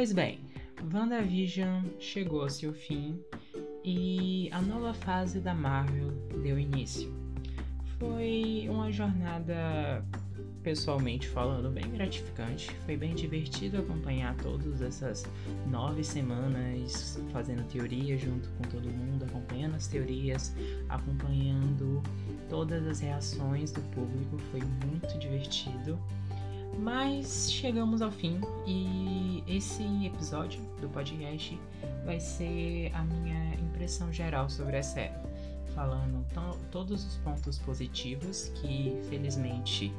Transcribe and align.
Pois 0.00 0.14
bem, 0.14 0.40
WandaVision 0.94 1.84
chegou 1.98 2.40
ao 2.40 2.48
seu 2.48 2.72
fim 2.72 3.20
e 3.84 4.48
a 4.50 4.58
nova 4.62 4.94
fase 4.94 5.40
da 5.40 5.52
Marvel 5.52 6.10
deu 6.42 6.58
início. 6.58 7.12
Foi 7.98 8.66
uma 8.70 8.90
jornada, 8.90 10.02
pessoalmente 10.62 11.28
falando, 11.28 11.68
bem 11.68 11.86
gratificante. 11.90 12.70
Foi 12.86 12.96
bem 12.96 13.14
divertido 13.14 13.76
acompanhar 13.76 14.34
todas 14.36 14.80
essas 14.80 15.22
nove 15.70 16.02
semanas 16.02 17.22
fazendo 17.30 17.62
teoria 17.68 18.16
junto 18.16 18.48
com 18.52 18.62
todo 18.70 18.88
mundo, 18.88 19.26
acompanhando 19.26 19.74
as 19.74 19.86
teorias, 19.86 20.56
acompanhando 20.88 22.02
todas 22.48 22.86
as 22.86 23.00
reações 23.00 23.70
do 23.70 23.82
público. 23.90 24.38
Foi 24.50 24.60
muito 24.60 25.18
divertido. 25.18 25.98
Mas 26.92 27.52
chegamos 27.52 28.02
ao 28.02 28.10
fim 28.10 28.40
e 28.66 29.44
esse 29.46 29.84
episódio 30.04 30.60
do 30.80 30.88
podcast 30.88 31.56
vai 32.04 32.18
ser 32.18 32.90
a 32.92 33.04
minha 33.04 33.54
impressão 33.54 34.12
geral 34.12 34.50
sobre 34.50 34.76
a 34.76 34.82
série, 34.82 35.14
falando 35.72 36.26
todos 36.72 37.06
os 37.06 37.16
pontos 37.18 37.60
positivos 37.60 38.48
que 38.56 39.00
felizmente 39.08 39.94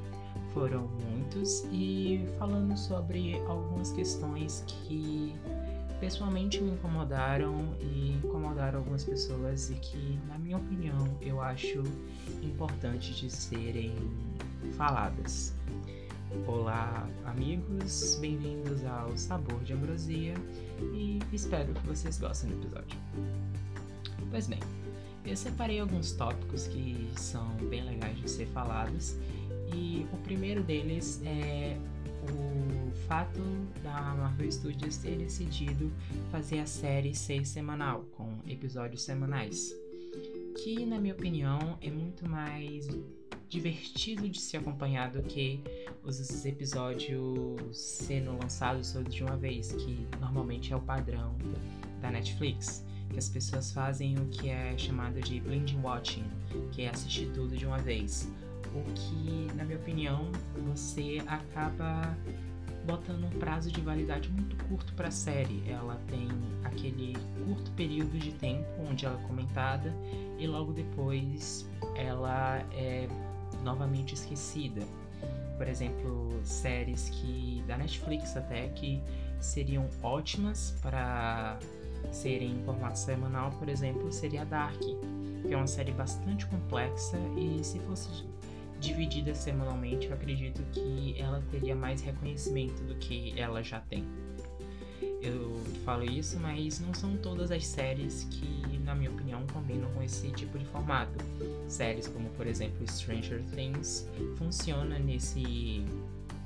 foram 0.53 0.89
muitos 1.09 1.63
e 1.71 2.27
falando 2.37 2.75
sobre 2.77 3.41
algumas 3.47 3.93
questões 3.93 4.65
que 4.67 5.33
pessoalmente 6.01 6.59
me 6.59 6.71
incomodaram 6.71 7.73
e 7.79 8.19
incomodaram 8.21 8.79
algumas 8.79 9.05
pessoas 9.05 9.69
e 9.69 9.75
que, 9.75 10.19
na 10.27 10.37
minha 10.37 10.57
opinião, 10.57 11.07
eu 11.21 11.39
acho 11.41 11.83
importante 12.43 13.13
de 13.13 13.29
serem 13.29 13.95
faladas. 14.75 15.55
Olá, 16.47 17.09
amigos, 17.25 18.15
bem-vindos 18.15 18.85
ao 18.85 19.17
Sabor 19.17 19.61
de 19.65 19.73
Ambrosia 19.73 20.33
e 20.93 21.19
espero 21.33 21.73
que 21.73 21.85
vocês 21.85 22.17
gostem 22.17 22.49
do 22.49 22.55
episódio. 22.55 22.97
Pois 24.29 24.47
bem, 24.47 24.59
eu 25.25 25.35
separei 25.35 25.81
alguns 25.81 26.13
tópicos 26.13 26.67
que 26.67 27.09
são 27.17 27.49
bem 27.69 27.83
legais 27.83 28.17
de 28.17 28.31
ser 28.31 28.47
falados 28.47 29.17
e 29.75 30.07
o 30.13 30.17
primeiro 30.19 30.63
deles 30.63 31.21
é 31.25 31.77
o 32.23 32.91
fato 33.07 33.41
da 33.83 34.15
Marvel 34.15 34.49
Studios 34.49 34.95
ter 34.97 35.17
decidido 35.17 35.91
fazer 36.31 36.59
a 36.59 36.65
série 36.65 37.13
ser 37.13 37.45
semanal, 37.45 38.05
com 38.15 38.39
episódios 38.47 39.03
semanais, 39.03 39.75
que 40.63 40.85
na 40.85 40.97
minha 40.97 41.13
opinião 41.13 41.77
é 41.81 41.91
muito 41.91 42.27
mais 42.27 42.87
divertido 43.51 44.29
de 44.29 44.39
se 44.39 44.55
acompanhar 44.55 45.11
do 45.11 45.21
que 45.21 45.61
os 46.05 46.45
episódios 46.45 47.77
sendo 47.77 48.31
lançados 48.41 48.93
todos 48.93 49.13
de 49.13 49.23
uma 49.23 49.35
vez, 49.35 49.73
que 49.73 50.07
normalmente 50.21 50.71
é 50.71 50.75
o 50.75 50.79
padrão 50.79 51.35
da 52.01 52.09
Netflix. 52.09 52.85
Que 53.09 53.19
as 53.19 53.27
pessoas 53.27 53.73
fazem 53.73 54.17
o 54.17 54.25
que 54.27 54.49
é 54.49 54.73
chamado 54.77 55.19
de 55.19 55.41
blind 55.41 55.73
watching, 55.83 56.23
que 56.71 56.83
é 56.83 56.89
assistir 56.89 57.29
tudo 57.33 57.57
de 57.57 57.65
uma 57.65 57.77
vez. 57.77 58.31
O 58.73 58.81
que, 58.93 59.53
na 59.53 59.65
minha 59.65 59.77
opinião, 59.77 60.31
você 60.65 61.21
acaba 61.27 62.17
botando 62.85 63.25
um 63.25 63.37
prazo 63.37 63.69
de 63.69 63.81
validade 63.81 64.29
muito 64.29 64.55
curto 64.67 64.93
para 64.93 65.09
a 65.09 65.11
série. 65.11 65.61
Ela 65.67 66.01
tem 66.07 66.29
aquele 66.63 67.17
curto 67.45 67.69
período 67.71 68.17
de 68.17 68.31
tempo 68.31 68.65
onde 68.89 69.05
ela 69.05 69.21
é 69.21 69.27
comentada 69.27 69.93
e 70.39 70.47
logo 70.47 70.71
depois 70.71 71.69
ela 71.97 72.59
é 72.71 73.09
novamente 73.63 74.13
esquecida. 74.13 74.81
Por 75.57 75.67
exemplo, 75.67 76.39
séries 76.43 77.09
que 77.09 77.63
da 77.67 77.77
Netflix 77.77 78.35
até 78.35 78.67
que 78.69 79.01
seriam 79.39 79.87
ótimas 80.01 80.75
para 80.81 81.59
serem 82.11 82.57
em 82.57 82.63
formato 82.63 82.97
semanal, 82.97 83.51
por 83.51 83.69
exemplo, 83.69 84.11
seria 84.11 84.43
Dark, 84.43 84.79
que 84.79 85.53
é 85.53 85.57
uma 85.57 85.67
série 85.67 85.91
bastante 85.91 86.45
complexa 86.47 87.17
e 87.37 87.63
se 87.63 87.79
fosse 87.81 88.09
dividida 88.79 89.35
semanalmente, 89.35 90.07
eu 90.07 90.13
acredito 90.13 90.63
que 90.71 91.15
ela 91.19 91.41
teria 91.51 91.75
mais 91.75 92.01
reconhecimento 92.01 92.81
do 92.83 92.95
que 92.95 93.39
ela 93.39 93.61
já 93.61 93.79
tem. 93.79 94.03
Eu 95.21 95.61
falo 95.85 96.03
isso, 96.03 96.39
mas 96.39 96.79
não 96.79 96.93
são 96.93 97.15
todas 97.17 97.51
as 97.51 97.65
séries 97.65 98.27
que, 98.31 98.77
na 98.79 98.95
minha 98.95 99.11
opinião, 99.11 99.45
combinam 99.53 99.89
com 99.91 100.01
esse 100.01 100.31
tipo 100.31 100.57
de 100.57 100.65
formato. 100.65 101.13
Séries 101.67 102.07
como, 102.07 102.29
por 102.29 102.47
exemplo, 102.47 102.85
Stranger 102.87 103.43
Things 103.53 104.07
funciona 104.37 104.97
nesse 104.97 105.85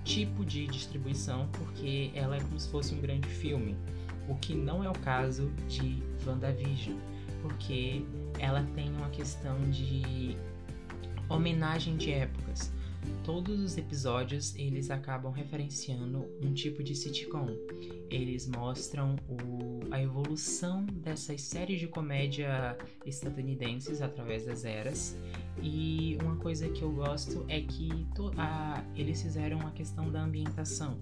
tipo 0.03 0.45
de 0.45 0.67
distribuição 0.67 1.47
porque 1.53 2.11
ela 2.13 2.35
é 2.35 2.39
como 2.39 2.59
se 2.59 2.69
fosse 2.69 2.93
um 2.93 3.01
grande 3.01 3.27
filme, 3.27 3.75
o 4.27 4.35
que 4.35 4.53
não 4.53 4.83
é 4.83 4.89
o 4.89 4.93
caso 4.93 5.49
de 5.67 6.03
WandaVision, 6.25 6.97
porque 7.41 8.03
ela 8.39 8.63
tem 8.75 8.89
uma 8.89 9.09
questão 9.09 9.57
de 9.71 10.37
homenagem 11.29 11.97
de 11.97 12.11
épocas. 12.11 12.71
Todos 13.23 13.59
os 13.59 13.77
episódios 13.77 14.55
eles 14.55 14.91
acabam 14.91 15.31
referenciando 15.31 16.25
um 16.41 16.53
tipo 16.53 16.83
de 16.83 16.95
sitcom. 16.95 17.47
Eles 18.09 18.47
mostram 18.47 19.15
o, 19.27 19.81
a 19.91 20.01
evolução 20.01 20.85
dessas 20.85 21.41
séries 21.41 21.79
de 21.79 21.87
comédia 21.87 22.77
estadunidenses 23.05 24.01
através 24.01 24.45
das 24.45 24.63
eras. 24.63 25.17
E 25.61 26.17
uma 26.21 26.35
coisa 26.35 26.69
que 26.69 26.81
eu 26.81 26.91
gosto 26.91 27.45
é 27.47 27.61
que 27.61 28.05
to, 28.13 28.31
a, 28.37 28.83
eles 28.95 29.21
fizeram 29.21 29.59
a 29.61 29.71
questão 29.71 30.11
da 30.11 30.21
ambientação. 30.21 30.99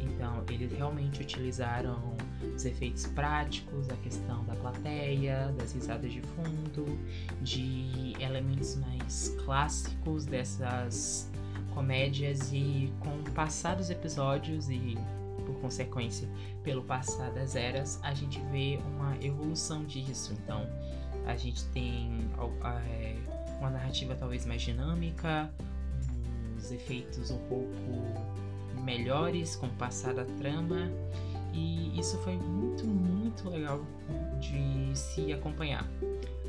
Então, 0.00 0.44
eles 0.48 0.72
realmente 0.72 1.20
utilizaram 1.20 2.16
os 2.54 2.64
efeitos 2.64 3.06
práticos, 3.06 3.88
a 3.90 3.96
questão 3.96 4.44
da 4.44 4.54
plateia, 4.54 5.52
das 5.58 5.72
risadas 5.72 6.12
de 6.12 6.20
fundo, 6.20 6.98
de 7.42 8.14
elementos 8.20 8.76
mais 8.76 9.34
clássicos 9.44 10.24
dessas 10.24 11.30
comédias 11.74 12.52
e 12.52 12.92
com 13.00 13.10
o 13.10 13.30
passar 13.32 13.76
dos 13.76 13.90
episódios 13.90 14.68
e 14.68 14.96
por 15.46 15.54
consequência 15.60 16.28
pelo 16.62 16.82
passar 16.82 17.30
das 17.30 17.56
eras, 17.56 17.98
a 18.02 18.12
gente 18.12 18.40
vê 18.52 18.78
uma 18.94 19.16
evolução 19.22 19.84
disso. 19.84 20.34
Então, 20.34 20.66
a 21.26 21.36
gente 21.36 21.64
tem 21.66 22.10
é, 22.86 23.16
uma 23.58 23.70
narrativa 23.70 24.14
talvez 24.14 24.44
mais 24.44 24.62
dinâmica, 24.62 25.50
uns 26.56 26.70
efeitos 26.70 27.30
um 27.30 27.38
pouco 27.48 28.38
melhores 28.78 29.56
com 29.56 29.66
o 29.66 29.70
passar 29.70 30.14
da 30.14 30.24
trama 30.24 30.90
e 31.52 31.98
isso 31.98 32.16
foi 32.18 32.36
muito, 32.36 32.86
muito 32.86 33.48
legal 33.48 33.84
de 34.40 34.96
se 34.96 35.32
acompanhar. 35.32 35.88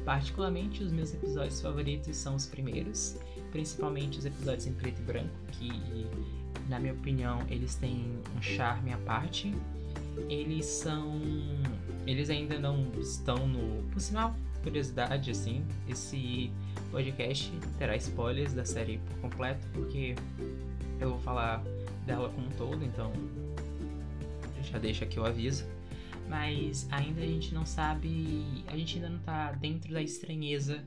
Particularmente, 0.06 0.84
os 0.84 0.92
meus 0.92 1.14
episódios 1.14 1.62
favoritos 1.62 2.16
são 2.16 2.36
os 2.36 2.46
primeiros, 2.46 3.18
principalmente 3.52 4.20
os 4.20 4.26
episódios 4.26 4.66
em 4.68 4.74
preto 4.74 5.00
e 5.00 5.04
branco, 5.04 5.36
que, 5.52 5.70
na 6.68 6.80
minha 6.80 6.94
opinião, 6.94 7.40
eles 7.50 7.76
têm 7.76 8.20
um 8.36 8.42
charme 8.42 8.94
à 8.94 8.98
parte. 9.00 9.54
Eles 10.30 10.66
são. 10.66 11.20
Eles 12.06 12.30
ainda 12.30 12.58
não 12.58 12.92
estão 13.00 13.48
no. 13.48 13.84
Por 13.90 14.00
sinal, 14.00 14.36
curiosidade, 14.64 15.32
assim, 15.32 15.66
esse 15.88 16.52
podcast 16.92 17.52
terá 17.78 17.96
spoilers 17.96 18.54
da 18.54 18.66
série 18.66 19.00
por 19.00 19.30
completo, 19.30 19.66
porque 19.74 20.16
eu 21.00 21.12
vou 21.12 21.20
falar 21.20 21.64
dela 22.10 22.30
como 22.30 22.48
um 22.48 22.52
todo, 22.52 22.84
então 22.84 23.14
já 24.64 24.80
deixa 24.80 25.06
aqui 25.06 25.20
o 25.20 25.26
aviso. 25.26 25.66
Mas 26.28 26.88
ainda 26.92 27.22
a 27.22 27.26
gente 27.26 27.54
não 27.54 27.66
sabe, 27.66 28.64
a 28.68 28.76
gente 28.76 28.96
ainda 28.96 29.10
não 29.10 29.20
tá 29.20 29.52
dentro 29.52 29.94
da 29.94 30.02
estranheza 30.02 30.84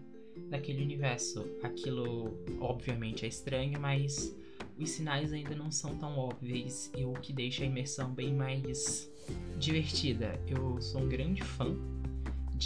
daquele 0.50 0.82
universo. 0.82 1.46
Aquilo, 1.62 2.36
obviamente, 2.60 3.24
é 3.24 3.28
estranho, 3.28 3.80
mas 3.80 4.36
os 4.78 4.90
sinais 4.90 5.32
ainda 5.32 5.54
não 5.54 5.70
são 5.70 5.96
tão 5.96 6.18
óbvios 6.18 6.90
e 6.96 7.04
o 7.04 7.12
que 7.12 7.32
deixa 7.32 7.62
a 7.62 7.66
imersão 7.66 8.12
bem 8.12 8.34
mais 8.34 9.10
divertida. 9.58 10.40
Eu 10.48 10.80
sou 10.80 11.02
um 11.02 11.08
grande 11.08 11.42
fã 11.42 11.76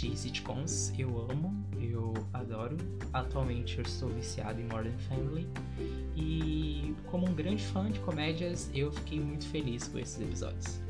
de 0.00 0.14
sitcoms, 0.14 0.92
eu 0.98 1.26
amo, 1.30 1.64
eu 1.80 2.12
adoro. 2.32 2.76
Atualmente 3.14 3.78
eu 3.78 3.82
estou 3.82 4.10
viciado 4.10 4.60
em 4.60 4.64
Modern 4.64 4.96
Family 5.08 5.48
e 6.14 6.94
como 7.06 7.26
um 7.26 7.34
grande 7.34 7.64
fã 7.64 7.90
de 7.90 7.98
comédias, 8.00 8.70
eu 8.74 8.92
fiquei 8.92 9.18
muito 9.18 9.46
feliz 9.46 9.88
com 9.88 9.98
esses 9.98 10.20
episódios. 10.20 10.80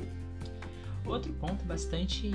Outro 1.05 1.31
ponto 1.35 1.63
bastante 1.63 2.27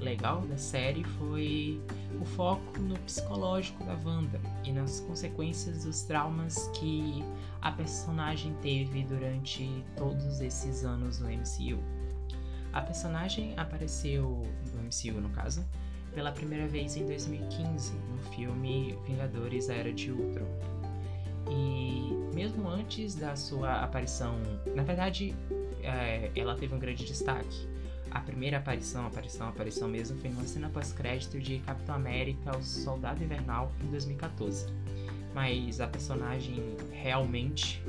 legal 0.00 0.40
da 0.46 0.56
série 0.56 1.04
foi 1.04 1.78
o 2.18 2.24
foco 2.24 2.78
no 2.80 2.98
psicológico 3.00 3.84
da 3.84 3.92
Wanda 4.02 4.40
e 4.64 4.72
nas 4.72 5.00
consequências 5.00 5.84
dos 5.84 6.02
traumas 6.04 6.68
que 6.68 7.22
a 7.60 7.70
personagem 7.70 8.54
teve 8.62 9.02
durante 9.02 9.84
todos 9.94 10.40
esses 10.40 10.84
anos 10.84 11.18
no 11.18 11.28
MCU. 11.28 11.78
A 12.72 12.80
personagem 12.80 13.52
apareceu 13.58 14.42
no 14.72 14.82
MCU, 14.84 15.20
no 15.20 15.28
caso, 15.30 15.62
pela 16.18 16.32
primeira 16.32 16.66
vez 16.66 16.96
em 16.96 17.06
2015 17.06 17.92
no 17.92 18.18
filme 18.34 18.98
Vingadores: 19.06 19.70
A 19.70 19.74
Era 19.74 19.92
de 19.92 20.10
Ultron. 20.10 20.48
E 21.48 22.34
mesmo 22.34 22.68
antes 22.68 23.14
da 23.14 23.36
sua 23.36 23.84
aparição, 23.84 24.34
na 24.74 24.82
verdade, 24.82 25.32
é, 25.80 26.28
ela 26.34 26.56
teve 26.56 26.74
um 26.74 26.78
grande 26.80 27.04
destaque 27.04 27.68
a 28.10 28.20
primeira 28.20 28.56
aparição, 28.56 29.06
aparição, 29.06 29.48
aparição 29.48 29.86
mesmo, 29.86 30.18
foi 30.18 30.30
numa 30.30 30.46
cena 30.46 30.68
pós-crédito 30.70 31.38
de 31.38 31.58
Capitão 31.58 31.94
América, 31.94 32.56
o 32.56 32.62
Soldado 32.62 33.22
Invernal, 33.22 33.70
em 33.84 33.90
2014. 33.90 34.66
Mas 35.34 35.78
a 35.78 35.86
personagem 35.86 36.74
realmente 36.90 37.82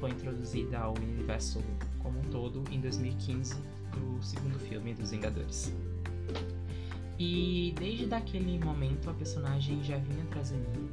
foi 0.00 0.10
introduzida 0.10 0.80
ao 0.80 0.94
universo 0.94 1.62
como 2.00 2.18
um 2.18 2.24
todo 2.24 2.64
em 2.70 2.80
2015, 2.80 3.54
do 3.54 4.22
segundo 4.22 4.58
filme 4.58 4.92
dos 4.92 5.12
Vingadores. 5.12 5.72
E 7.22 7.74
desde 7.78 8.14
aquele 8.14 8.58
momento 8.58 9.10
a 9.10 9.12
personagem 9.12 9.84
já 9.84 9.98
vinha 9.98 10.24
trazendo, 10.30 10.88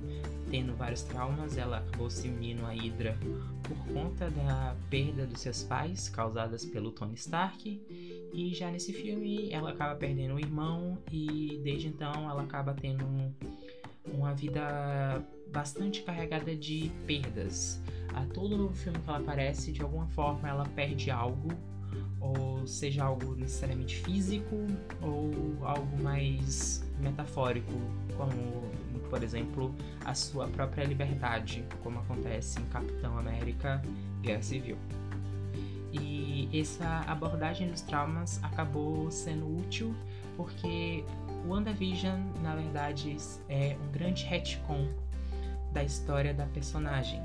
tendo 0.51 0.75
vários 0.75 1.01
traumas, 1.03 1.57
ela 1.57 1.77
acabou 1.77 2.09
se 2.09 2.27
unindo 2.27 2.65
à 2.65 2.73
Hydra 2.73 3.17
por 3.63 3.77
conta 3.93 4.29
da 4.29 4.75
perda 4.89 5.25
dos 5.25 5.39
seus 5.39 5.63
pais 5.63 6.09
causadas 6.09 6.65
pelo 6.65 6.91
Tony 6.91 7.13
Stark. 7.13 7.81
E 8.33 8.53
já 8.53 8.69
nesse 8.69 8.91
filme 8.91 9.49
ela 9.53 9.69
acaba 9.69 9.95
perdendo 9.95 10.35
o 10.35 10.39
irmão 10.39 10.97
e 11.09 11.61
desde 11.63 11.87
então 11.87 12.29
ela 12.29 12.43
acaba 12.43 12.73
tendo 12.73 13.05
uma 14.03 14.33
vida 14.33 15.23
bastante 15.49 16.01
carregada 16.01 16.53
de 16.53 16.91
perdas. 17.05 17.81
A 18.13 18.25
todo 18.25 18.57
novo 18.57 18.75
filme 18.75 18.99
que 18.99 19.09
ela 19.09 19.19
aparece, 19.19 19.71
de 19.71 19.81
alguma 19.81 20.07
forma 20.07 20.49
ela 20.49 20.65
perde 20.75 21.09
algo 21.09 21.53
ou 22.27 22.67
seja 22.67 23.03
algo 23.03 23.35
necessariamente 23.35 23.97
físico 23.97 24.55
ou 25.01 25.31
algo 25.65 26.03
mais 26.03 26.83
metafórico, 26.99 27.71
como 28.15 28.63
por 29.09 29.23
exemplo 29.23 29.73
a 30.03 30.13
sua 30.13 30.47
própria 30.47 30.83
liberdade, 30.83 31.65
como 31.81 31.99
acontece 31.99 32.59
em 32.59 32.65
Capitão 32.65 33.17
América 33.17 33.81
Guerra 34.21 34.41
Civil. 34.41 34.77
E 35.93 36.49
essa 36.53 37.01
abordagem 37.07 37.69
dos 37.69 37.81
traumas 37.81 38.43
acabou 38.43 39.09
sendo 39.09 39.57
útil 39.57 39.95
porque 40.35 41.03
WandaVision, 41.47 42.19
na 42.43 42.55
verdade, 42.55 43.15
é 43.49 43.77
um 43.81 43.91
grande 43.91 44.25
retcon 44.25 44.87
da 45.71 45.83
história 45.83 46.33
da 46.33 46.45
personagem 46.47 47.21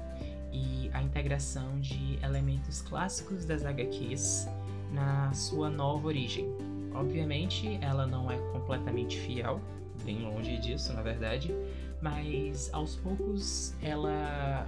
e 0.53 0.91
a 0.93 1.03
integração 1.03 1.81
de 1.81 2.19
elementos 2.23 2.83
clássicos 2.83 3.45
das 3.45 3.65
HQs 3.65 4.47
na 4.93 5.33
sua 5.33 5.71
nova 5.71 6.07
origem. 6.09 6.47
Obviamente, 6.95 7.79
ela 7.81 8.07
não 8.07 8.31
é 8.31 8.37
completamente 8.53 9.19
fiel, 9.19 9.61
bem 10.05 10.23
longe 10.23 10.59
disso, 10.59 10.93
na 10.93 11.03
verdade, 11.03 11.55
mas 12.01 12.69
aos 12.73 12.97
poucos 12.97 13.75
ela 13.83 14.67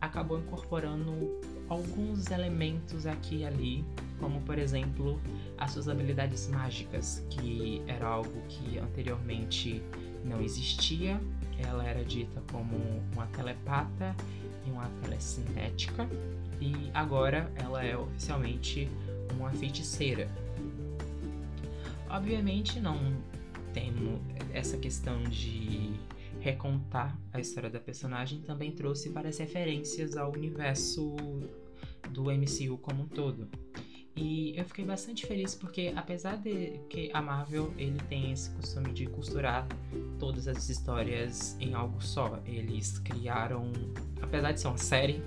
acabou 0.00 0.38
incorporando 0.38 1.12
alguns 1.68 2.30
elementos 2.30 3.06
aqui 3.06 3.38
e 3.38 3.44
ali, 3.44 3.84
como 4.20 4.40
por 4.42 4.58
exemplo 4.58 5.18
as 5.58 5.70
suas 5.72 5.88
habilidades 5.88 6.48
mágicas, 6.48 7.24
que 7.30 7.82
era 7.86 8.06
algo 8.06 8.42
que 8.48 8.78
anteriormente 8.78 9.82
não 10.24 10.40
existia. 10.42 11.20
Ela 11.58 11.86
era 11.86 12.04
dita 12.04 12.42
como 12.50 12.76
uma 13.12 13.26
telepata 13.28 14.14
e 14.66 14.70
uma 14.70 14.88
telecinética, 15.02 16.08
e 16.60 16.90
agora 16.92 17.50
ela 17.56 17.84
é 17.84 17.96
oficialmente 17.96 18.88
uma 19.38 19.52
feiticeira. 19.52 20.28
Obviamente 22.08 22.80
não 22.80 22.98
temos 23.72 24.20
essa 24.52 24.76
questão 24.78 25.22
de 25.24 25.92
recontar 26.40 27.18
a 27.32 27.40
história 27.40 27.70
da 27.70 27.80
personagem 27.80 28.40
também 28.42 28.70
trouxe 28.70 29.08
várias 29.08 29.38
referências 29.38 30.16
ao 30.16 30.30
universo 30.32 31.16
do 32.10 32.24
MCU 32.24 32.78
como 32.78 33.04
um 33.04 33.08
todo. 33.08 33.48
E 34.16 34.56
eu 34.56 34.64
fiquei 34.64 34.84
bastante 34.84 35.26
feliz 35.26 35.56
porque 35.56 35.92
apesar 35.96 36.36
de 36.36 36.78
que 36.88 37.10
a 37.12 37.20
Marvel 37.20 37.72
ele 37.76 37.98
tem 38.08 38.30
esse 38.30 38.48
costume 38.50 38.92
de 38.92 39.06
costurar 39.06 39.66
todas 40.20 40.46
as 40.46 40.68
histórias 40.68 41.56
em 41.58 41.74
algo 41.74 42.00
só, 42.00 42.40
eles 42.46 42.98
criaram, 42.98 43.72
apesar 44.22 44.52
de 44.52 44.60
ser 44.60 44.68
uma 44.68 44.78
série, 44.78 45.20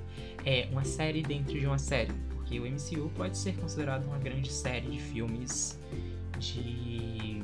é 0.45 0.69
uma 0.71 0.85
série 0.85 1.21
dentro 1.21 1.59
de 1.59 1.65
uma 1.65 1.77
série 1.77 2.13
que 2.47 2.59
o 2.59 2.65
MCU 2.65 3.11
pode 3.15 3.37
ser 3.37 3.55
considerado 3.57 4.05
uma 4.05 4.17
grande 4.17 4.51
série 4.51 4.89
de 4.89 4.99
filmes 4.99 5.77
de 6.39 7.43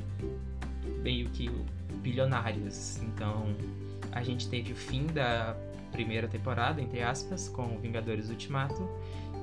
meio 1.02 1.28
que 1.30 1.50
bilionários. 2.02 2.98
Então, 3.02 3.54
a 4.10 4.22
gente 4.22 4.48
teve 4.48 4.72
o 4.72 4.76
fim 4.76 5.06
da 5.06 5.56
primeira 5.92 6.26
temporada, 6.26 6.80
entre 6.80 7.02
aspas, 7.02 7.48
com 7.48 7.78
Vingadores 7.78 8.30
Ultimato, 8.30 8.88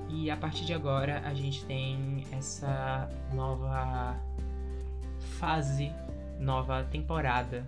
e 0.09 0.29
a 0.29 0.35
partir 0.35 0.65
de 0.65 0.73
agora 0.73 1.21
a 1.25 1.33
gente 1.33 1.63
tem 1.65 2.25
essa 2.31 3.09
nova 3.33 4.19
fase, 5.39 5.91
nova 6.39 6.83
temporada, 6.83 7.65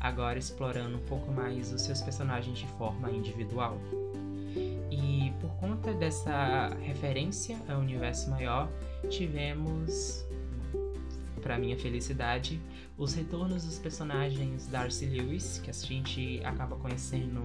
agora 0.00 0.38
explorando 0.38 0.96
um 0.96 1.06
pouco 1.06 1.30
mais 1.30 1.72
os 1.72 1.82
seus 1.82 2.00
personagens 2.00 2.58
de 2.58 2.66
forma 2.66 3.10
individual. 3.10 3.78
E 4.90 5.07
conta 5.88 5.94
dessa 5.94 6.76
referência 6.82 7.58
ao 7.68 7.80
universo 7.80 8.30
maior, 8.30 8.70
tivemos, 9.08 10.24
para 11.40 11.58
minha 11.58 11.78
felicidade, 11.78 12.60
os 12.96 13.14
retornos 13.14 13.64
dos 13.64 13.78
personagens 13.78 14.66
Darcy 14.66 15.06
Lewis, 15.06 15.60
que 15.62 15.70
a 15.70 15.72
gente 15.72 16.40
acaba 16.44 16.76
conhecendo 16.76 17.42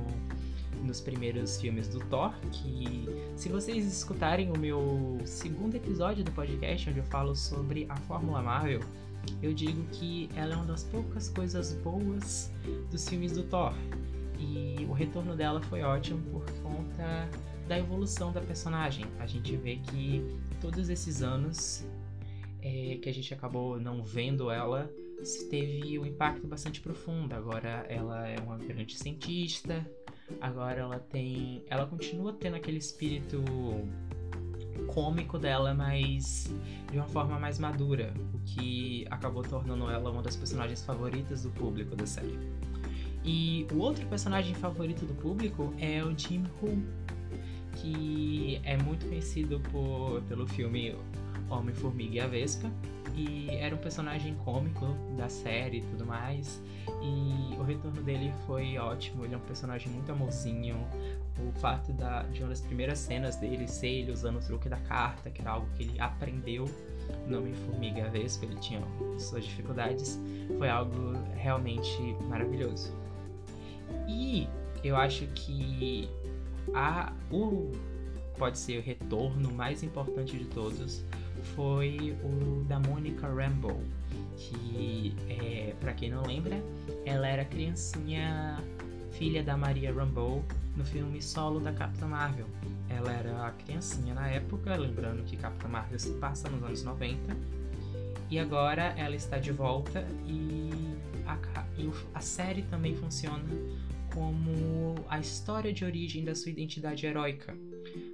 nos 0.84 1.00
primeiros 1.00 1.62
filmes 1.62 1.88
do 1.88 2.00
Thor, 2.08 2.34
que 2.52 3.08
se 3.36 3.48
vocês 3.48 3.86
escutarem 3.86 4.52
o 4.52 4.58
meu 4.58 5.20
segundo 5.26 5.76
episódio 5.76 6.24
do 6.24 6.32
podcast, 6.32 6.90
onde 6.90 7.00
eu 7.00 7.06
falo 7.06 7.36
sobre 7.36 7.86
a 7.88 7.96
Fórmula 7.96 8.42
Marvel, 8.42 8.82
eu 9.42 9.54
digo 9.54 9.82
que 9.92 10.28
ela 10.36 10.54
é 10.54 10.56
uma 10.58 10.66
das 10.66 10.84
poucas 10.84 11.30
coisas 11.30 11.74
boas 11.76 12.52
dos 12.92 13.08
filmes 13.08 13.32
do 13.32 13.44
Thor. 13.44 13.74
E 14.38 14.86
o 14.90 14.92
retorno 14.92 15.36
dela 15.36 15.62
foi 15.62 15.82
ótimo 15.84 16.20
por 16.30 16.44
conta 16.62 17.30
da 17.68 17.78
evolução 17.78 18.32
da 18.32 18.42
personagem. 18.42 19.06
A 19.20 19.26
gente 19.26 19.56
vê 19.56 19.78
que 19.78 20.38
todos 20.60 20.90
esses 20.90 21.22
anos 21.22 21.86
é, 22.62 22.98
que 23.02 23.10
a 23.10 23.14
gente 23.14 23.34
acabou 23.34 23.80
não 23.80 24.04
vendo 24.04 24.50
ela, 24.50 24.90
teve 25.50 25.98
um 26.00 26.06
impacto 26.06 26.48
bastante 26.48 26.82
profundo. 26.82 27.34
Agora 27.34 27.86
ela 27.90 28.28
é 28.28 28.40
uma 28.40 28.58
grande 28.58 28.98
cientista, 28.98 29.86
agora 30.42 30.80
ela 30.80 31.00
tem. 31.00 31.64
Ela 31.68 31.86
continua 31.86 32.34
tendo 32.34 32.56
aquele 32.56 32.78
espírito 32.78 33.44
cômico 34.88 35.38
dela, 35.38 35.74
mas 35.74 36.54
de 36.92 36.98
uma 36.98 37.08
forma 37.08 37.40
mais 37.40 37.60
madura, 37.60 38.14
o 38.34 38.40
que 38.40 39.06
acabou 39.10 39.44
tornando 39.44 39.90
ela 39.90 40.10
uma 40.10 40.22
das 40.22 40.36
personagens 40.36 40.84
favoritas 40.84 41.44
do 41.44 41.52
público 41.52 41.96
da 41.96 42.06
série. 42.06 42.38
E 43.24 43.66
o 43.72 43.78
outro 43.78 44.06
personagem 44.08 44.54
favorito 44.54 45.06
do 45.06 45.14
público 45.14 45.74
é 45.80 46.04
o 46.04 46.18
Jim 46.18 46.44
Woo, 46.62 46.84
que 47.76 48.60
é 48.64 48.78
muito 48.78 49.06
conhecido 49.06 49.60
por, 49.72 50.22
pelo 50.24 50.48
filme 50.48 50.96
Homem-Formiga 51.50 52.16
e 52.16 52.20
a 52.20 52.28
Vespa. 52.28 52.72
E 53.16 53.50
era 53.52 53.76
um 53.76 53.78
personagem 53.78 54.34
cômico 54.44 54.88
da 55.16 55.30
série 55.30 55.78
e 55.78 55.82
tudo 55.82 56.06
mais. 56.06 56.62
E 57.02 57.56
o 57.60 57.64
retorno 57.64 58.02
dele 58.02 58.34
foi 58.48 58.78
ótimo. 58.78 59.24
Ele 59.24 59.36
é 59.36 59.38
um 59.38 59.42
personagem 59.42 59.92
muito 59.92 60.12
amorzinho. 60.12 60.78
O 61.40 61.52
fato 61.60 61.92
da, 61.94 62.24
de 62.24 62.40
uma 62.40 62.50
das 62.50 62.62
primeiras 62.62 63.00
cenas 63.00 63.36
dele 63.36 63.68
ser 63.68 63.88
ele 63.88 64.12
usando 64.12 64.38
o 64.38 64.40
truque 64.40 64.68
da 64.68 64.78
carta, 64.78 65.30
que 65.30 65.42
era 65.42 65.52
algo 65.52 65.68
que 65.76 65.84
ele 65.84 66.00
aprendeu 66.00 66.66
no 67.28 67.40
Homem-Formiga 67.40 68.00
e 68.00 68.02
a 68.02 68.08
Vespa, 68.08 68.46
ele 68.46 68.56
tinha 68.56 68.82
suas 69.20 69.44
dificuldades, 69.46 70.20
foi 70.58 70.70
algo 70.70 71.14
realmente 71.36 72.16
maravilhoso. 72.28 72.96
E 74.08 74.48
eu 74.84 74.96
acho 74.96 75.28
que 75.28 76.10
a, 76.74 77.14
o 77.32 77.72
pode 78.38 78.58
ser 78.58 78.80
o 78.80 78.82
retorno 78.82 79.52
mais 79.52 79.84
importante 79.84 80.38
de 80.38 80.46
todos 80.46 81.04
foi 81.56 82.16
o 82.24 82.64
da 82.66 82.80
Monica 82.80 83.28
Rambeau, 83.28 83.80
que 84.38 85.16
é, 85.30 85.74
para 85.80 85.94
quem 85.94 86.10
não 86.10 86.24
lembra, 86.26 86.62
ela 87.06 87.28
era 87.28 87.46
criancinha 87.46 88.58
filha 89.12 89.44
da 89.44 89.56
Maria 89.56 89.94
Rambeau 89.94 90.44
no 90.76 90.84
filme 90.84 91.22
solo 91.22 91.60
da 91.60 91.72
Capitã 91.72 92.08
Marvel. 92.08 92.48
Ela 92.90 93.12
era 93.12 93.48
a 93.48 93.52
criancinha 93.52 94.14
na 94.14 94.28
época, 94.28 94.76
lembrando 94.76 95.24
que 95.24 95.38
Capitã 95.38 95.68
Marvel 95.68 96.00
se 96.00 96.12
passa 96.14 96.50
nos 96.50 96.64
anos 96.64 96.84
90. 96.84 97.36
E 98.30 98.40
agora 98.40 98.94
ela 98.98 99.16
está 99.16 99.38
de 99.38 99.52
volta 99.52 100.08
e 100.26 100.72
a, 101.28 101.38
e 101.78 101.90
a 102.14 102.20
série 102.20 102.64
também 102.64 102.96
funciona 102.96 103.44
como 104.14 104.96
a 105.10 105.20
história 105.20 105.74
de 105.74 105.84
origem 105.84 106.24
da 106.24 106.36
sua 106.36 106.52
identidade 106.52 107.06
heróica, 107.06 107.58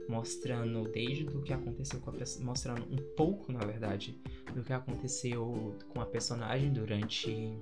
mostrando 0.08 0.90
desde 0.90 1.26
do 1.26 1.42
que 1.42 1.54
aconteceu 1.54 2.00
com 2.00 2.10
a 2.10 2.14
mostrando 2.42 2.84
um 2.92 2.98
pouco, 3.16 3.52
na 3.52 3.60
verdade, 3.60 4.18
do 4.54 4.64
que 4.64 4.72
aconteceu 4.72 5.76
com 5.90 6.02
a 6.02 6.06
personagem 6.06 6.72
durante 6.72 7.54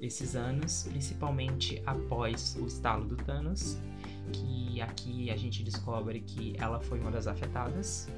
esses 0.00 0.36
anos, 0.36 0.86
principalmente 0.88 1.82
após 1.84 2.56
o 2.60 2.66
estalo 2.66 3.04
do 3.04 3.16
Thanos, 3.16 3.76
que 4.32 4.80
aqui 4.80 5.30
a 5.30 5.36
gente 5.36 5.62
descobre 5.62 6.20
que 6.20 6.54
ela 6.58 6.80
foi 6.80 7.00
uma 7.00 7.10
das 7.10 7.26
afetadas. 7.26 8.08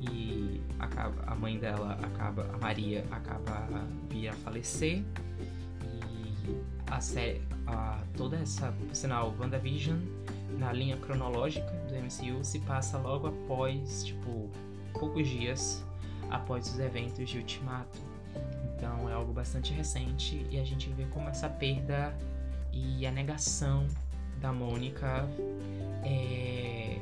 e 0.00 0.60
acaba, 0.80 1.22
a 1.24 1.36
mãe 1.36 1.56
dela 1.56 1.92
acaba, 2.02 2.50
a 2.52 2.58
Maria 2.58 3.04
acaba 3.12 3.86
vir 4.10 4.26
a 4.26 4.32
falecer 4.32 5.04
a 6.92 7.00
série, 7.00 7.40
a, 7.66 8.02
toda 8.16 8.36
essa, 8.36 8.70
por 8.72 8.94
sinal, 8.94 9.34
WandaVision 9.38 9.98
na 10.58 10.72
linha 10.72 10.96
cronológica 10.98 11.70
do 11.88 11.94
MCU 11.94 12.44
se 12.44 12.60
passa 12.60 12.98
logo 12.98 13.28
após, 13.28 14.04
tipo, 14.04 14.50
poucos 14.92 15.26
dias 15.26 15.82
após 16.30 16.68
os 16.68 16.78
eventos 16.78 17.28
de 17.28 17.38
Ultimato. 17.38 17.98
Então 18.76 19.08
é 19.08 19.14
algo 19.14 19.32
bastante 19.32 19.72
recente 19.72 20.46
e 20.50 20.58
a 20.58 20.64
gente 20.64 20.90
vê 20.90 21.04
como 21.06 21.28
essa 21.28 21.48
perda 21.48 22.14
e 22.72 23.06
a 23.06 23.10
negação 23.10 23.86
da 24.40 24.52
Mônica 24.52 25.26
é, 26.04 26.98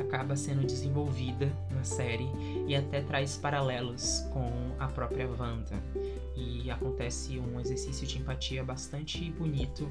acaba 0.00 0.36
sendo 0.36 0.66
desenvolvida 0.66 1.52
na 1.70 1.84
série 1.84 2.28
e 2.66 2.74
até 2.74 3.00
traz 3.02 3.36
paralelos 3.36 4.26
com 4.32 4.50
a 4.78 4.88
própria 4.88 5.28
Wanda. 5.28 5.76
E 6.68 6.70
acontece 6.70 7.38
um 7.38 7.58
exercício 7.58 8.06
de 8.06 8.18
empatia 8.18 8.62
bastante 8.62 9.30
bonito 9.30 9.90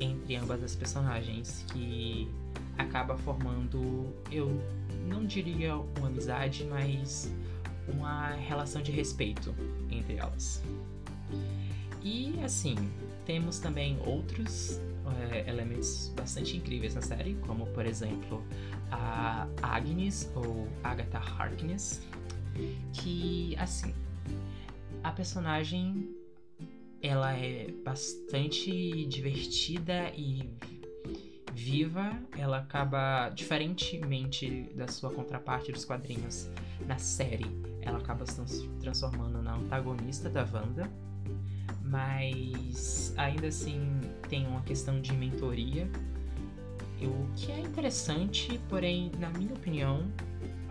entre 0.00 0.34
ambas 0.34 0.60
as 0.60 0.74
personagens, 0.74 1.64
que 1.72 2.28
acaba 2.76 3.16
formando, 3.16 4.12
eu 4.32 4.60
não 5.06 5.24
diria 5.24 5.76
uma 5.76 6.08
amizade, 6.08 6.64
mas 6.64 7.32
uma 7.86 8.30
relação 8.30 8.82
de 8.82 8.90
respeito 8.90 9.54
entre 9.88 10.16
elas. 10.16 10.60
E 12.02 12.34
assim, 12.42 12.74
temos 13.24 13.60
também 13.60 13.96
outros 14.04 14.80
é, 15.30 15.48
elementos 15.48 16.12
bastante 16.16 16.56
incríveis 16.56 16.96
na 16.96 17.02
série, 17.02 17.34
como 17.46 17.66
por 17.66 17.86
exemplo 17.86 18.42
a 18.90 19.46
Agnes 19.62 20.28
ou 20.34 20.66
Agatha 20.82 21.18
Harkness, 21.18 22.02
que 22.92 23.54
assim, 23.60 23.94
a 25.06 25.12
personagem 25.12 26.10
ela 27.00 27.32
é 27.32 27.70
bastante 27.84 29.06
divertida 29.06 30.10
e 30.16 30.50
viva, 31.52 32.10
ela 32.36 32.58
acaba 32.58 33.28
diferentemente 33.28 34.68
da 34.74 34.88
sua 34.88 35.10
contraparte 35.12 35.70
dos 35.70 35.84
quadrinhos 35.84 36.50
na 36.88 36.98
série, 36.98 37.46
ela 37.82 37.98
acaba 37.98 38.26
se 38.26 38.68
transformando 38.80 39.40
na 39.40 39.54
antagonista 39.54 40.28
da 40.28 40.42
Wanda. 40.42 40.90
Mas 41.82 43.14
ainda 43.16 43.46
assim 43.46 44.00
tem 44.28 44.44
uma 44.44 44.62
questão 44.62 45.00
de 45.00 45.12
mentoria, 45.12 45.88
o 47.00 47.28
que 47.36 47.52
é 47.52 47.60
interessante, 47.60 48.60
porém, 48.68 49.12
na 49.20 49.30
minha 49.30 49.54
opinião, 49.54 50.10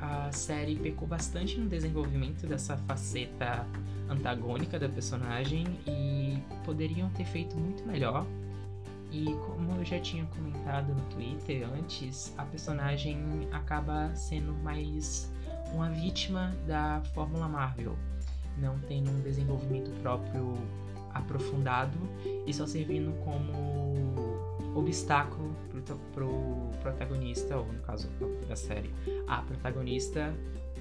a 0.01 0.31
série 0.31 0.75
pecou 0.75 1.07
bastante 1.07 1.59
no 1.59 1.67
desenvolvimento 1.67 2.45
dessa 2.47 2.77
faceta 2.77 3.65
antagônica 4.09 4.77
da 4.77 4.89
personagem 4.89 5.65
e 5.87 6.37
poderiam 6.63 7.09
ter 7.09 7.25
feito 7.25 7.55
muito 7.55 7.85
melhor. 7.85 8.25
E 9.11 9.25
como 9.45 9.79
eu 9.79 9.85
já 9.85 9.99
tinha 9.99 10.25
comentado 10.25 10.93
no 10.93 11.01
Twitter 11.09 11.67
antes, 11.69 12.33
a 12.37 12.43
personagem 12.43 13.47
acaba 13.51 14.13
sendo 14.15 14.53
mais 14.63 15.31
uma 15.73 15.89
vítima 15.89 16.53
da 16.67 17.01
Fórmula 17.13 17.47
Marvel, 17.47 17.95
não 18.57 18.77
tendo 18.87 19.09
um 19.09 19.21
desenvolvimento 19.21 19.89
próprio 20.01 20.53
aprofundado 21.13 21.97
e 22.45 22.53
só 22.53 22.67
servindo 22.67 23.13
como 23.23 24.77
obstáculo 24.77 25.55
pro, 25.85 25.97
pro 26.13 26.71
protagonista, 26.81 27.57
ou 27.57 27.65
no 27.65 27.79
caso 27.81 28.09
da 28.47 28.55
série, 28.55 28.89
a 29.27 29.41
protagonista 29.41 30.33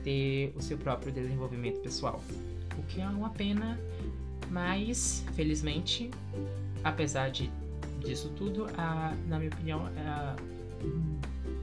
ter 0.03 0.53
o 0.57 0.63
seu 0.63 0.77
próprio 0.77 1.13
desenvolvimento 1.13 1.81
pessoal. 1.81 2.23
O 2.79 2.83
que 2.85 3.01
é 3.01 3.07
uma 3.07 3.31
pena, 3.31 3.81
mas 4.51 5.25
felizmente, 5.35 6.11
apesar 6.83 7.31
de, 7.31 7.51
disso 8.01 8.31
tudo, 8.37 8.67
a, 8.77 9.15
na 9.27 9.39
minha 9.39 9.51
opinião, 9.51 9.87
a, 9.87 10.37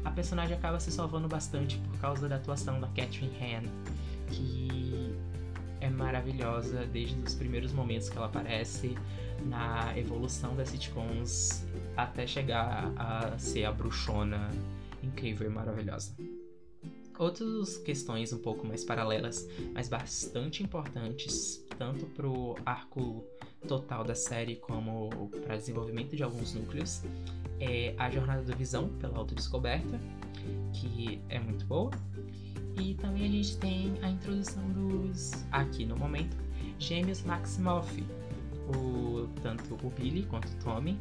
a 0.04 0.12
personagem 0.12 0.58
acaba 0.58 0.80
se 0.80 0.92
salvando 0.92 1.28
bastante 1.28 1.78
por 1.78 2.00
causa 2.00 2.28
da 2.28 2.38
atuação 2.38 2.80
da 2.80 2.88
Catherine 2.88 3.36
Han, 3.40 3.64
que 4.28 5.16
é 5.80 5.90
maravilhosa 5.90 6.86
desde 6.88 7.16
os 7.22 7.36
primeiros 7.36 7.74
momentos 7.74 8.10
que 8.10 8.18
ela 8.18 8.28
aparece 8.28 8.96
na 9.46 9.98
evolução 9.98 10.56
das 10.56 10.70
sitcoms 10.70 11.66
até 11.96 12.26
chegar 12.26 12.92
a 12.96 13.38
ser 13.38 13.66
a 13.66 13.72
bruxona 13.72 14.50
incrível 15.04 15.48
e 15.48 15.50
maravilhosa. 15.50 16.16
Outras 17.18 17.78
questões 17.78 18.34
um 18.34 18.40
pouco 18.40 18.66
mais 18.66 18.84
paralelas, 18.84 19.48
mas 19.74 19.88
bastante 19.88 20.64
importantes, 20.64 21.64
tanto 21.78 22.06
para 22.08 22.28
o 22.28 22.56
arco 22.66 23.24
total 23.68 24.04
da 24.04 24.16
série 24.16 24.56
como 24.56 25.30
para 25.46 25.56
desenvolvimento 25.56 26.16
de 26.16 26.24
alguns 26.24 26.54
núcleos, 26.56 27.04
é 27.60 27.94
a 27.98 28.10
jornada 28.10 28.42
do 28.42 28.56
Visão 28.56 28.90
pela 28.98 29.20
autodescoberta, 29.20 30.00
que 30.74 31.22
é 31.30 31.40
muito 31.40 31.64
boa, 31.66 31.92
e 32.80 32.96
também 32.96 33.26
a 33.26 33.30
gente 33.30 33.58
tem 33.58 33.94
a 34.02 34.10
introdução 34.10 34.64
dos, 34.72 35.46
aqui 35.52 35.86
no 35.86 35.96
momento, 35.96 36.36
gêmeos 36.80 37.22
Maximoff, 37.22 38.04
o, 38.76 39.28
tanto 39.42 39.76
o 39.86 39.90
Billy 39.92 40.24
quanto 40.24 40.48
o 40.48 40.56
Tommy, 40.64 40.98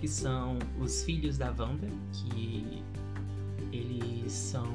que 0.00 0.08
são 0.08 0.58
os 0.80 1.02
filhos 1.04 1.36
da 1.36 1.48
Wanda, 1.48 1.88
que 2.12 2.82
eles 3.72 4.32
são, 4.32 4.72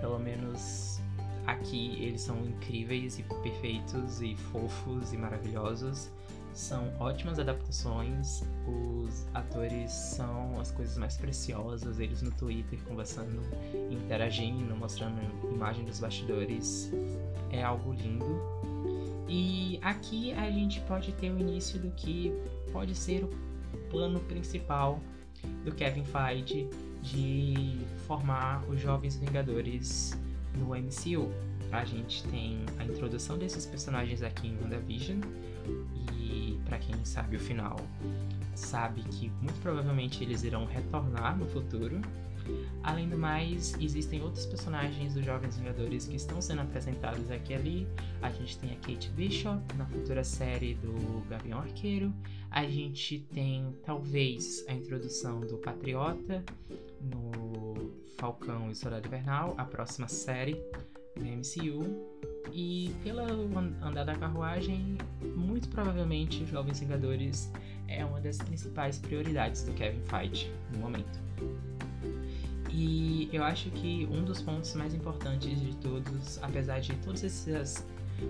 pelo 0.00 0.18
menos 0.18 1.00
aqui, 1.46 2.02
eles 2.02 2.20
são 2.20 2.44
incríveis 2.44 3.18
e 3.18 3.22
perfeitos 3.42 4.20
e 4.20 4.36
fofos 4.36 5.12
e 5.12 5.16
maravilhosos 5.16 6.10
são 6.52 6.92
ótimas 6.98 7.38
adaptações. 7.38 8.42
Os 8.66 9.26
atores 9.34 9.92
são 9.92 10.58
as 10.60 10.70
coisas 10.70 10.96
mais 10.96 11.16
preciosas. 11.16 11.98
Eles 11.98 12.22
no 12.22 12.30
Twitter 12.32 12.78
conversando, 12.84 13.40
interagindo, 13.90 14.74
mostrando 14.76 15.20
imagem 15.52 15.84
dos 15.84 16.00
bastidores. 16.00 16.90
É 17.50 17.62
algo 17.62 17.92
lindo. 17.92 18.40
E 19.28 19.78
aqui 19.82 20.32
a 20.32 20.50
gente 20.50 20.80
pode 20.82 21.12
ter 21.12 21.30
o 21.30 21.38
início 21.38 21.78
do 21.78 21.90
que 21.92 22.32
pode 22.72 22.94
ser 22.94 23.24
o 23.24 23.28
plano 23.90 24.20
principal 24.20 25.00
do 25.64 25.72
Kevin 25.72 26.04
Feige 26.04 26.68
de 27.02 27.78
formar 28.06 28.62
os 28.68 28.80
Jovens 28.80 29.16
Vingadores 29.16 30.18
no 30.56 30.68
MCU. 30.68 31.30
A 31.72 31.84
gente 31.84 32.24
tem 32.24 32.64
a 32.78 32.84
introdução 32.84 33.38
desses 33.38 33.64
personagens 33.66 34.22
aqui 34.22 34.48
em 34.48 34.56
WandaVision 34.62 35.20
para 36.70 36.78
quem 36.78 37.04
sabe 37.04 37.36
o 37.36 37.40
final, 37.40 37.76
sabe 38.54 39.02
que 39.02 39.28
muito 39.42 39.60
provavelmente 39.60 40.22
eles 40.22 40.44
irão 40.44 40.64
retornar 40.64 41.36
no 41.36 41.44
futuro. 41.46 42.00
Além 42.82 43.08
do 43.08 43.18
mais, 43.18 43.74
existem 43.80 44.22
outros 44.22 44.46
personagens 44.46 45.14
dos 45.14 45.24
Jovens 45.24 45.56
Vingadores 45.56 46.06
que 46.06 46.16
estão 46.16 46.40
sendo 46.40 46.62
apresentados 46.62 47.30
aqui 47.30 47.52
e 47.52 47.56
ali. 47.56 47.88
A 48.22 48.30
gente 48.30 48.58
tem 48.58 48.72
a 48.72 48.76
Kate 48.76 49.10
Bishop 49.10 49.60
na 49.76 49.86
futura 49.86 50.24
série 50.24 50.74
do 50.74 51.22
Gavião 51.28 51.58
Arqueiro. 51.58 52.12
A 52.50 52.66
gente 52.66 53.20
tem 53.32 53.74
talvez 53.84 54.64
a 54.68 54.72
introdução 54.72 55.40
do 55.40 55.58
Patriota 55.58 56.42
no 57.00 57.92
Falcão 58.16 58.70
e 58.70 58.74
Soldado 58.74 59.06
Invernal, 59.06 59.54
a 59.56 59.64
próxima 59.64 60.08
série 60.08 60.54
do 61.16 61.24
MCU. 61.24 62.10
E 62.52 62.92
pela 63.04 63.26
andar 63.82 64.04
da 64.04 64.16
carruagem, 64.16 64.96
muito 65.36 65.68
provavelmente 65.68 66.44
Jovens 66.46 66.80
Vingadores 66.80 67.52
é 67.86 68.04
uma 68.04 68.20
das 68.20 68.38
principais 68.38 68.98
prioridades 68.98 69.64
do 69.64 69.72
Kevin 69.72 70.02
Feige 70.02 70.50
no 70.72 70.78
momento. 70.78 71.18
E 72.82 73.28
eu 73.30 73.44
acho 73.44 73.70
que 73.72 74.08
um 74.10 74.24
dos 74.24 74.40
pontos 74.40 74.74
mais 74.74 74.94
importantes 74.94 75.60
de 75.60 75.76
todos, 75.76 76.42
apesar 76.42 76.80
de 76.80 76.94
todas 76.96 77.22
essas 77.22 77.86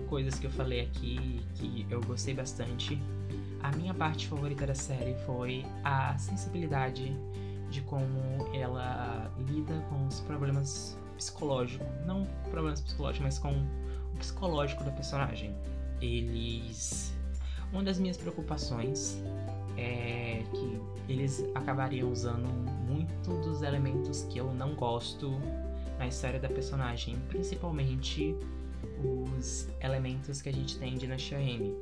coisas 0.09 0.37
que 0.37 0.45
eu 0.45 0.51
falei 0.51 0.81
aqui, 0.81 1.41
que 1.55 1.87
eu 1.89 2.01
gostei 2.01 2.33
bastante, 2.33 3.01
a 3.63 3.71
minha 3.77 3.93
parte 3.93 4.27
favorita 4.27 4.67
da 4.67 4.75
série 4.75 5.15
foi 5.25 5.65
a 5.85 6.17
sensibilidade 6.17 7.17
de 7.69 7.79
como 7.83 8.53
ela 8.53 9.31
lida 9.47 9.73
com 9.87 10.05
os 10.05 10.19
problemas 10.19 10.97
psicológicos, 11.15 11.87
não 12.05 12.27
problemas 12.49 12.81
psicológicos, 12.81 13.23
mas 13.23 13.39
com 13.39 13.65
psicológico 14.19 14.83
da 14.83 14.91
personagem. 14.91 15.55
Eles. 16.01 17.15
Uma 17.71 17.83
das 17.83 17.97
minhas 17.97 18.17
preocupações 18.17 19.17
é 19.77 20.43
que 20.51 20.81
eles 21.07 21.41
acabariam 21.55 22.11
usando 22.11 22.49
muito 22.91 23.29
dos 23.41 23.61
elementos 23.61 24.23
que 24.23 24.39
eu 24.39 24.53
não 24.53 24.75
gosto 24.75 25.31
na 25.97 26.07
história 26.07 26.39
da 26.39 26.49
personagem, 26.49 27.17
principalmente 27.29 28.35
os 29.03 29.67
elementos 29.79 30.41
que 30.41 30.49
a 30.49 30.53
gente 30.53 30.77
tem 30.77 30.97
de 30.97 31.07
Nasha 31.07 31.39
M, 31.39 31.75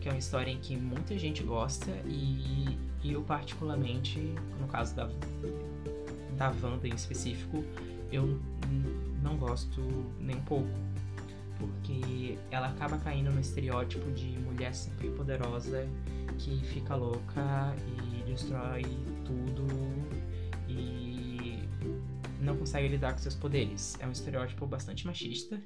que 0.00 0.08
é 0.08 0.12
uma 0.12 0.18
história 0.18 0.50
em 0.50 0.58
que 0.58 0.76
muita 0.76 1.18
gente 1.18 1.42
gosta 1.42 1.90
e 2.06 2.78
eu 3.04 3.22
particularmente, 3.22 4.18
no 4.60 4.66
caso 4.66 4.94
da 4.94 5.08
da 6.36 6.52
Wanda 6.62 6.86
em 6.86 6.94
específico, 6.94 7.64
eu 8.12 8.38
não 9.22 9.36
gosto 9.36 9.80
nem 10.20 10.36
um 10.36 10.42
pouco. 10.42 10.68
Porque 11.58 12.36
ela 12.50 12.68
acaba 12.68 12.98
caindo 12.98 13.30
no 13.30 13.40
estereótipo 13.40 14.10
de 14.12 14.38
mulher 14.40 14.74
super 14.74 15.10
poderosa 15.12 15.88
que 16.38 16.58
fica 16.66 16.94
louca 16.94 17.74
e 17.96 18.30
destrói 18.30 18.82
tudo 19.24 19.66
e 19.66 19.85
não 22.46 22.56
consegue 22.56 22.88
lidar 22.88 23.12
com 23.12 23.18
seus 23.18 23.34
poderes. 23.34 23.98
É 24.00 24.06
um 24.06 24.12
estereótipo 24.12 24.66
bastante 24.66 25.04
machista 25.04 25.60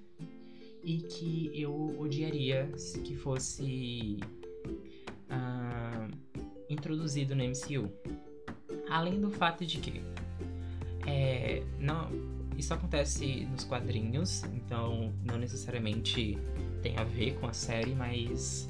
e 0.82 0.98
que 0.98 1.50
eu 1.54 2.00
odiaria 2.00 2.72
que 3.04 3.14
fosse 3.14 4.18
uh, 5.30 6.10
introduzido 6.68 7.36
no 7.36 7.44
MCU. 7.44 7.92
Além 8.88 9.20
do 9.20 9.30
fato 9.30 9.64
de 9.64 9.78
que 9.78 10.02
é, 11.06 11.62
não, 11.78 12.10
isso 12.56 12.72
acontece 12.72 13.46
nos 13.46 13.64
quadrinhos, 13.64 14.42
então 14.44 15.12
não 15.24 15.38
necessariamente 15.38 16.38
tem 16.82 16.96
a 16.96 17.04
ver 17.04 17.34
com 17.38 17.46
a 17.46 17.52
série, 17.52 17.94
mas 17.94 18.66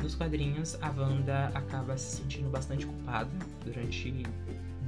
nos 0.00 0.14
quadrinhos 0.14 0.78
a 0.80 0.90
Wanda 0.90 1.46
acaba 1.54 1.98
se 1.98 2.18
sentindo 2.18 2.48
bastante 2.48 2.86
culpada 2.86 3.30
durante 3.64 4.24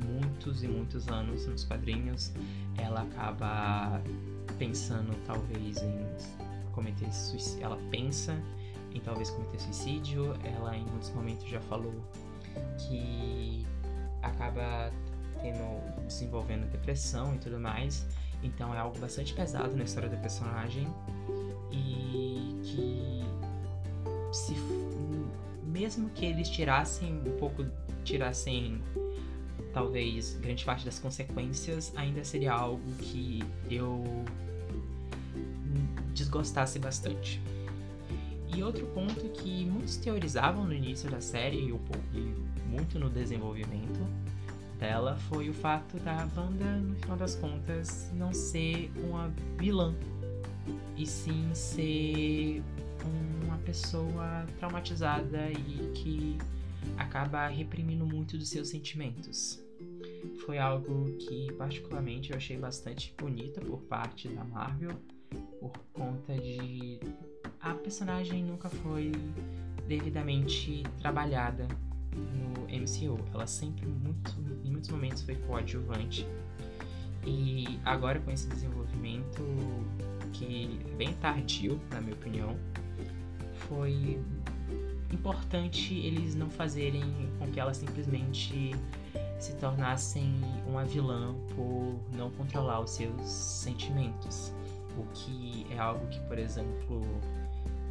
muitos 0.08 0.62
e 0.62 0.68
muitos 0.68 1.08
anos 1.08 1.46
nos 1.46 1.64
quadrinhos. 1.64 2.32
Ela 2.76 3.02
acaba 3.02 4.02
pensando 4.58 5.14
talvez 5.26 5.82
em 5.82 6.06
cometer 6.72 7.12
suicídio. 7.12 7.64
Ela 7.64 7.78
pensa 7.90 8.40
em 8.92 9.00
talvez 9.00 9.30
cometer 9.30 9.60
suicídio. 9.60 10.34
Ela 10.44 10.76
em 10.76 10.84
muitos 10.84 11.10
momentos 11.10 11.48
já 11.48 11.60
falou 11.60 11.94
que 12.78 13.66
acaba 14.22 14.90
tendo 15.40 16.04
desenvolvendo 16.06 16.70
depressão 16.70 17.34
e 17.34 17.38
tudo 17.38 17.58
mais. 17.58 18.06
Então 18.42 18.74
é 18.74 18.78
algo 18.78 18.98
bastante 18.98 19.34
pesado 19.34 19.76
na 19.76 19.84
história 19.84 20.08
da 20.08 20.16
personagem 20.16 20.86
e 21.72 22.60
que 22.62 23.24
se 24.32 24.54
mesmo 25.64 26.08
que 26.10 26.24
eles 26.24 26.48
tirassem 26.48 27.20
um 27.26 27.36
pouco 27.38 27.64
tirassem 28.04 28.80
talvez 29.72 30.36
grande 30.40 30.64
parte 30.64 30.84
das 30.84 30.98
consequências, 30.98 31.92
ainda 31.96 32.24
seria 32.24 32.52
algo 32.52 32.90
que 32.98 33.42
eu 33.70 34.04
desgostasse 36.14 36.78
bastante. 36.78 37.40
E 38.54 38.62
outro 38.62 38.86
ponto 38.86 39.28
que 39.28 39.66
muitos 39.66 39.96
teorizavam 39.96 40.64
no 40.64 40.72
início 40.72 41.10
da 41.10 41.20
série 41.20 41.58
e, 41.58 42.34
muito 42.66 42.98
no 42.98 43.08
desenvolvimento 43.08 44.00
dela 44.78 45.16
foi 45.28 45.48
o 45.48 45.54
fato 45.54 45.98
da 45.98 46.28
Wanda, 46.36 46.76
no 46.76 46.94
final 46.96 47.16
das 47.16 47.34
contas, 47.34 48.10
não 48.14 48.32
ser 48.32 48.90
uma 48.96 49.32
vilã, 49.58 49.94
e 50.96 51.06
sim 51.06 51.48
ser 51.52 52.62
uma 53.44 53.58
pessoa 53.58 54.46
traumatizada 54.58 55.50
e 55.50 55.92
que 55.94 56.38
acaba 56.96 57.46
reprimindo 57.48 58.06
muito 58.06 58.36
dos 58.36 58.48
seus 58.48 58.68
sentimentos. 58.68 59.62
Foi 60.44 60.58
algo 60.58 61.16
que, 61.18 61.52
particularmente, 61.52 62.30
eu 62.30 62.36
achei 62.36 62.56
bastante 62.56 63.14
bonita 63.16 63.60
por 63.60 63.80
parte 63.82 64.28
da 64.28 64.44
Marvel, 64.44 64.92
por 65.60 65.72
conta 65.92 66.34
de 66.34 66.98
a 67.60 67.74
personagem 67.74 68.44
nunca 68.44 68.68
foi 68.68 69.12
devidamente 69.86 70.82
trabalhada 71.00 71.66
no 72.14 72.62
MCU. 72.64 73.18
Ela 73.34 73.46
sempre, 73.46 73.86
muito, 73.86 74.34
em 74.64 74.70
muitos 74.70 74.90
momentos, 74.90 75.22
foi 75.22 75.34
coadjuvante. 75.34 76.26
E 77.26 77.78
agora, 77.84 78.20
com 78.20 78.30
esse 78.30 78.46
desenvolvimento, 78.48 79.42
que 80.32 80.80
é 80.92 80.96
bem 80.96 81.12
tardio, 81.14 81.80
na 81.90 82.00
minha 82.00 82.14
opinião, 82.14 82.56
foi 83.68 84.18
importante 85.14 85.94
eles 85.94 86.34
não 86.34 86.50
fazerem 86.50 87.02
com 87.38 87.46
que 87.50 87.58
ela 87.58 87.72
simplesmente 87.72 88.74
se 89.38 89.52
tornassem 89.54 90.34
uma 90.66 90.84
vilã 90.84 91.34
por 91.54 91.98
não 92.16 92.30
controlar 92.30 92.80
os 92.80 92.90
seus 92.90 93.28
sentimentos. 93.28 94.52
O 94.96 95.04
que 95.14 95.66
é 95.70 95.78
algo 95.78 96.06
que, 96.08 96.18
por 96.20 96.38
exemplo, 96.38 97.02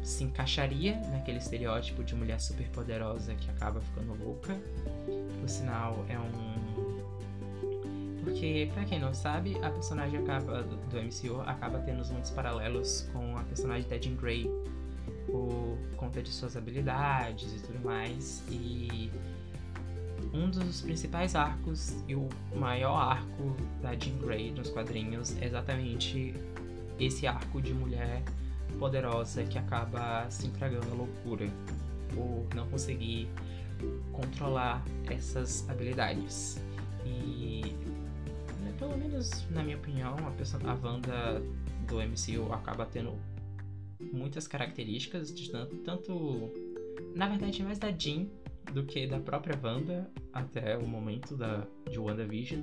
se 0.02 0.24
encaixaria 0.24 0.96
naquele 1.10 1.38
estereótipo 1.38 2.04
de 2.04 2.14
mulher 2.14 2.40
super 2.40 2.68
poderosa 2.68 3.34
que 3.34 3.50
acaba 3.50 3.80
ficando 3.80 4.14
louca. 4.22 4.58
Por 5.40 5.48
sinal, 5.48 6.04
é 6.08 6.18
um. 6.18 6.68
Porque, 8.22 8.70
pra 8.74 8.84
quem 8.84 8.98
não 8.98 9.14
sabe, 9.14 9.56
a 9.62 9.70
personagem 9.70 10.18
acaba, 10.18 10.62
do 10.62 11.02
MCU 11.02 11.40
acaba 11.46 11.78
tendo 11.78 12.06
muitos 12.12 12.30
paralelos 12.30 13.08
com 13.12 13.36
a 13.38 13.42
personagem 13.44 13.88
da 13.88 13.98
Jean 13.98 14.16
Grey 14.16 14.50
por 15.30 15.78
conta 15.96 16.22
de 16.22 16.30
suas 16.30 16.56
habilidades 16.56 17.54
e 17.54 17.60
tudo 17.60 17.84
mais. 17.84 18.42
E 18.50 19.10
um 20.32 20.50
dos 20.50 20.80
principais 20.80 21.34
arcos 21.34 22.02
e 22.06 22.14
o 22.14 22.28
maior 22.54 22.96
arco 22.96 23.56
da 23.80 23.94
Jean 23.94 24.18
Grey 24.18 24.50
nos 24.50 24.70
quadrinhos 24.70 25.36
é 25.40 25.46
exatamente 25.46 26.34
esse 26.98 27.26
arco 27.26 27.60
de 27.62 27.72
mulher 27.72 28.22
poderosa 28.78 29.44
que 29.44 29.58
acaba 29.58 30.26
se 30.30 30.46
entregando 30.46 30.86
à 30.92 30.94
loucura 30.94 31.46
por 32.14 32.46
não 32.54 32.68
conseguir 32.68 33.28
controlar 34.12 34.82
essas 35.08 35.68
habilidades. 35.68 36.60
E 37.04 37.74
pelo 38.78 38.96
menos 38.96 39.46
na 39.50 39.62
minha 39.62 39.76
opinião, 39.76 40.14
a, 40.26 40.30
pessoa, 40.32 40.62
a 40.64 40.74
Wanda 40.74 41.42
do 41.86 41.96
MCU 41.96 42.52
acaba 42.52 42.86
tendo 42.86 43.14
muitas 44.00 44.46
características 44.46 45.32
de 45.32 45.50
tanto, 45.50 45.76
tanto 45.78 46.52
na 47.14 47.28
verdade 47.28 47.62
mais 47.62 47.78
da 47.78 47.90
Jean 47.90 48.26
do 48.72 48.84
que 48.84 49.06
da 49.06 49.18
própria 49.18 49.58
Wanda 49.62 50.10
até 50.32 50.76
o 50.76 50.86
momento 50.86 51.36
da, 51.36 51.66
de 51.90 51.98
WandaVision. 51.98 52.62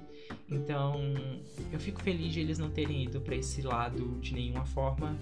Então 0.49 0.99
eu 1.71 1.79
fico 1.79 2.01
feliz 2.01 2.33
de 2.33 2.39
eles 2.39 2.59
não 2.59 2.69
terem 2.69 3.03
ido 3.03 3.19
para 3.21 3.35
esse 3.35 3.61
lado 3.61 4.19
de 4.21 4.33
nenhuma 4.33 4.65
forma 4.65 5.17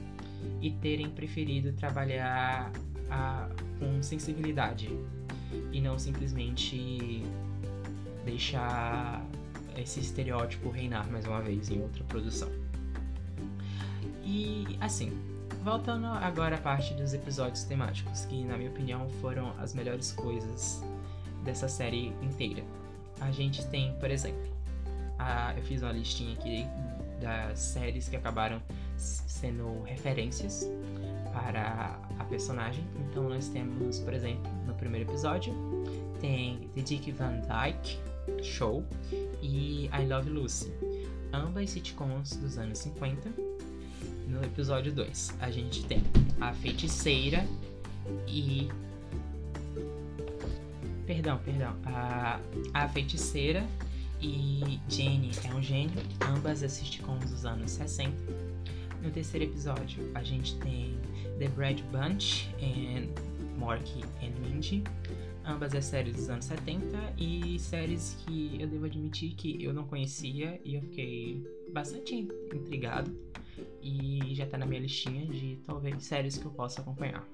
e 0.62 0.72
terem 0.72 1.10
preferido 1.10 1.72
trabalhar 1.74 2.72
a, 3.10 3.50
com 3.80 4.02
sensibilidade 4.04 4.90
e 5.72 5.80
não 5.80 5.98
simplesmente 5.98 7.24
deixar 8.26 9.26
esse 9.78 10.00
estereótipo 10.00 10.70
reinar 10.70 11.10
mais 11.12 11.26
uma 11.26 11.42
vez 11.42 11.70
em 11.70 11.82
outra 11.82 12.04
produção. 12.04 12.50
E 14.24 14.78
assim, 14.80 15.12
Voltando 15.64 16.08
agora 16.08 16.58
à 16.58 16.60
parte 16.60 16.94
dos 16.94 17.14
episódios 17.14 17.64
temáticos, 17.64 18.26
que 18.26 18.44
na 18.44 18.58
minha 18.58 18.70
opinião 18.70 19.08
foram 19.22 19.54
as 19.62 19.74
melhores 19.74 20.12
coisas 20.12 20.84
dessa 21.46 21.70
série 21.70 22.08
inteira. 22.22 22.62
A 23.22 23.32
gente 23.32 23.66
tem, 23.68 23.94
por 23.98 24.12
exemplo, 24.12 24.44
a, 25.18 25.54
eu 25.56 25.64
fiz 25.64 25.82
uma 25.82 25.94
listinha 25.94 26.34
aqui 26.34 26.68
das 27.22 27.60
séries 27.60 28.10
que 28.10 28.18
acabaram 28.18 28.62
sendo 28.98 29.82
referências 29.84 30.70
para 31.32 31.98
a 32.20 32.24
personagem. 32.26 32.84
Então 33.00 33.30
nós 33.30 33.48
temos, 33.48 34.00
por 34.00 34.14
exemplo, 34.14 34.52
no 34.68 34.74
primeiro 34.74 35.10
episódio, 35.10 35.54
tem 36.20 36.70
The 36.76 36.82
Dick 36.82 37.10
Van 37.14 37.40
Dyke 37.40 38.00
Show 38.44 38.84
e 39.42 39.86
I 39.86 40.06
Love 40.10 40.30
Lucy, 40.30 40.74
ambas 41.32 41.70
sitcoms 41.70 42.36
dos 42.36 42.58
anos 42.58 42.80
50 42.80 43.53
no 44.34 44.44
episódio 44.44 44.92
2. 44.92 45.38
A 45.40 45.52
gente 45.52 45.86
tem 45.86 46.02
a 46.42 46.54
feiticeira 46.54 47.46
e. 48.28 48.68
Perdão, 51.06 51.40
perdão. 51.40 51.76
A, 51.86 52.40
a 52.74 52.90
feiticeira 52.90 53.66
e 54.20 54.80
Jenny 54.90 55.32
é 55.44 55.54
um 55.54 55.62
gênio, 55.62 56.02
ambas 56.22 56.64
assistem 56.64 57.02
com 57.02 57.18
os 57.18 57.46
anos 57.46 57.72
60. 57.72 58.12
No 59.02 59.12
terceiro 59.12 59.46
episódio, 59.46 60.10
a 60.16 60.24
gente 60.24 60.56
tem 60.60 60.98
The 61.38 61.50
Brad 61.50 61.80
Bunch 61.92 62.50
e 62.58 63.10
Morky 63.58 64.02
and 64.22 64.32
Mindy, 64.40 64.82
ambas 65.46 65.76
as 65.76 65.84
séries 65.86 66.16
dos 66.16 66.30
anos 66.30 66.46
70 66.46 66.98
e 67.18 67.60
séries 67.60 68.16
que 68.26 68.56
eu 68.60 68.68
devo 68.68 68.86
admitir 68.86 69.32
que 69.36 69.62
eu 69.62 69.74
não 69.74 69.84
conhecia 69.84 70.60
e 70.64 70.76
eu 70.76 70.82
fiquei 70.82 71.46
bastante 71.74 72.30
intrigado 72.54 73.14
e 73.82 74.34
já 74.34 74.46
tá 74.46 74.58
na 74.58 74.66
minha 74.66 74.82
listinha 74.82 75.26
de 75.26 75.58
talvez 75.66 76.04
séries 76.04 76.38
que 76.38 76.46
eu 76.46 76.52
possa 76.52 76.82
acompanhar. 76.82 77.26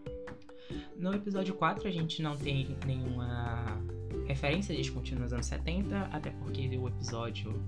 No 0.98 1.14
episódio 1.14 1.54
4 1.56 1.88
a 1.88 1.92
gente 1.92 2.22
não 2.22 2.38
tem 2.38 2.78
nenhuma 2.86 3.82
referência, 4.28 4.74
a 4.74 4.76
gente 4.76 4.92
continua 4.92 5.24
nos 5.24 5.34
anos 5.34 5.48
70, 5.48 5.98
até 6.12 6.30
porque 6.30 6.68
o 6.78 6.88
episódio 6.88 7.64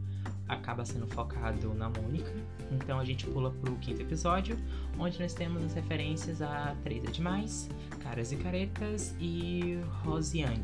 acaba 0.48 0.86
sendo 0.86 1.08
focado 1.08 1.74
na 1.74 1.90
Mônica. 1.90 2.32
Então 2.72 3.00
a 3.00 3.06
gente 3.06 3.26
pula 3.28 3.52
pro 3.52 3.76
quinto 3.78 4.02
episódio, 4.02 4.58
onde 5.00 5.20
nós 5.20 5.34
temos 5.34 5.64
as 5.64 5.74
referências 5.74 6.42
a 6.42 6.76
é 6.86 7.12
Demais, 7.12 7.70
Caras 8.04 8.32
e 8.32 8.36
Caretas 8.36 9.16
e 9.20 9.80
Rosiane. 10.04 10.64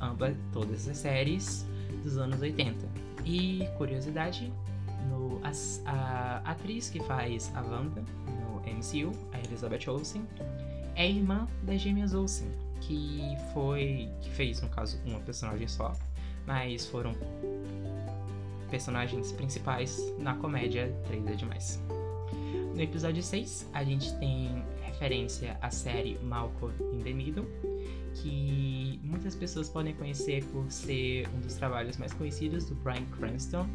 Ambas, 0.00 0.36
todas 0.52 0.88
as 0.88 0.96
séries 0.96 1.66
dos 2.02 2.18
anos 2.18 2.40
80. 2.40 2.88
E 3.24 3.66
curiosidade, 3.76 4.52
no 5.08 5.40
a, 5.42 6.42
a 6.44 6.50
atriz 6.50 6.90
que 6.90 7.00
faz 7.00 7.52
a 7.54 7.62
Wanda 7.62 8.04
no 8.26 8.60
MCU, 8.60 9.12
a 9.32 9.38
Elizabeth 9.38 9.88
Olsen, 9.88 10.24
é 10.94 11.08
irmã 11.08 11.46
das 11.62 11.80
gêmeas 11.80 12.14
Olsen, 12.14 12.48
que 12.80 13.36
foi. 13.52 14.08
que 14.20 14.30
fez, 14.30 14.60
no 14.60 14.68
caso, 14.68 14.98
uma 15.04 15.20
personagem 15.20 15.68
só, 15.68 15.92
mas 16.46 16.86
foram 16.86 17.12
personagens 18.70 19.32
principais 19.32 20.00
na 20.18 20.34
comédia 20.34 20.92
3 21.06 21.26
é 21.26 21.34
Demais. 21.34 21.80
No 22.74 22.82
episódio 22.82 23.22
6, 23.22 23.70
a 23.72 23.82
gente 23.84 24.14
tem 24.18 24.62
referência 24.82 25.56
à 25.62 25.70
série 25.70 26.18
Malcolm 26.22 26.74
in 26.92 27.02
the 27.02 27.12
Middle, 27.12 27.46
que 28.14 29.00
muitas 29.02 29.34
pessoas 29.34 29.68
podem 29.68 29.94
conhecer 29.94 30.44
por 30.46 30.70
ser 30.70 31.28
um 31.34 31.40
dos 31.40 31.54
trabalhos 31.54 31.96
mais 31.96 32.12
conhecidos 32.12 32.66
do 32.66 32.74
Bryan 32.76 33.04
Cranston, 33.18 33.66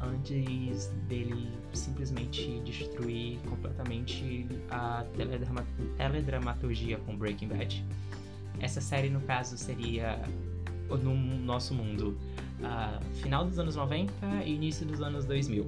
antes 0.00 0.88
dele 1.08 1.50
simplesmente 1.72 2.60
destruir 2.60 3.38
completamente 3.48 4.46
a 4.70 5.04
teledrama 5.16 5.66
teledramaturgia 5.96 6.98
com 6.98 7.16
Breaking 7.16 7.48
Bad. 7.48 7.84
Essa 8.60 8.80
série, 8.80 9.10
no 9.10 9.20
caso, 9.20 9.56
seria 9.56 10.20
no 10.88 11.14
nosso 11.14 11.74
mundo 11.74 12.16
uh, 12.60 13.14
final 13.16 13.44
dos 13.44 13.58
anos 13.58 13.76
90 13.76 14.12
e 14.44 14.54
início 14.54 14.86
dos 14.86 15.00
anos 15.00 15.24
2000. 15.24 15.66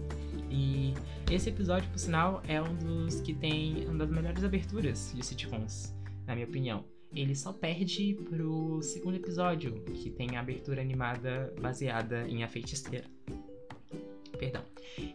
E 0.50 0.94
esse 1.30 1.50
episódio, 1.50 1.88
por 1.90 1.98
sinal, 1.98 2.42
é 2.48 2.60
um 2.62 2.74
dos 2.76 3.20
que 3.20 3.34
tem 3.34 3.86
uma 3.86 3.98
das 3.98 4.10
melhores 4.10 4.44
aberturas 4.44 5.12
de 5.14 5.24
sitcoms, 5.24 5.94
na 6.26 6.34
minha 6.34 6.46
opinião. 6.46 6.84
Ele 7.14 7.34
só 7.34 7.52
perde 7.52 8.18
pro 8.28 8.80
segundo 8.82 9.16
episódio, 9.16 9.82
que 9.94 10.10
tem 10.10 10.36
a 10.36 10.40
abertura 10.40 10.80
animada 10.80 11.52
baseada 11.60 12.28
em 12.28 12.44
A 12.44 12.48
Feiticeira. 12.48 13.04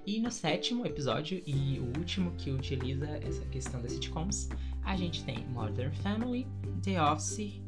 E 0.05 0.19
no 0.19 0.29
sétimo 0.29 0.85
episódio, 0.85 1.41
e 1.45 1.79
o 1.79 1.97
último 1.97 2.31
que 2.37 2.51
utiliza 2.51 3.07
essa 3.25 3.45
questão 3.45 3.81
das 3.81 3.93
sitcoms, 3.93 4.49
a 4.83 4.97
gente 4.97 5.23
tem 5.23 5.45
Modern 5.47 5.93
Family, 5.93 6.45
The 6.83 7.01
Office 7.01 7.61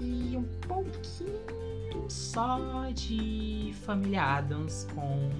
e 0.00 0.36
um 0.36 0.44
pouquinho 0.68 2.08
só 2.08 2.90
de 2.94 3.74
Família 3.84 4.22
Adams 4.22 4.86
com 4.94 5.30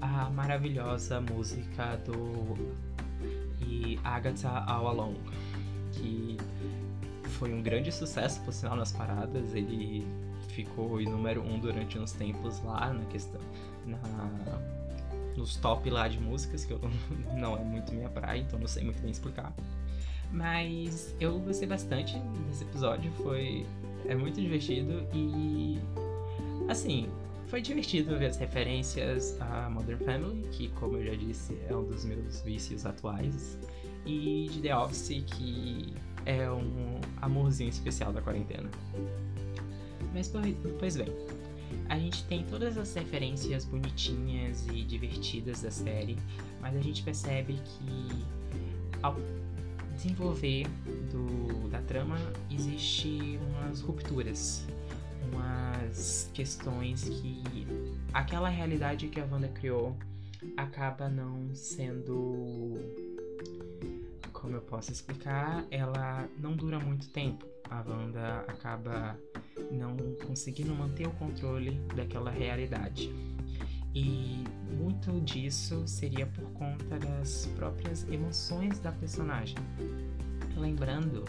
a 0.00 0.30
maravilhosa 0.30 1.20
música 1.20 1.96
do 2.04 2.56
e 3.66 3.98
Agatha 4.04 4.48
All 4.48 4.86
Along, 4.86 5.16
que 5.92 6.36
foi 7.30 7.52
um 7.52 7.60
grande 7.62 7.90
sucesso, 7.90 8.40
por 8.42 8.52
sinal, 8.52 8.76
nas 8.76 8.92
paradas. 8.92 9.52
Ele 9.54 10.06
ficou 10.50 11.00
em 11.00 11.06
número 11.06 11.42
um 11.42 11.58
durante 11.58 11.98
uns 11.98 12.12
tempos 12.12 12.62
lá 12.62 12.92
na 12.92 13.04
questão. 13.06 13.40
Na, 13.84 13.98
nos 15.36 15.56
top 15.56 15.88
lá 15.90 16.08
de 16.08 16.18
músicas, 16.18 16.64
que 16.64 16.72
eu 16.72 16.80
não 17.36 17.56
é 17.56 17.64
muito 17.64 17.92
minha 17.92 18.08
praia, 18.08 18.40
então 18.40 18.58
não 18.58 18.66
sei 18.66 18.84
muito 18.84 19.00
bem 19.00 19.10
explicar. 19.10 19.52
Mas 20.32 21.14
eu 21.20 21.38
gostei 21.38 21.68
bastante 21.68 22.18
desse 22.48 22.64
episódio, 22.64 23.10
foi 23.12 23.66
é 24.06 24.14
muito 24.14 24.40
divertido 24.40 25.06
e 25.14 25.78
assim, 26.68 27.08
foi 27.46 27.60
divertido 27.60 28.18
ver 28.18 28.26
as 28.26 28.36
referências 28.36 29.40
a 29.40 29.70
Modern 29.70 30.04
Family, 30.04 30.42
que 30.50 30.68
como 30.70 30.96
eu 30.96 31.06
já 31.06 31.14
disse, 31.14 31.58
é 31.68 31.76
um 31.76 31.84
dos 31.84 32.04
meus 32.04 32.40
vícios 32.40 32.84
atuais, 32.84 33.58
e 34.04 34.48
de 34.52 34.60
The 34.60 34.76
Office, 34.76 35.24
que 35.24 35.94
é 36.26 36.50
um 36.50 37.00
amorzinho 37.20 37.70
especial 37.70 38.12
da 38.12 38.20
quarentena. 38.20 38.68
Mas 40.12 40.28
pois 40.78 40.96
bem, 40.96 41.08
a 41.88 41.98
gente 41.98 42.24
tem 42.24 42.44
todas 42.44 42.76
as 42.78 42.94
referências 42.94 43.64
bonitinhas 43.64 44.66
e 44.68 44.82
divertidas 44.82 45.62
da 45.62 45.70
série, 45.70 46.18
mas 46.60 46.76
a 46.76 46.80
gente 46.80 47.02
percebe 47.02 47.54
que 47.54 48.24
ao 49.02 49.16
desenvolver 49.94 50.66
do, 51.12 51.68
da 51.68 51.80
trama 51.82 52.16
existe 52.50 53.38
umas 53.48 53.80
rupturas, 53.80 54.66
umas 55.32 56.30
questões 56.34 57.04
que 57.04 57.42
aquela 58.12 58.48
realidade 58.48 59.08
que 59.08 59.20
a 59.20 59.24
Wanda 59.24 59.48
criou 59.48 59.96
acaba 60.56 61.08
não 61.08 61.54
sendo 61.54 62.78
como 64.44 64.56
eu 64.56 64.60
posso 64.60 64.92
explicar, 64.92 65.64
ela 65.70 66.28
não 66.38 66.54
dura 66.54 66.78
muito 66.78 67.08
tempo. 67.08 67.46
A 67.70 67.80
Wanda 67.80 68.40
acaba 68.40 69.18
não 69.72 69.96
conseguindo 70.26 70.74
manter 70.74 71.06
o 71.06 71.10
controle 71.12 71.80
daquela 71.96 72.30
realidade. 72.30 73.10
E 73.94 74.44
muito 74.70 75.18
disso 75.22 75.84
seria 75.86 76.26
por 76.26 76.44
conta 76.52 76.98
das 76.98 77.46
próprias 77.56 78.06
emoções 78.10 78.78
da 78.80 78.92
personagem. 78.92 79.56
Lembrando 80.58 81.24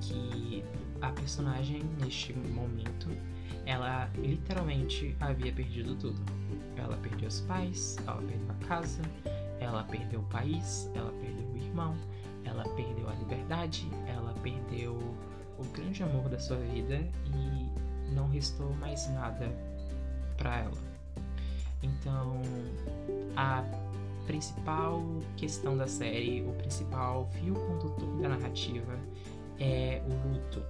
que 0.00 0.64
a 1.02 1.10
personagem, 1.10 1.82
neste 2.00 2.32
momento, 2.32 3.08
ela 3.66 4.10
literalmente 4.16 5.14
havia 5.20 5.52
perdido 5.52 5.96
tudo. 5.96 6.20
Ela 6.76 6.96
perdeu 6.96 7.28
os 7.28 7.42
pais, 7.42 7.98
ela 8.06 8.22
perdeu 8.22 8.50
a 8.50 8.66
casa, 8.66 9.02
ela 9.60 9.84
perdeu 9.84 10.20
o 10.20 10.24
país, 10.24 10.90
ela 10.94 11.12
perdeu 11.12 11.46
o 11.46 11.56
irmão, 11.58 11.94
ela 12.54 12.64
perdeu 12.74 13.08
a 13.08 13.14
liberdade, 13.14 13.90
ela 14.06 14.32
perdeu 14.42 14.96
o 15.58 15.64
grande 15.72 16.02
amor 16.02 16.28
da 16.28 16.38
sua 16.38 16.56
vida 16.56 16.96
e 17.26 18.14
não 18.14 18.28
restou 18.28 18.72
mais 18.76 19.08
nada 19.10 19.50
para 20.36 20.60
ela. 20.60 20.94
Então, 21.82 22.40
a 23.36 23.62
principal 24.26 25.02
questão 25.36 25.76
da 25.76 25.86
série, 25.86 26.42
o 26.42 26.52
principal 26.54 27.28
fio 27.32 27.54
condutor 27.54 28.22
da 28.22 28.28
narrativa 28.30 28.98
é 29.58 30.02
o 30.06 30.28
luto, 30.28 30.62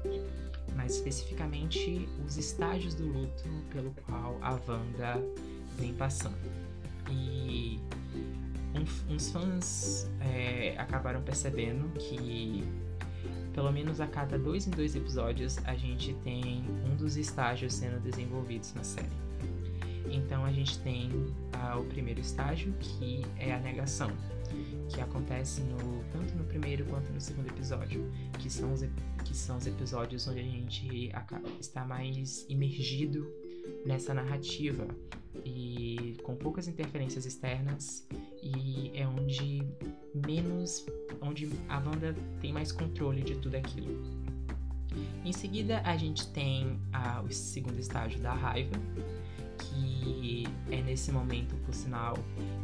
mais 0.75 0.97
especificamente 0.97 2.09
os 2.27 2.37
estágios 2.37 2.95
do 2.95 3.07
luto 3.07 3.45
pelo 3.71 3.95
qual 4.07 4.37
a 4.43 4.59
Wanda 4.67 5.23
vem 5.79 5.95
passando. 5.95 6.64
Uns 9.09 9.31
fãs 9.31 10.11
é, 10.21 10.75
acabaram 10.79 11.23
percebendo 11.23 11.89
que 11.99 12.65
pelo 13.53 13.71
menos 13.71 14.01
a 14.01 14.07
cada 14.07 14.37
dois 14.37 14.67
em 14.67 14.71
dois 14.71 14.97
episódios 14.97 15.59
a 15.65 15.75
gente 15.75 16.13
tem 16.25 16.65
um 16.85 16.97
dos 16.97 17.17
estágios 17.17 17.75
sendo 17.75 18.01
desenvolvidos 18.01 18.75
na 18.75 18.83
série. 18.83 19.25
Então 20.11 20.45
a 20.45 20.53
gente 20.53 20.79
tem 20.81 21.11
ah, 21.53 21.79
o 21.79 21.85
primeiro 21.85 22.21
estágio 22.21 22.75
que 22.81 23.25
é 23.39 23.55
a 23.55 23.59
negação, 23.59 24.11
que 24.89 25.01
acontece 25.01 25.61
no, 25.63 26.05
tanto 26.13 26.35
no 26.35 26.45
primeiro 26.45 26.85
quanto 26.87 27.13
no 27.13 27.21
segundo 27.21 27.49
episódio, 27.49 28.11
que 28.39 28.51
são 28.51 28.73
os, 28.73 28.83
que 29.25 29.35
são 29.35 29.57
os 29.57 29.67
episódios 29.67 30.27
onde 30.29 30.41
a 30.41 30.45
gente 30.45 31.11
acaba, 31.13 31.49
está 31.61 31.85
mais 31.85 32.45
imergido 32.49 33.27
nessa 33.87 34.13
narrativa 34.13 34.87
e 35.45 36.17
com 36.23 36.35
poucas 36.35 36.69
interferências 36.69 37.27
externas 37.27 38.07
e 38.43 38.91
é 38.95 39.07
onde 39.07 39.63
menos 40.27 40.85
onde 41.21 41.51
a 41.69 41.81
banda 41.81 42.15
tem 42.41 42.53
mais 42.53 42.71
controle 42.71 43.23
de 43.23 43.37
tudo 43.37 43.57
aquilo. 43.57 44.03
Em 45.25 45.33
seguida 45.33 45.81
a 45.85 45.97
gente 45.97 46.29
tem 46.29 46.79
a, 46.93 47.23
o 47.23 47.33
segundo 47.33 47.79
estágio 47.79 48.21
da 48.21 48.33
raiva, 48.33 48.77
que 49.59 50.45
é 50.71 50.83
nesse 50.83 51.11
momento, 51.11 51.55
por 51.65 51.75
sinal, 51.75 52.15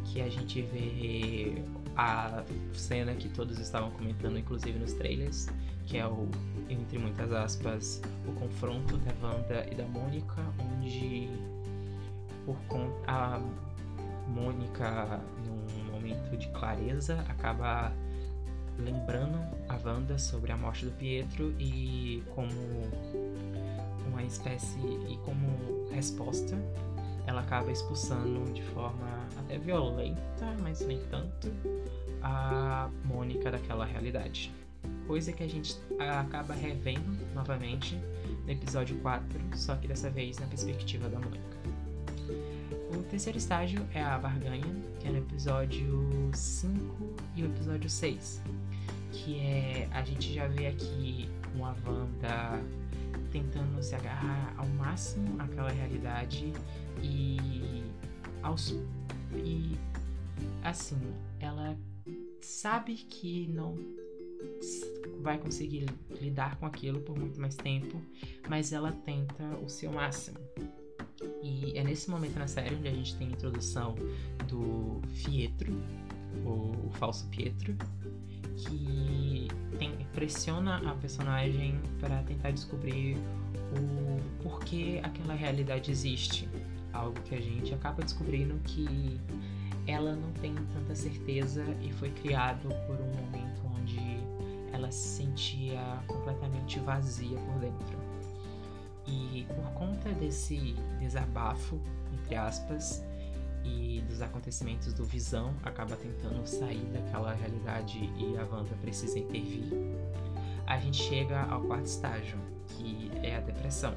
que 0.05 0.21
a 0.21 0.29
gente 0.29 0.61
vê 0.61 1.63
a 1.95 2.43
cena 2.73 3.13
que 3.15 3.27
todos 3.29 3.59
estavam 3.59 3.91
comentando, 3.91 4.37
inclusive 4.37 4.77
nos 4.77 4.93
trailers, 4.93 5.47
que 5.85 5.97
é 5.97 6.07
o, 6.07 6.29
entre 6.69 6.97
muitas 6.97 7.31
aspas, 7.33 8.01
o 8.27 8.31
confronto 8.33 8.97
da 8.97 9.13
Wanda 9.21 9.67
e 9.69 9.75
da 9.75 9.85
Mônica, 9.85 10.41
onde 10.77 11.29
por 12.45 12.57
conta 12.67 13.11
a 13.11 13.41
Mônica 14.27 15.19
num 15.45 15.91
momento 15.91 16.37
de 16.37 16.47
clareza 16.49 17.19
acaba 17.27 17.91
lembrando 18.77 19.37
a 19.67 19.77
Wanda 19.85 20.17
sobre 20.17 20.51
a 20.51 20.57
morte 20.57 20.85
do 20.85 20.91
Pietro 20.91 21.53
e 21.59 22.23
como 22.33 22.49
uma 24.07 24.23
espécie 24.23 24.79
e 24.79 25.17
como 25.25 25.89
resposta 25.91 26.57
ela 27.27 27.41
acaba 27.41 27.71
expulsando 27.71 28.51
de 28.53 28.61
forma 28.63 29.07
até 29.37 29.57
violenta, 29.57 30.55
mas 30.61 30.81
nem 30.81 30.99
tanto, 31.07 31.51
a 32.21 32.89
Mônica 33.05 33.51
daquela 33.51 33.85
realidade. 33.85 34.51
Coisa 35.07 35.31
que 35.31 35.43
a 35.43 35.47
gente 35.47 35.77
acaba 35.99 36.53
revendo 36.53 37.17
novamente 37.33 37.95
no 38.43 38.51
episódio 38.51 38.97
4, 38.99 39.25
só 39.55 39.75
que 39.75 39.87
dessa 39.87 40.09
vez 40.09 40.39
na 40.39 40.47
perspectiva 40.47 41.07
da 41.09 41.19
Mônica. 41.19 41.57
O 42.93 43.03
terceiro 43.03 43.37
estágio 43.37 43.85
é 43.93 44.01
a 44.01 44.17
barganha, 44.17 44.75
que 44.99 45.07
é 45.07 45.11
no 45.11 45.19
episódio 45.19 46.29
5 46.33 47.15
e 47.35 47.43
o 47.43 47.45
episódio 47.45 47.89
6. 47.89 48.41
Que 49.11 49.39
é. 49.39 49.89
A 49.91 50.03
gente 50.03 50.33
já 50.33 50.47
vê 50.47 50.67
aqui 50.67 51.29
uma 51.55 51.75
Wanda 51.85 52.61
tentando 53.31 53.81
se 53.81 53.95
agarrar 53.95 54.53
ao 54.57 54.67
máximo 54.67 55.41
àquela 55.41 55.69
realidade 55.69 56.51
e 57.01 57.83
aos 58.41 58.75
e 59.35 59.77
assim, 60.63 60.99
ela 61.39 61.77
sabe 62.41 62.95
que 62.95 63.47
não 63.47 63.75
vai 65.21 65.37
conseguir 65.37 65.85
lidar 66.19 66.57
com 66.57 66.65
aquilo 66.65 67.01
por 67.01 67.17
muito 67.17 67.39
mais 67.39 67.55
tempo, 67.55 68.01
mas 68.49 68.73
ela 68.73 68.91
tenta 68.91 69.43
o 69.63 69.69
seu 69.69 69.91
máximo. 69.91 70.37
E 71.43 71.77
é 71.77 71.83
nesse 71.83 72.09
momento 72.09 72.37
na 72.37 72.47
série 72.47 72.75
onde 72.75 72.87
a 72.87 72.93
gente 72.93 73.15
tem 73.15 73.27
a 73.27 73.31
introdução 73.31 73.95
do 74.47 75.01
Pietro, 75.23 75.73
o, 76.45 76.87
o 76.87 76.91
falso 76.93 77.27
Pietro, 77.29 77.75
que 78.55 79.47
tem, 79.77 79.91
pressiona 80.13 80.77
a 80.89 80.95
personagem 80.95 81.79
para 81.99 82.21
tentar 82.23 82.51
descobrir 82.51 83.17
o 83.75 84.43
porquê 84.43 84.99
aquela 85.03 85.33
realidade 85.33 85.91
existe. 85.91 86.47
Algo 86.93 87.19
que 87.21 87.35
a 87.35 87.41
gente 87.41 87.73
acaba 87.73 88.03
descobrindo 88.03 88.55
que 88.65 89.19
ela 89.87 90.15
não 90.15 90.31
tem 90.33 90.53
tanta 90.73 90.93
certeza 90.93 91.63
e 91.81 91.91
foi 91.93 92.11
criado 92.11 92.67
por 92.85 92.95
um 92.99 93.11
momento 93.15 93.61
onde 93.79 93.99
ela 94.73 94.91
se 94.91 95.23
sentia 95.23 96.03
completamente 96.07 96.79
vazia 96.79 97.37
por 97.37 97.59
dentro. 97.59 98.10
E 99.11 99.45
por 99.53 99.71
conta 99.73 100.09
desse 100.13 100.73
desabafo, 100.99 101.79
entre 102.13 102.35
aspas, 102.35 103.03
e 103.63 104.01
dos 104.07 104.21
acontecimentos 104.21 104.93
do 104.93 105.03
Visão, 105.03 105.53
acaba 105.63 105.95
tentando 105.95 106.45
sair 106.47 106.85
daquela 106.85 107.33
realidade 107.33 107.99
e 108.17 108.37
a 108.37 108.45
Wanda 108.45 108.75
precisa 108.81 109.19
intervir. 109.19 109.65
A 110.65 110.79
gente 110.79 110.97
chega 111.03 111.43
ao 111.43 111.61
quarto 111.61 111.85
estágio, 111.85 112.37
que 112.69 113.11
é 113.21 113.35
a 113.35 113.41
depressão, 113.41 113.93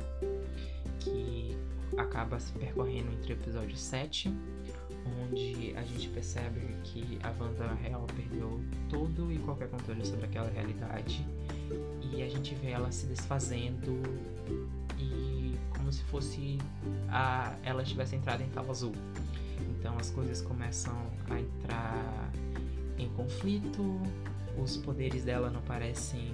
que 0.98 1.56
acaba 1.96 2.40
se 2.40 2.52
percorrendo 2.52 3.12
entre 3.12 3.32
o 3.32 3.36
episódio 3.36 3.76
7, 3.76 4.34
onde 5.22 5.74
a 5.76 5.82
gente 5.82 6.08
percebe 6.08 6.60
que 6.82 7.18
a 7.22 7.30
Wanda 7.40 7.72
real 7.74 8.06
perdeu 8.16 8.60
todo 8.88 9.30
e 9.30 9.38
qualquer 9.38 9.68
controle 9.68 10.04
sobre 10.04 10.24
aquela 10.24 10.50
realidade, 10.50 11.24
e 12.02 12.22
a 12.22 12.28
gente 12.28 12.54
vê 12.56 12.70
ela 12.70 12.90
se 12.90 13.06
desfazendo 13.06 14.02
e 14.98 15.58
como 15.76 15.92
se 15.92 16.02
fosse 16.04 16.58
a 17.08 17.54
ela 17.62 17.82
tivesse 17.84 18.16
entrado 18.16 18.42
em 18.42 18.48
tela 18.48 18.70
azul. 18.70 18.94
Então 19.78 19.96
as 19.98 20.10
coisas 20.10 20.40
começam 20.40 20.96
a 21.28 21.40
entrar 21.40 22.32
em 22.98 23.08
conflito, 23.10 24.00
os 24.62 24.76
poderes 24.76 25.24
dela 25.24 25.50
não 25.50 25.62
parecem 25.62 26.32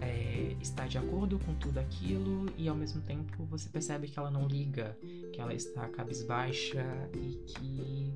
é, 0.00 0.56
estar 0.60 0.88
de 0.88 0.98
acordo 0.98 1.38
com 1.38 1.54
tudo 1.54 1.78
aquilo 1.78 2.46
e 2.56 2.68
ao 2.68 2.74
mesmo 2.74 3.00
tempo 3.02 3.44
você 3.44 3.68
percebe 3.68 4.08
que 4.08 4.18
ela 4.18 4.30
não 4.30 4.46
liga, 4.46 4.96
que 5.32 5.40
ela 5.40 5.54
está 5.54 5.88
cabisbaixa 5.88 6.84
e 7.14 7.36
que 7.46 8.12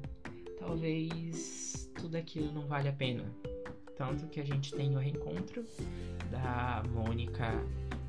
talvez 0.59 1.91
tudo 2.01 2.17
aquilo 2.17 2.53
não 2.53 2.67
vale 2.67 2.89
a 2.89 2.93
pena. 2.93 3.25
Tanto 3.97 4.27
que 4.27 4.41
a 4.41 4.45
gente 4.45 4.75
tem 4.75 4.95
o 4.97 4.99
reencontro 4.99 5.65
da 6.31 6.83
Mônica 6.93 7.65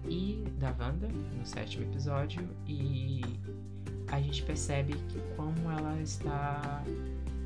e 0.09 0.43
da 0.59 0.69
Wanda 0.79 1.07
no 1.07 1.45
sétimo 1.45 1.83
episódio 1.85 2.47
e 2.67 3.21
a 4.11 4.21
gente 4.21 4.43
percebe 4.43 4.93
que 5.09 5.19
como 5.35 5.69
ela 5.69 6.01
está 6.01 6.83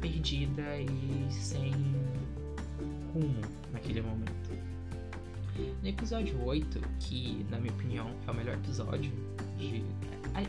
perdida 0.02 0.78
e 0.78 1.28
sem 1.32 1.72
rumo 3.14 3.42
naquele 3.72 4.02
momento. 4.02 4.50
No 5.82 5.88
episódio 5.88 6.42
8, 6.44 6.80
que 7.00 7.46
na 7.50 7.60
minha 7.60 7.74
opinião 7.74 8.12
é 8.28 8.32
o 8.32 8.34
melhor 8.34 8.56
episódio 8.56 9.12
de. 9.58 9.84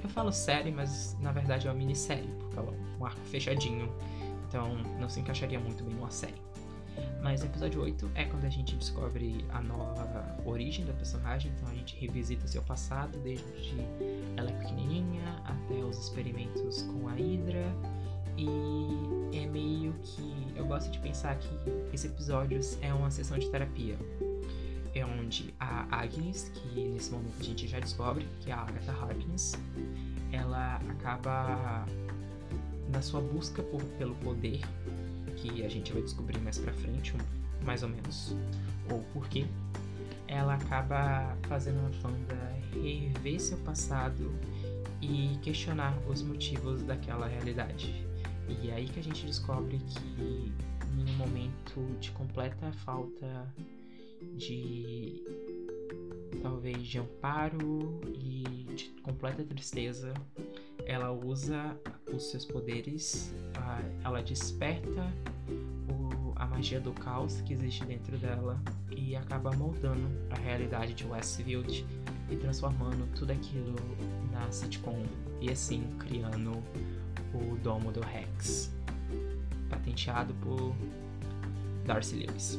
Eu 0.03 0.09
falo 0.09 0.31
série, 0.31 0.71
mas 0.71 1.17
na 1.21 1.33
verdade 1.33 1.67
é 1.67 1.71
uma 1.71 1.77
minissérie, 1.77 2.29
porque 2.39 2.59
é 2.59 2.63
um 3.01 3.05
arco 3.05 3.21
fechadinho, 3.23 3.93
então 4.47 4.77
não 5.01 5.09
se 5.09 5.19
encaixaria 5.19 5.59
muito 5.59 5.83
bem 5.83 5.95
numa 5.95 6.11
série. 6.11 6.41
Mas 7.23 7.43
o 7.43 7.47
episódio 7.47 7.83
8 7.83 8.11
é 8.15 8.25
quando 8.25 8.45
a 8.47 8.49
gente 8.49 8.75
descobre 8.77 9.45
a 9.51 9.61
nova 9.61 10.39
origem 10.45 10.87
da 10.87 10.93
personagem, 10.95 11.53
então 11.55 11.69
a 11.69 11.75
gente 11.75 11.95
revisita 11.97 12.47
seu 12.49 12.63
passado, 12.63 13.19
desde 13.19 13.45
ela 14.37 14.51
é 14.51 14.53
pequenininha 14.55 15.43
até 15.45 15.75
os 15.75 15.99
experimentos 15.99 16.83
com 16.83 17.09
a 17.09 17.13
Hydra. 17.13 17.65
E 18.39 19.37
é 19.37 19.47
meio 19.47 19.93
que. 20.03 20.53
Eu 20.57 20.65
gosto 20.65 20.91
de 20.91 20.99
pensar 20.99 21.37
que 21.37 21.49
esse 21.93 22.07
episódio 22.07 22.59
é 22.81 22.93
uma 22.93 23.11
sessão 23.11 23.39
de 23.39 23.51
terapia. 23.51 23.99
É 24.95 25.05
onde 25.05 25.55
a 25.61 25.87
Agnes, 25.95 26.51
que 26.55 26.89
nesse 26.89 27.13
momento 27.13 27.35
a 27.39 27.45
gente 27.45 27.69
já 27.69 27.79
descobre, 27.79 28.27
que 28.41 28.51
é 28.51 28.55
a 28.55 28.61
Agatha 28.61 28.93
Harkness, 28.93 29.53
ela 30.33 30.77
acaba 30.89 31.85
na 32.89 33.03
sua 33.03 33.21
busca 33.21 33.63
por, 33.63 33.83
pelo 33.99 34.15
poder 34.17 34.63
que 35.41 35.65
a 35.65 35.69
gente 35.69 35.93
vai 35.93 36.03
descobrir 36.03 36.39
mais 36.39 36.59
pra 36.59 36.73
frente, 36.73 37.15
mais 37.65 37.83
ou 37.83 37.89
menos, 37.89 38.37
ou 38.91 39.01
porquê, 39.13 39.47
ela 40.27 40.55
acaba 40.55 41.37
fazendo 41.49 41.79
a 41.79 42.07
Wanda 42.07 42.61
rever 42.73 43.41
seu 43.41 43.59
passado 43.59 44.33
e 45.01 45.37
questionar 45.43 45.97
os 46.09 46.23
motivos 46.23 46.83
daquela 46.83 47.27
realidade. 47.27 48.07
E 48.49 48.71
é 48.71 48.75
aí 48.75 48.89
que 48.89 49.01
a 49.01 49.03
gente 49.03 49.27
descobre 49.27 49.79
que 49.79 50.53
em 50.99 51.11
um 51.11 51.17
momento 51.17 51.99
de 52.01 52.11
completa 52.13 52.73
falta 52.85 53.53
de 54.37 55.25
talvez 56.43 56.83
de 56.87 56.99
amparo 56.99 58.01
e 58.15 58.67
de 58.75 58.85
completa 59.03 59.45
tristeza, 59.45 60.13
ela 60.85 61.11
usa 61.11 61.77
os 62.15 62.31
seus 62.31 62.45
poderes, 62.45 63.33
ela 64.05 64.23
desperta 64.23 65.13
o, 65.89 66.33
a 66.37 66.47
magia 66.47 66.81
do 66.81 66.93
caos 66.93 67.41
que 67.43 67.53
existe 67.53 67.85
dentro 67.85 68.17
dela 68.19 68.61
e 68.91 69.17
acaba 69.17 69.51
moldando 69.53 70.09
a 70.31 70.37
realidade 70.37 70.95
de 70.95 71.07
Westfield 71.07 71.87
e 72.31 72.37
transformando 72.37 73.09
tudo 73.15 73.33
aquilo 73.33 73.77
na 74.31 74.51
sitcom 74.51 75.03
e 75.41 75.51
assim 75.51 75.83
criando 75.99 76.53
o 77.35 77.57
Domo 77.63 77.93
do 77.93 78.01
Rex, 78.01 78.73
patenteado 79.69 80.35
por 80.35 80.75
Darcy 81.87 82.17
Lewis. 82.17 82.59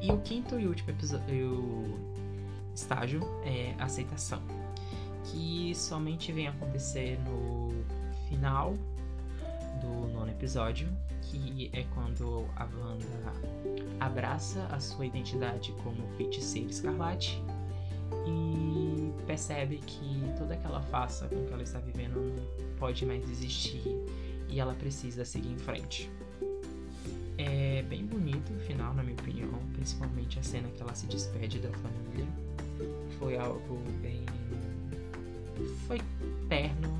E 0.00 0.10
o 0.10 0.18
quinto 0.20 0.58
e 0.58 0.66
último 0.66 0.90
episódio, 0.90 1.98
estágio 2.74 3.20
é 3.44 3.74
aceitação 3.78 4.42
que 5.24 5.74
somente 5.74 6.32
vem 6.32 6.46
acontecer 6.46 7.18
no 7.24 7.84
final 8.28 8.76
do 9.80 10.08
nono 10.12 10.30
episódio, 10.30 10.88
que 11.22 11.70
é 11.72 11.84
quando 11.94 12.46
a 12.56 12.64
Wanda 12.64 13.32
abraça 14.00 14.66
a 14.66 14.80
sua 14.80 15.06
identidade 15.06 15.72
como 15.82 16.06
feiticeira 16.16 16.70
escarlate 16.70 17.42
e 18.26 19.12
percebe 19.26 19.78
que 19.78 20.22
toda 20.38 20.54
aquela 20.54 20.80
farsa 20.82 21.28
com 21.28 21.44
que 21.44 21.52
ela 21.52 21.62
está 21.62 21.78
vivendo 21.80 22.20
não 22.20 22.76
pode 22.78 23.04
mais 23.04 23.28
existir 23.28 23.82
e 24.48 24.60
ela 24.60 24.74
precisa 24.74 25.24
seguir 25.24 25.52
em 25.52 25.58
frente. 25.58 26.10
É 27.38 27.82
bem 27.82 28.06
bonito 28.06 28.52
o 28.52 28.58
final, 28.60 28.94
na 28.94 29.02
minha 29.02 29.16
opinião, 29.16 29.50
principalmente 29.74 30.38
a 30.38 30.42
cena 30.42 30.68
que 30.70 30.80
ela 30.80 30.94
se 30.94 31.06
despede 31.06 31.58
da 31.58 31.70
família. 31.70 32.26
Foi 33.18 33.36
algo 33.36 33.78
bem 34.00 34.24
foi 35.86 36.00
terno 36.48 36.95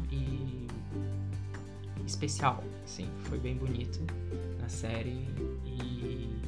especial, 2.06 2.62
sim, 2.84 3.08
foi 3.24 3.38
bem 3.38 3.56
bonito 3.56 4.00
na 4.60 4.68
série 4.68 5.26
e 5.64 6.40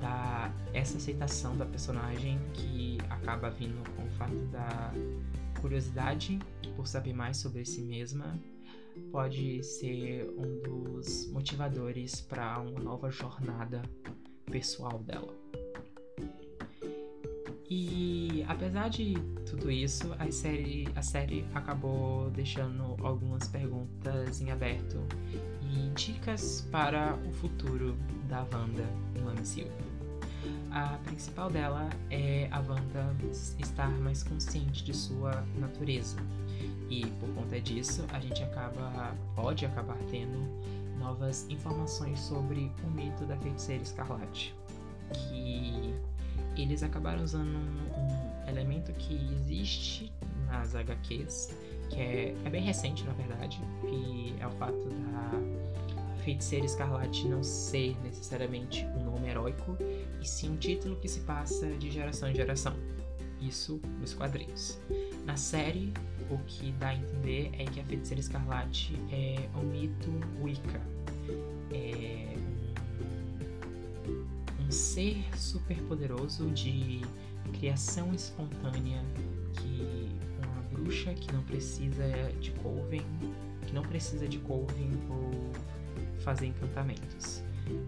dá 0.00 0.52
essa 0.72 0.96
aceitação 0.96 1.56
da 1.56 1.66
personagem 1.66 2.38
que 2.54 2.98
acaba 3.10 3.50
vindo 3.50 3.82
com 3.94 4.04
o 4.04 4.10
fato 4.10 4.36
da 4.46 4.92
curiosidade 5.60 6.38
por 6.74 6.86
saber 6.86 7.12
mais 7.12 7.36
sobre 7.36 7.64
si 7.64 7.82
mesma 7.82 8.38
pode 9.10 9.62
ser 9.62 10.28
um 10.36 10.60
dos 10.62 11.30
motivadores 11.30 12.20
para 12.20 12.60
uma 12.60 12.80
nova 12.80 13.10
jornada 13.10 13.82
pessoal 14.46 14.98
dela. 15.00 15.45
E 17.68 18.44
apesar 18.46 18.88
de 18.88 19.14
tudo 19.44 19.70
isso, 19.70 20.14
a 20.18 20.30
série, 20.30 20.88
a 20.94 21.02
série 21.02 21.44
acabou 21.52 22.30
deixando 22.30 22.96
algumas 23.04 23.48
perguntas 23.48 24.40
em 24.40 24.52
aberto 24.52 25.02
e 25.62 25.90
dicas 25.90 26.66
para 26.70 27.18
o 27.28 27.32
futuro 27.32 27.96
da 28.28 28.42
Wanda 28.42 28.86
no 29.16 29.32
MCU. 29.32 29.68
A 30.70 30.98
principal 31.04 31.50
dela 31.50 31.88
é 32.08 32.48
a 32.52 32.60
Wanda 32.60 33.16
estar 33.58 33.90
mais 33.98 34.22
consciente 34.22 34.84
de 34.84 34.94
sua 34.94 35.44
natureza. 35.58 36.18
E 36.88 37.04
por 37.18 37.28
conta 37.34 37.60
disso, 37.60 38.04
a 38.12 38.20
gente 38.20 38.44
acaba 38.44 39.12
pode 39.34 39.66
acabar 39.66 39.98
tendo 40.08 40.38
novas 41.00 41.46
informações 41.50 42.20
sobre 42.20 42.70
o 42.84 42.90
mito 42.90 43.24
da 43.24 43.36
feiticeira 43.38 43.82
escarlate, 43.82 44.54
que 45.12 45.94
eles 46.56 46.82
acabaram 46.82 47.22
usando 47.22 47.48
um, 47.48 48.00
um 48.00 48.48
elemento 48.48 48.92
que 48.94 49.14
existe 49.32 50.12
nas 50.46 50.74
HQs, 50.74 51.54
que 51.90 52.00
é, 52.00 52.34
é 52.44 52.50
bem 52.50 52.62
recente, 52.62 53.04
na 53.04 53.12
verdade, 53.12 53.60
e 53.84 54.34
é 54.40 54.46
o 54.46 54.50
fato 54.52 54.88
da 54.88 56.22
Feiticeira 56.22 56.66
Escarlate 56.66 57.28
não 57.28 57.42
ser 57.42 57.96
necessariamente 58.02 58.84
um 58.96 59.04
nome 59.04 59.28
heróico, 59.28 59.76
e 60.20 60.26
sim 60.26 60.50
um 60.50 60.56
título 60.56 60.96
que 60.96 61.08
se 61.08 61.20
passa 61.20 61.68
de 61.68 61.90
geração 61.90 62.28
em 62.28 62.34
geração. 62.34 62.74
Isso 63.40 63.80
nos 64.00 64.14
quadrinhos. 64.14 64.80
Na 65.24 65.36
série, 65.36 65.92
o 66.30 66.38
que 66.38 66.72
dá 66.72 66.88
a 66.88 66.94
entender 66.94 67.50
é 67.52 67.64
que 67.64 67.80
a 67.80 67.84
Feiticeira 67.84 68.20
Escarlate 68.20 68.98
é 69.10 69.48
um 69.56 69.62
mito 69.62 70.10
Wicca. 70.40 70.80
Ser 74.96 75.22
superpoderoso 75.36 76.50
de 76.52 77.02
criação 77.52 78.14
espontânea 78.14 79.04
que 79.52 80.08
uma 80.42 80.62
bruxa 80.72 81.12
que 81.12 81.30
não 81.34 81.42
precisa 81.42 82.02
de 82.40 82.50
Coven, 82.52 83.02
que 83.66 83.74
não 83.74 83.82
precisa 83.82 84.26
de 84.26 84.38
Coven 84.38 84.92
ou 85.10 85.52
fazer 86.20 86.46
encantamentos. 86.46 87.42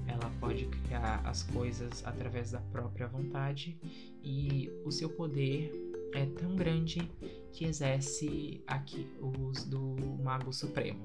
Ela 0.06 0.30
pode 0.38 0.66
criar 0.66 1.22
as 1.24 1.44
coisas 1.44 2.04
através 2.04 2.50
da 2.50 2.60
própria 2.60 3.08
vontade 3.08 3.78
e 4.22 4.70
o 4.84 4.90
seu 4.92 5.08
poder 5.08 5.72
é 6.12 6.26
tão 6.26 6.54
grande 6.56 7.10
que 7.54 7.64
exerce 7.64 8.62
aqui 8.66 9.06
os 9.18 9.64
do 9.64 9.96
Mago 10.22 10.52
Supremo. 10.52 11.00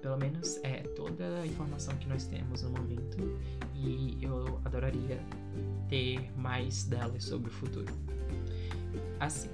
Pelo 0.00 0.16
menos 0.16 0.58
é 0.62 0.82
toda 0.96 1.40
a 1.40 1.46
informação 1.46 1.94
que 1.96 2.08
nós 2.08 2.24
temos 2.24 2.62
no 2.62 2.70
momento 2.70 3.38
e 3.74 4.18
eu 4.20 4.60
adoraria 4.64 5.20
ter 5.88 6.30
mais 6.36 6.84
delas 6.84 7.24
sobre 7.24 7.50
o 7.50 7.52
futuro. 7.52 7.92
Assim, 9.20 9.50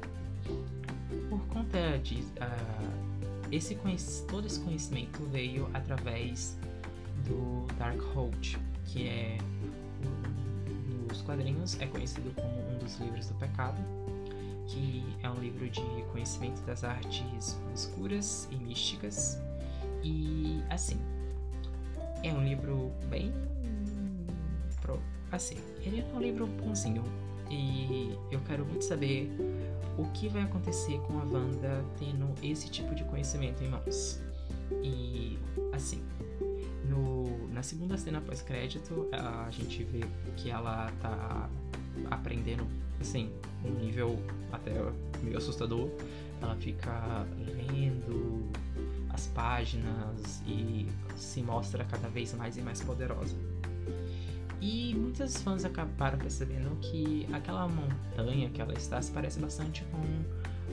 por 1.29 1.41
conta 1.47 1.99
de 1.99 2.17
uh, 2.17 3.45
esse 3.51 3.77
todo 4.29 4.47
esse 4.47 4.61
conhecimento 4.61 5.23
veio 5.31 5.69
através 5.75 6.59
do 7.27 7.67
Darkhold, 7.79 8.59
que 8.87 9.07
é 9.09 9.39
nos 11.09 11.23
quadrinhos 11.23 11.81
é 11.81 11.87
conhecido 11.87 12.35
como 12.35 12.75
um 12.75 12.79
dos 12.79 12.99
livros 12.99 13.29
do 13.29 13.35
pecado, 13.35 13.81
que 14.67 15.05
é 15.23 15.31
um 15.31 15.41
livro 15.41 15.69
de 15.71 15.81
conhecimento 16.11 16.61
das 16.63 16.83
artes 16.83 17.57
escuras 17.75 18.49
e 18.51 18.57
místicas. 18.57 19.39
E 20.05 20.63
assim, 20.71 21.01
é 22.23 22.33
um 22.33 22.45
livro 22.45 22.93
bem 23.09 23.33
pro, 24.83 25.01
assim, 25.33 25.57
ele 25.81 26.01
é 26.01 26.15
um 26.15 26.21
livro 26.21 26.47
bonzinho 26.47 27.03
e 27.51 28.17
eu 28.31 28.41
quero 28.41 28.65
muito 28.67 28.85
saber 28.85 29.31
o 29.97 30.05
que 30.13 30.29
vai 30.29 30.43
acontecer 30.43 30.99
com 31.07 31.19
a 31.19 31.25
Wanda 31.25 31.85
tendo 31.99 32.35
esse 32.43 32.69
tipo 32.69 32.95
de 32.95 33.05
conhecimento 33.05 33.65
em 33.65 33.69
mãos. 33.69 34.21
E 34.83 35.39
assim, 35.73 36.03
no, 36.89 37.49
na 37.49 37.63
segunda 37.63 37.97
cena 37.97 38.21
pós-crédito, 38.21 39.09
a 39.13 39.51
gente 39.51 39.85
vê 39.85 40.01
que 40.37 40.51
ela 40.51 40.91
tá 41.01 41.49
aprendendo, 42.11 42.67
assim, 43.01 43.31
um 43.65 43.71
nível 43.71 44.19
até 44.53 44.73
meio 45.23 45.39
assustador. 45.39 45.89
Ela 46.43 46.57
fica 46.57 47.27
lendo 47.39 48.51
as 49.25 49.27
páginas 49.29 50.43
e 50.47 50.87
se 51.17 51.43
mostra 51.43 51.85
cada 51.85 52.09
vez 52.09 52.35
mais 52.35 52.57
e 52.57 52.63
mais 52.63 52.83
poderosa. 52.83 53.35
E 54.61 54.95
muitos 54.95 55.37
fãs 55.43 55.65
acabaram 55.65 56.19
percebendo 56.19 56.77
que 56.81 57.27
aquela 57.33 57.67
montanha 57.69 58.51
que 58.51 58.61
ela 58.61 58.73
está 58.75 59.01
se 59.01 59.13
parece 59.13 59.41
bastante 59.41 59.85
com 59.85 60.01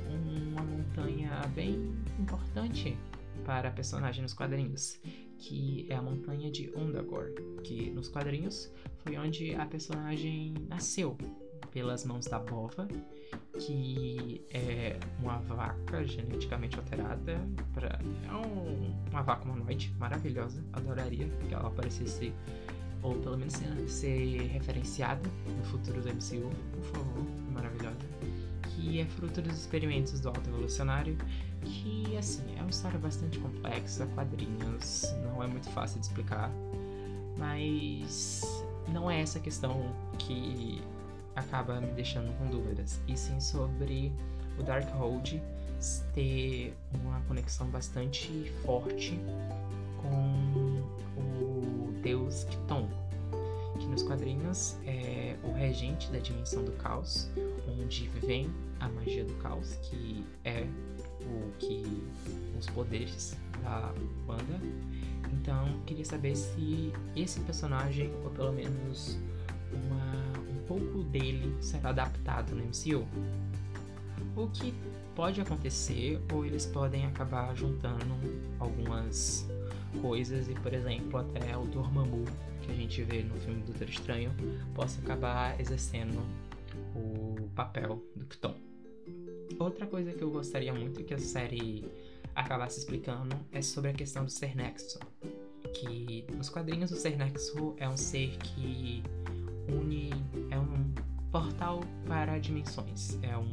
uma 0.09 0.61
montanha 0.63 1.41
bem 1.53 1.93
importante 2.19 2.97
para 3.45 3.69
a 3.69 3.71
personagem 3.71 4.21
nos 4.21 4.33
quadrinhos, 4.33 4.99
que 5.37 5.85
é 5.89 5.95
a 5.95 6.01
montanha 6.01 6.51
de 6.51 6.71
Undagor, 6.75 7.33
que 7.63 7.89
nos 7.91 8.07
quadrinhos 8.07 8.71
foi 8.99 9.17
onde 9.17 9.55
a 9.55 9.65
personagem 9.65 10.53
nasceu, 10.69 11.17
pelas 11.71 12.05
mãos 12.05 12.25
da 12.25 12.37
Bova, 12.37 12.87
que 13.57 14.43
é 14.49 14.97
uma 15.19 15.37
vaca 15.39 16.03
geneticamente 16.05 16.77
alterada. 16.77 17.39
Pra, 17.73 17.99
é 18.27 18.33
um, 18.33 18.93
uma 19.09 19.21
vaca 19.21 19.43
humanoide 19.43 19.93
maravilhosa, 19.99 20.63
adoraria 20.73 21.27
que 21.47 21.53
ela 21.53 21.67
aparecesse 21.67 22.33
ou 23.03 23.15
pelo 23.15 23.37
menos 23.37 23.53
ser, 23.53 23.89
ser 23.89 24.47
referenciada 24.47 25.27
no 25.57 25.63
futuro 25.65 26.01
do 26.01 26.09
MCU, 26.09 26.49
por 26.71 26.83
favor, 26.83 27.25
maravilhosa, 27.51 27.97
que 28.69 28.99
é 28.99 29.05
fruto 29.05 29.41
dos 29.41 29.57
experimentos 29.57 30.19
do 30.19 30.29
Alto 30.29 30.47
Evolucionário, 30.49 31.17
que 31.63 32.15
assim, 32.17 32.43
é 32.57 32.61
uma 32.61 32.69
história 32.69 32.99
bastante 32.99 33.39
complexa, 33.39 34.05
quadrinhos, 34.13 35.03
não 35.23 35.43
é 35.43 35.47
muito 35.47 35.69
fácil 35.71 35.99
de 35.99 36.07
explicar, 36.07 36.51
mas 37.37 38.43
não 38.89 39.09
é 39.09 39.21
essa 39.21 39.39
questão 39.39 39.95
que 40.19 40.81
acaba 41.35 41.79
me 41.79 41.91
deixando 41.93 42.35
com 42.37 42.47
dúvidas, 42.47 42.99
e 43.07 43.17
sim 43.17 43.39
sobre 43.39 44.11
o 44.59 44.63
Darkhold 44.63 45.41
ter 46.13 46.75
uma 46.93 47.19
conexão 47.21 47.67
bastante 47.69 48.51
forte 48.63 49.19
com 50.01 50.83
o 51.17 51.93
deus 52.03 52.43
Kiton, 52.43 52.87
que 53.79 53.85
nos 53.87 54.03
quadrinhos 54.03 54.77
é 54.85 55.35
o 55.43 55.51
regente 55.53 56.11
da 56.11 56.19
dimensão 56.19 56.63
do 56.63 56.71
caos, 56.73 57.29
onde 57.67 58.07
vem 58.09 58.49
a 58.79 58.87
magia 58.89 59.23
do 59.23 59.33
caos, 59.35 59.73
que 59.83 60.23
é 60.43 60.67
o 61.21 61.51
que 61.57 61.83
os 62.59 62.67
poderes 62.67 63.35
da 63.63 63.93
banda. 64.25 64.59
Então, 65.33 65.79
queria 65.85 66.05
saber 66.05 66.35
se 66.35 66.91
esse 67.15 67.39
personagem, 67.41 68.11
ou 68.23 68.29
pelo 68.31 68.51
menos 68.51 69.17
uma, 69.71 70.13
um 70.29 70.30
pouco 70.71 71.03
dele, 71.03 71.53
será 71.61 71.89
adaptado 71.89 72.55
no 72.55 72.63
MCU. 72.63 73.05
O 74.37 74.47
que 74.47 74.73
pode 75.13 75.41
acontecer, 75.41 76.21
ou 76.31 76.45
eles 76.45 76.65
podem 76.65 77.05
acabar 77.05 77.53
juntando 77.53 78.05
algumas 78.57 79.45
coisas 80.01 80.47
e, 80.47 80.53
por 80.53 80.73
exemplo, 80.73 81.19
até 81.19 81.57
o 81.57 81.65
Dormammu, 81.65 82.23
que 82.61 82.71
a 82.71 82.75
gente 82.75 83.03
vê 83.03 83.21
no 83.21 83.37
filme 83.41 83.61
Doutor 83.63 83.89
Estranho, 83.89 84.31
possa 84.73 85.01
acabar 85.01 85.59
exercendo 85.59 86.23
o 86.95 87.49
papel 87.53 88.01
do 88.15 88.25
Kton. 88.25 88.55
Outra 89.59 89.85
coisa 89.85 90.13
que 90.13 90.23
eu 90.23 90.31
gostaria 90.31 90.73
muito 90.73 91.03
que 91.03 91.13
a 91.13 91.19
série 91.19 91.85
acabasse 92.33 92.79
explicando 92.79 93.35
é 93.51 93.61
sobre 93.61 93.89
a 93.89 93.93
questão 93.93 94.23
do 94.23 94.31
Ser 94.31 94.55
Nexo, 94.55 94.99
que 95.73 96.25
nos 96.33 96.49
quadrinhos 96.49 96.91
o 96.91 96.95
Ser 96.95 97.17
Nexo 97.17 97.75
é 97.77 97.89
um 97.89 97.97
ser 97.97 98.37
que 98.37 99.03
une, 99.71 100.11
é 100.49 100.59
um 100.59 100.91
portal 101.31 101.81
para 102.07 102.37
dimensões, 102.39 103.17
é 103.21 103.37
um 103.37 103.49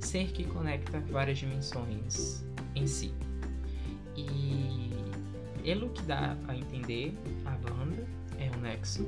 ser 0.00 0.32
que 0.32 0.44
conecta 0.44 1.00
várias 1.00 1.38
dimensões 1.38 2.44
em 2.74 2.86
si. 2.86 3.12
E 4.16 4.90
pelo 5.62 5.90
que 5.90 6.02
dá 6.02 6.36
a 6.48 6.56
entender, 6.56 7.18
a 7.44 7.50
banda 7.50 8.06
é 8.38 8.50
um 8.56 8.60
nexo, 8.60 9.06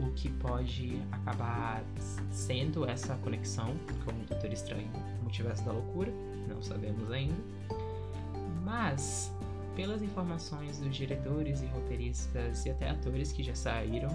o 0.00 0.10
que 0.12 0.28
pode 0.28 1.02
acabar 1.10 1.82
sendo 2.30 2.88
essa 2.88 3.16
conexão 3.16 3.74
com 4.04 4.12
o 4.12 4.26
Doutor 4.26 4.52
Estranho, 4.52 4.90
o 5.18 5.22
Multiverso 5.24 5.64
da 5.64 5.72
Loucura, 5.72 6.12
não 6.48 6.62
sabemos 6.62 7.10
ainda. 7.10 7.34
Mas, 8.64 9.32
pelas 9.74 10.00
informações 10.00 10.78
dos 10.78 10.94
diretores 10.94 11.60
e 11.60 11.66
roteiristas 11.66 12.64
e 12.66 12.70
até 12.70 12.90
atores 12.90 13.32
que 13.32 13.42
já 13.42 13.54
saíram, 13.54 14.10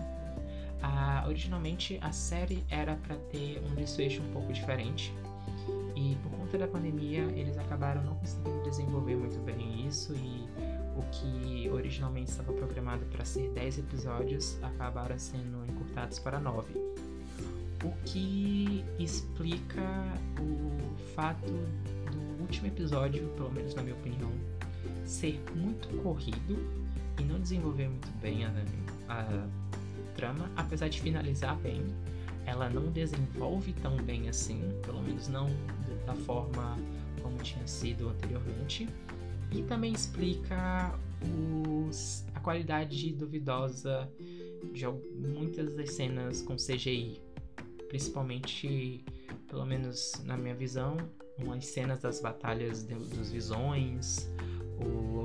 originalmente 1.26 1.98
a 2.02 2.12
série 2.12 2.64
era 2.70 2.96
para 2.96 3.16
ter 3.16 3.62
um 3.66 3.76
desfecho 3.76 4.22
um 4.22 4.32
pouco 4.32 4.54
diferente. 4.54 5.14
E 5.96 6.18
por 6.22 6.32
conta 6.32 6.58
da 6.58 6.68
pandemia, 6.68 7.22
eles 7.36 7.58
acabaram 7.58 8.04
não 8.04 8.16
conseguindo 8.16 8.64
desenvolver 8.64 9.16
muito 9.16 9.40
bem 9.44 9.88
isso 9.88 10.14
e 10.14 10.48
o 10.98 11.02
que 11.12 11.70
originalmente 11.70 12.32
estava 12.32 12.54
programado 12.54 13.06
para 13.06 13.26
ser 13.26 13.50
10 13.52 13.80
episódios 13.80 14.58
acabaram 14.64 15.18
sendo 15.20 15.66
encurtados 15.70 16.20
para 16.20 16.40
9. 16.40 16.74
O 17.84 17.92
que 18.06 18.84
explica 18.98 19.82
o 20.40 20.96
fato 21.14 21.52
do 22.12 22.42
último 22.42 22.68
episódio, 22.68 23.28
pelo 23.36 23.52
menos 23.52 23.76
na 23.76 23.84
minha 23.84 23.96
opinião, 23.96 24.32
ser 25.06 25.42
muito 25.56 25.88
corrido 26.02 26.58
e 27.20 27.24
não 27.24 27.40
desenvolver 27.40 27.88
muito 27.88 28.10
bem 28.20 28.46
a, 28.46 28.52
a 29.10 29.48
trama, 30.16 30.50
apesar 30.56 30.88
de 30.90 31.02
finalizar 31.02 31.56
bem, 31.58 31.84
ela 32.46 32.70
não 32.70 32.92
desenvolve 32.92 33.74
tão 33.74 33.98
bem 33.98 34.30
assim, 34.30 34.62
pelo 34.84 35.02
menos 35.02 35.28
não 35.28 35.48
da 36.06 36.14
forma 36.14 36.78
como 37.22 37.38
tinha 37.38 37.66
sido 37.68 38.10
anteriormente. 38.10 38.88
E 39.52 39.64
também 39.64 39.94
explica 39.94 40.98
os, 41.90 42.26
a 42.34 42.40
qualidade 42.40 43.14
duvidosa 43.14 44.10
de 44.74 44.86
muitas 44.88 45.74
das 45.76 45.92
cenas 45.94 46.42
com 46.42 46.56
CGI, 46.56 47.22
principalmente, 47.88 49.04
pelo 49.48 49.66
menos 49.66 50.22
na 50.26 50.38
minha 50.38 50.56
visão, 50.56 50.98
umas 51.40 51.66
cenas 51.66 52.00
das 52.00 52.22
batalhas 52.22 52.84
de, 52.84 52.96
dos 52.96 53.32
visões, 53.32 54.30
ou 54.80 55.24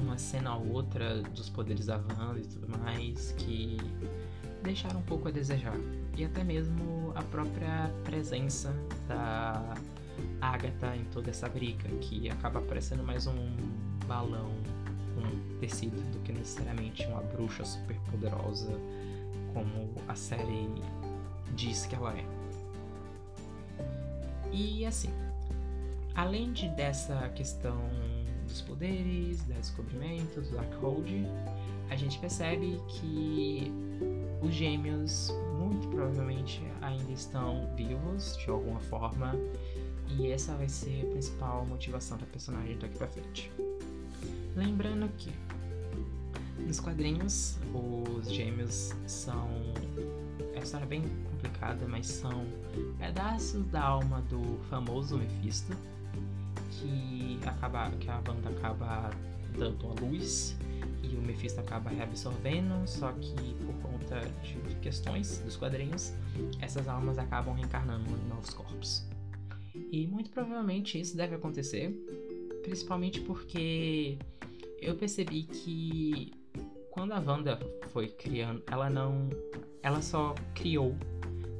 uma 0.00 0.18
cena 0.18 0.54
ou 0.56 0.72
outra 0.72 1.22
dos 1.22 1.48
poderes 1.48 1.86
da 1.86 1.96
Wanda 1.96 2.40
e 2.40 2.46
tudo 2.46 2.68
mais, 2.78 3.32
que 3.32 3.76
deixaram 4.62 5.00
um 5.00 5.02
pouco 5.02 5.28
a 5.28 5.30
desejar. 5.30 5.76
E 6.16 6.24
até 6.24 6.42
mesmo 6.42 7.12
a 7.14 7.22
própria 7.22 7.90
presença 8.04 8.74
da 9.08 9.74
Agatha 10.40 10.96
em 10.96 11.04
toda 11.06 11.30
essa 11.30 11.48
briga, 11.48 11.88
que 12.00 12.28
acaba 12.28 12.60
parecendo 12.60 13.02
mais 13.02 13.26
um 13.26 13.56
balão 14.06 14.50
com 15.14 15.58
tecido 15.58 16.00
do 16.12 16.18
que 16.20 16.32
necessariamente 16.32 17.06
uma 17.06 17.22
bruxa 17.22 17.64
super 17.64 17.96
poderosa 18.10 18.72
como 19.52 19.90
a 20.08 20.14
série 20.14 20.68
diz 21.54 21.86
que 21.86 21.94
ela 21.94 22.16
é. 22.16 22.24
E 24.52 24.84
assim, 24.84 25.10
além 26.14 26.52
de 26.52 26.68
dessa 26.68 27.28
questão 27.30 27.78
dos 28.50 28.60
poderes, 28.60 29.42
do 29.44 29.54
descobrimento, 29.54 30.40
do 30.40 30.50
Darkhold, 30.50 31.26
a 31.88 31.96
gente 31.96 32.18
percebe 32.18 32.80
que 32.88 33.72
os 34.42 34.52
gêmeos 34.52 35.32
muito 35.58 35.88
provavelmente 35.88 36.62
ainda 36.80 37.12
estão 37.12 37.68
vivos 37.76 38.36
de 38.36 38.50
alguma 38.50 38.80
forma 38.80 39.34
e 40.18 40.30
essa 40.30 40.54
vai 40.54 40.68
ser 40.68 41.06
a 41.06 41.10
principal 41.10 41.64
motivação 41.66 42.18
da 42.18 42.26
personagem 42.26 42.76
daqui 42.78 42.98
pra 42.98 43.06
frente. 43.06 43.50
Lembrando 44.56 45.08
que 45.16 45.32
nos 46.66 46.80
quadrinhos 46.80 47.56
os 47.72 48.30
gêmeos 48.30 48.92
são 49.06 49.48
é 50.52 50.56
uma 50.56 50.64
história 50.64 50.86
bem 50.86 51.02
complicada, 51.30 51.86
mas 51.86 52.06
são 52.06 52.44
pedaços 52.98 53.64
da 53.66 53.82
alma 53.82 54.20
do 54.22 54.58
famoso 54.68 55.16
Mephisto 55.16 55.74
que 56.70 57.38
acaba 57.46 57.90
que 57.92 58.08
a 58.08 58.16
Wanda 58.26 58.50
acaba 58.50 59.10
dando 59.56 59.88
a 59.88 60.00
luz 60.00 60.56
e 61.02 61.16
o 61.16 61.22
Mephisto 61.22 61.60
acaba 61.60 61.90
reabsorvendo, 61.90 62.86
só 62.86 63.12
que 63.12 63.54
por 63.64 63.74
conta 63.82 64.20
de 64.68 64.74
questões 64.76 65.38
dos 65.38 65.56
quadrinhos, 65.56 66.12
essas 66.60 66.88
almas 66.88 67.18
acabam 67.18 67.54
reencarnando 67.54 68.10
em 68.10 68.28
novos 68.28 68.50
corpos. 68.50 69.04
E 69.90 70.06
muito 70.06 70.30
provavelmente 70.30 71.00
isso 71.00 71.16
deve 71.16 71.34
acontecer, 71.34 71.92
principalmente 72.62 73.20
porque 73.20 74.18
eu 74.80 74.94
percebi 74.96 75.44
que 75.44 76.32
quando 76.90 77.12
a 77.12 77.20
Wanda 77.20 77.58
foi 77.88 78.08
criando, 78.08 78.62
ela 78.70 78.90
não. 78.90 79.28
Ela 79.82 80.02
só 80.02 80.34
criou 80.54 80.96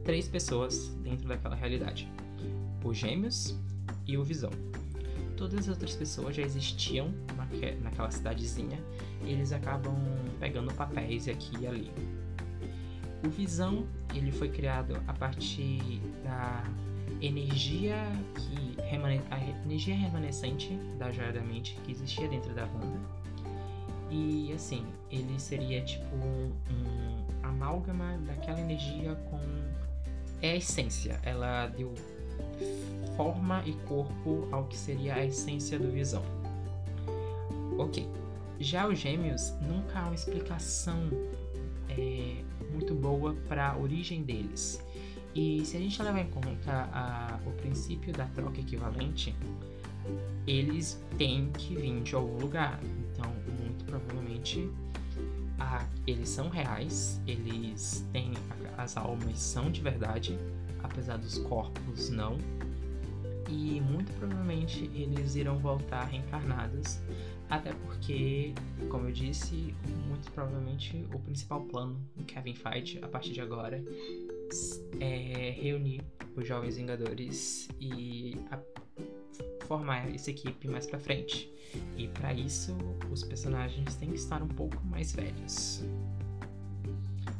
três 0.04 0.28
pessoas 0.28 0.88
dentro 1.02 1.28
daquela 1.28 1.54
realidade: 1.54 2.08
os 2.84 2.96
Gêmeos 2.96 3.56
e 4.06 4.16
o 4.16 4.24
Visão. 4.24 4.50
Todas 5.40 5.60
as 5.60 5.68
outras 5.68 5.96
pessoas 5.96 6.36
já 6.36 6.42
existiam 6.42 7.14
naquela 7.82 8.10
cidadezinha, 8.10 8.78
eles 9.24 9.52
acabam 9.52 9.96
pegando 10.38 10.70
papéis 10.74 11.26
aqui 11.28 11.56
e 11.58 11.66
ali. 11.66 11.90
O 13.24 13.30
Visão 13.30 13.86
ele 14.14 14.30
foi 14.30 14.50
criado 14.50 15.02
a 15.08 15.14
partir 15.14 16.02
da 16.22 16.62
energia 17.22 17.96
que 18.36 18.76
a 19.30 19.64
energia 19.64 19.96
remanescente 19.96 20.78
da 20.98 21.10
joia 21.10 21.32
da 21.32 21.40
mente 21.40 21.74
que 21.86 21.92
existia 21.92 22.28
dentro 22.28 22.52
da 22.52 22.66
Wanda. 22.66 23.00
E 24.10 24.52
assim, 24.52 24.84
ele 25.10 25.40
seria 25.40 25.82
tipo 25.82 26.16
um 26.16 26.52
amálgama 27.42 28.18
daquela 28.26 28.60
energia 28.60 29.14
com 29.30 29.40
é 30.42 30.50
a 30.50 30.56
essência. 30.56 31.18
Ela 31.22 31.68
deu 31.68 31.94
forma 33.16 33.62
e 33.66 33.72
corpo 33.86 34.48
ao 34.50 34.64
que 34.64 34.76
seria 34.76 35.14
a 35.14 35.24
essência 35.24 35.78
do 35.78 35.90
Visão. 35.90 36.22
Ok. 37.78 38.06
Já 38.58 38.86
os 38.86 38.98
Gêmeos 38.98 39.54
nunca 39.62 40.00
há 40.00 40.04
uma 40.04 40.14
explicação 40.14 41.08
é, 41.88 42.42
muito 42.72 42.94
boa 42.94 43.34
para 43.48 43.70
a 43.70 43.78
origem 43.78 44.22
deles. 44.22 44.82
E 45.34 45.64
se 45.64 45.76
a 45.76 45.80
gente 45.80 46.02
levar 46.02 46.20
em 46.20 46.30
conta 46.30 46.88
a, 46.92 47.38
o 47.46 47.52
princípio 47.52 48.12
da 48.12 48.26
troca 48.26 48.60
equivalente, 48.60 49.34
eles 50.46 51.02
têm 51.16 51.50
que 51.52 51.74
vir 51.76 52.02
de 52.02 52.14
algum 52.14 52.38
lugar. 52.38 52.80
Então, 52.82 53.32
muito 53.60 53.84
provavelmente, 53.84 54.68
a, 55.58 55.86
eles 56.06 56.28
são 56.28 56.48
reais, 56.48 57.20
eles 57.26 58.04
têm. 58.12 58.32
As 58.76 58.96
almas 58.96 59.38
são 59.38 59.70
de 59.70 59.80
verdade, 59.80 60.38
apesar 60.82 61.18
dos 61.18 61.38
corpos 61.38 62.10
não. 62.10 62.38
E 63.48 63.80
muito 63.80 64.12
provavelmente 64.12 64.90
eles 64.94 65.34
irão 65.34 65.58
voltar 65.58 66.04
reencarnados. 66.04 67.00
Até 67.48 67.72
porque, 67.72 68.54
como 68.88 69.08
eu 69.08 69.12
disse, 69.12 69.74
muito 70.06 70.30
provavelmente 70.30 71.04
o 71.12 71.18
principal 71.18 71.62
plano 71.62 72.00
do 72.16 72.22
Kevin 72.24 72.54
Feige 72.54 73.00
a 73.02 73.08
partir 73.08 73.32
de 73.32 73.40
agora 73.40 73.84
é 75.00 75.50
reunir 75.50 76.00
os 76.36 76.46
Jovens 76.46 76.76
Vingadores 76.76 77.68
e 77.80 78.36
formar 79.66 80.12
essa 80.14 80.30
equipe 80.30 80.68
mais 80.68 80.86
pra 80.86 80.98
frente. 80.98 81.52
E 81.96 82.08
para 82.08 82.32
isso, 82.32 82.76
os 83.10 83.22
personagens 83.22 83.94
têm 83.96 84.10
que 84.10 84.18
estar 84.18 84.42
um 84.42 84.48
pouco 84.48 84.84
mais 84.84 85.12
velhos. 85.12 85.84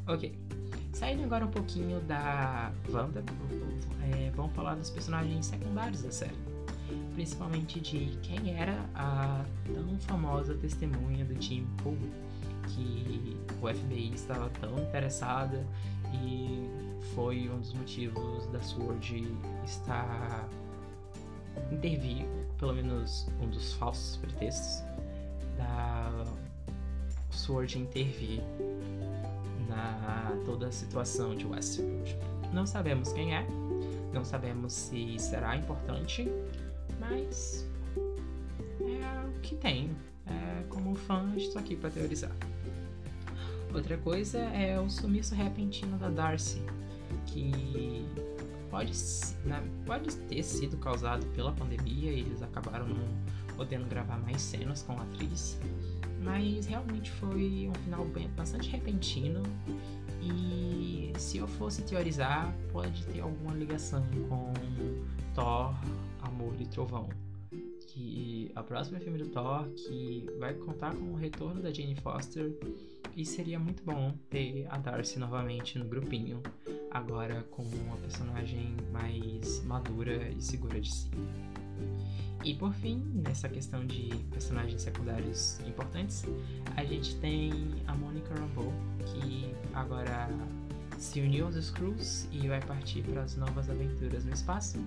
Ok. 0.07 0.50
Saindo 0.93 1.25
agora 1.25 1.47
um 1.47 1.51
pouquinho 1.51 2.01
da 2.01 2.73
Wanda, 2.91 3.23
é, 4.13 4.31
vamos 4.35 4.53
falar 4.53 4.75
dos 4.75 4.91
personagens 4.91 5.47
secundários 5.47 6.03
da 6.03 6.11
série. 6.11 6.39
Principalmente 7.15 7.81
de 7.81 8.19
quem 8.23 8.55
era 8.59 8.85
a 8.95 9.45
tão 9.65 9.99
famosa 10.01 10.55
testemunha 10.55 11.25
do 11.25 11.35
Team 11.37 11.65
Pool, 11.79 11.97
que 12.67 13.37
o 13.63 13.69
FBI 13.73 14.13
estava 14.15 14.51
tão 14.61 14.79
interessada 14.79 15.65
e 16.13 16.69
foi 17.15 17.49
um 17.49 17.61
dos 17.61 17.73
motivos 17.73 18.47
da 18.49 18.61
Sword 18.61 19.33
estar 19.65 20.49
intervir, 21.71 22.27
pelo 22.59 22.75
menos 22.75 23.29
um 23.41 23.49
dos 23.49 23.75
falsos 23.75 24.17
pretextos 24.17 24.83
da 25.57 26.25
Sword 27.31 27.79
intervir 27.79 28.43
toda 30.45 30.69
a 30.69 30.73
situação 30.73 31.35
de 31.35 31.47
Westworld. 31.47 32.17
Não 32.53 32.67
sabemos 32.67 33.13
quem 33.13 33.35
é, 33.35 33.47
não 34.13 34.25
sabemos 34.25 34.73
se 34.73 35.19
será 35.19 35.57
importante, 35.57 36.29
mas 36.99 37.67
é 38.81 39.29
o 39.29 39.41
que 39.41 39.55
tem. 39.57 39.91
É, 40.27 40.63
como 40.69 40.95
fã, 40.95 41.33
estou 41.37 41.61
aqui 41.61 41.77
para 41.77 41.91
teorizar. 41.91 42.33
Outra 43.73 43.97
coisa 43.99 44.39
é 44.39 44.81
o 44.81 44.89
sumiço 44.89 45.35
repentino 45.35 45.97
da 45.97 46.09
Darcy, 46.09 46.61
que 47.27 48.05
pode, 48.71 48.93
né, 49.45 49.63
pode 49.87 50.17
ter 50.17 50.43
sido 50.43 50.77
causado 50.77 51.25
pela 51.35 51.53
pandemia 51.53 52.11
e 52.11 52.21
eles 52.21 52.43
acabaram 52.43 52.89
não 52.89 53.09
podendo 53.57 53.89
gravar 53.89 54.19
mais 54.19 54.41
cenas 54.41 54.83
com 54.83 54.93
a 54.99 55.03
atriz, 55.03 55.59
mas 56.23 56.67
realmente 56.67 57.11
foi 57.13 57.69
um 57.69 57.75
final 57.85 58.05
bem, 58.07 58.29
bastante 58.37 58.69
repentino 58.71 59.43
e 60.23 61.13
se 61.19 61.39
eu 61.39 61.49
fosse 61.49 61.83
teorizar, 61.83 62.55
pode 62.73 63.05
ter 63.07 63.21
alguma 63.21 63.55
ligação 63.55 64.05
com 64.29 64.53
Thor, 65.35 65.75
Amor 66.23 66.55
e 66.61 66.67
Trovão. 66.67 67.09
Que 67.89 68.53
a 68.55 68.63
próxima 68.63 69.01
filme 69.01 69.19
do 69.19 69.29
Thor, 69.29 69.69
que 69.71 70.27
vai 70.39 70.55
contar 70.55 70.95
com 70.95 71.13
o 71.13 71.17
retorno 71.17 71.61
da 71.63 71.73
Jane 71.73 71.97
Foster, 71.97 72.53
e 73.17 73.25
seria 73.25 73.59
muito 73.59 73.83
bom 73.83 74.15
ter 74.29 74.67
a 74.71 74.79
Darcy 74.79 75.19
novamente 75.19 75.79
no 75.79 75.85
grupinho, 75.85 76.43
agora 76.91 77.43
como 77.51 77.69
uma 77.77 77.97
personagem 77.97 78.77
mais 78.93 79.65
madura 79.65 80.29
e 80.31 80.41
segura 80.41 80.81
de 80.81 80.95
si. 80.95 81.11
E 82.43 82.55
por 82.55 82.73
fim, 82.73 83.03
nessa 83.15 83.49
questão 83.49 83.87
de 83.87 84.09
personagens 84.31 84.81
secundários 84.81 85.61
importantes, 85.67 86.25
a 86.77 86.85
gente 86.85 87.17
tem 87.17 87.53
a 87.87 87.95
Monica 87.95 88.35
Rambeau, 88.35 88.73
que 89.05 89.55
agora 89.75 90.29
se 90.99 91.21
uniu 91.21 91.47
aos 91.47 91.57
Skrulls 91.57 92.29
e 92.33 92.49
vai 92.49 92.61
partir 92.61 93.03
para 93.03 93.23
as 93.23 93.37
novas 93.37 93.69
aventuras 93.69 94.25
no 94.25 94.33
espaço. 94.33 94.79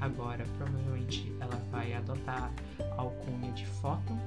Agora, 0.00 0.44
provavelmente, 0.58 1.32
ela 1.40 1.56
vai 1.70 1.94
adotar 1.94 2.52
a 2.78 3.00
alcunha 3.00 3.52
de 3.52 3.66
Photon 3.66 4.18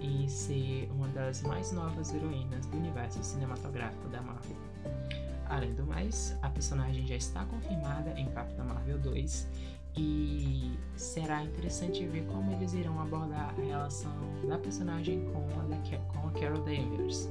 e 0.00 0.28
ser 0.28 0.88
uma 0.92 1.08
das 1.08 1.42
mais 1.42 1.72
novas 1.72 2.12
heroínas 2.14 2.66
do 2.66 2.76
universo 2.76 3.22
cinematográfico 3.22 4.08
da 4.08 4.22
Marvel. 4.22 4.56
Além 5.46 5.74
do 5.74 5.84
mais, 5.84 6.36
a 6.42 6.48
personagem 6.48 7.06
já 7.06 7.16
está 7.16 7.44
confirmada 7.44 8.10
em 8.18 8.26
Capitã 8.30 8.64
Marvel 8.64 8.98
2 8.98 9.48
e 9.96 10.59
será 11.00 11.42
interessante 11.42 12.06
ver 12.06 12.24
como 12.26 12.52
eles 12.52 12.74
irão 12.74 13.00
abordar 13.00 13.54
a 13.56 13.62
relação 13.62 14.12
da 14.46 14.58
personagem 14.58 15.24
com 15.32 15.38
a, 15.38 16.12
com 16.12 16.28
a 16.28 16.30
Carol 16.32 16.62
Danvers, 16.62 17.28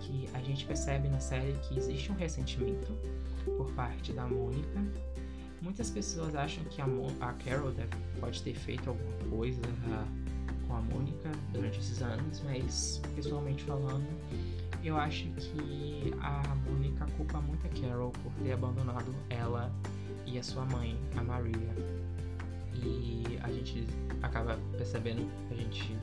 que 0.00 0.28
a 0.34 0.40
gente 0.40 0.64
percebe 0.64 1.08
na 1.08 1.20
série 1.20 1.52
que 1.62 1.78
existe 1.78 2.10
um 2.10 2.16
ressentimento 2.16 2.92
por 3.56 3.70
parte 3.72 4.12
da 4.12 4.26
Mônica 4.26 4.80
Muitas 5.62 5.90
pessoas 5.90 6.34
acham 6.34 6.64
que 6.64 6.82
a, 6.82 6.86
Mo 6.88 7.06
a 7.20 7.32
Carol 7.34 7.70
deve, 7.70 7.96
pode 8.18 8.42
ter 8.42 8.52
feito 8.52 8.90
alguma 8.90 9.12
coisa 9.30 9.62
com 10.66 10.74
a 10.74 10.80
Mônica 10.80 11.30
durante 11.52 11.78
esses 11.78 12.02
anos, 12.02 12.42
mas 12.44 13.00
pessoalmente 13.14 13.62
falando, 13.62 14.08
eu 14.82 14.96
acho 14.96 15.28
que 15.28 16.12
a 16.20 16.54
Mônica 16.68 17.06
culpa 17.16 17.40
muito 17.40 17.64
a 17.64 17.70
Carol 17.80 18.10
por 18.10 18.32
ter 18.42 18.52
abandonado 18.52 19.14
ela 19.30 19.72
e 20.26 20.36
a 20.36 20.42
sua 20.42 20.64
mãe, 20.64 20.98
a 21.16 21.22
Maria. 21.22 22.01
E 22.74 23.38
a 23.42 23.50
gente 23.50 23.86
acaba 24.22 24.58
percebendo, 24.76 25.28
a 25.50 25.54
gente 25.54 25.96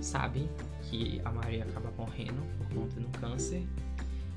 sabe 0.00 0.48
que 0.82 1.20
a 1.24 1.30
Maria 1.30 1.64
acaba 1.64 1.90
morrendo 1.96 2.42
por 2.58 2.74
conta 2.74 3.00
do 3.00 3.18
câncer. 3.18 3.66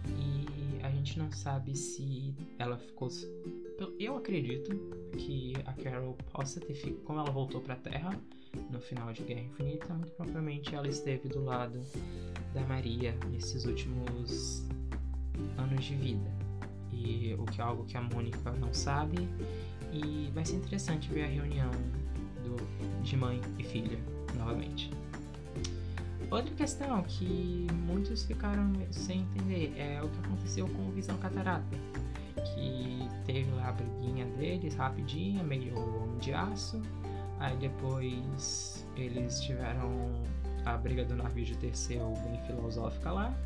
E 0.08 0.84
a 0.84 0.90
gente 0.90 1.18
não 1.18 1.32
sabe 1.32 1.76
se 1.76 2.34
ela 2.60 2.78
ficou. 2.78 3.10
Eu 4.00 4.18
acredito 4.18 4.72
que 5.18 5.54
a 5.66 5.74
Carol 5.74 6.18
possa 6.32 6.60
ter 6.60 6.74
ficado. 6.74 7.04
Como 7.04 7.20
ela 7.20 7.32
voltou 7.32 7.62
pra 7.62 7.76
Terra 7.76 8.20
no 8.70 8.80
final 8.80 9.12
de 9.14 9.24
Guerra 9.24 9.42
Infinita, 9.42 9.94
muito 9.94 10.12
provavelmente 10.12 10.76
ela 10.76 10.88
esteve 10.88 11.28
do 11.30 11.44
lado 11.44 11.80
da 12.54 12.62
Maria 12.62 13.18
nesses 13.32 13.66
últimos 13.66 14.68
anos 15.58 15.84
de 15.84 15.96
vida. 15.96 16.32
E 16.92 17.34
o 17.40 17.46
que 17.46 17.60
é 17.60 17.64
algo 17.64 17.86
que 17.86 17.98
a 17.98 18.02
Mônica 18.02 18.52
não 18.52 18.74
sabe. 18.74 19.28
E 19.94 20.32
vai 20.34 20.44
ser 20.44 20.56
interessante 20.56 21.10
ver 21.10 21.26
a 21.26 21.28
reunião 21.28 21.70
do, 22.44 23.04
de 23.04 23.16
mãe 23.16 23.40
e 23.60 23.64
filha 23.64 24.00
novamente. 24.36 24.90
Outra 26.32 26.56
questão 26.56 27.04
que 27.04 27.68
muitos 27.86 28.24
ficaram 28.24 28.74
sem 28.90 29.22
entender 29.22 29.72
é 29.78 30.02
o 30.02 30.10
que 30.10 30.20
aconteceu 30.26 30.68
com 30.68 30.88
o 30.88 30.92
Visão 30.92 31.16
Catarata. 31.18 31.78
Que 32.56 33.08
teve 33.26 33.52
lá 33.52 33.70
a 33.70 33.72
briguinha 33.72 34.26
deles 34.38 34.74
rapidinha, 34.74 35.44
meio 35.44 35.78
homem 35.78 36.18
de 36.18 36.34
aço. 36.34 36.82
Aí 37.40 37.56
depois 37.58 38.84
eles 38.96 39.42
tiveram 39.42 40.24
a 40.66 40.76
briga 40.76 41.06
do 41.06 41.16
navio 41.16 41.46
de 41.46 41.56
Terceiro 41.58 42.14
bem 42.24 42.42
filosófica 42.48 43.12
lá. 43.12 43.38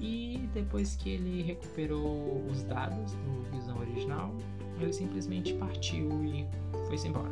E 0.00 0.48
depois 0.54 0.96
que 0.96 1.10
ele 1.10 1.42
recuperou 1.42 2.44
os 2.50 2.62
dados 2.62 3.12
do 3.12 3.50
Visão 3.52 3.78
original, 3.78 4.34
ele 4.80 4.92
simplesmente 4.92 5.52
partiu 5.54 6.24
e 6.24 6.46
foi-se 6.88 7.08
embora. 7.08 7.30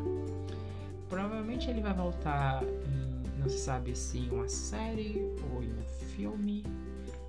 Provavelmente 1.09 1.71
ele 1.71 1.81
vai 1.81 1.95
voltar 1.95 2.63
em 2.63 3.09
não 3.39 3.49
se 3.49 3.59
sabe 3.59 3.97
se 3.97 4.19
em 4.19 4.31
uma 4.31 4.49
série 4.49 5.33
ou 5.53 5.63
em 5.63 5.73
um 5.73 5.83
filme, 6.17 6.65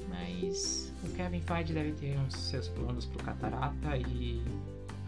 mas 0.09 0.91
o 1.03 1.09
Kevin 1.11 1.41
Feige 1.41 1.73
deve 1.73 1.91
ter 1.93 2.17
uns 2.19 2.35
seus 2.35 2.67
planos 2.67 3.05
pro 3.05 3.23
Catarata 3.23 3.95
e 3.95 4.43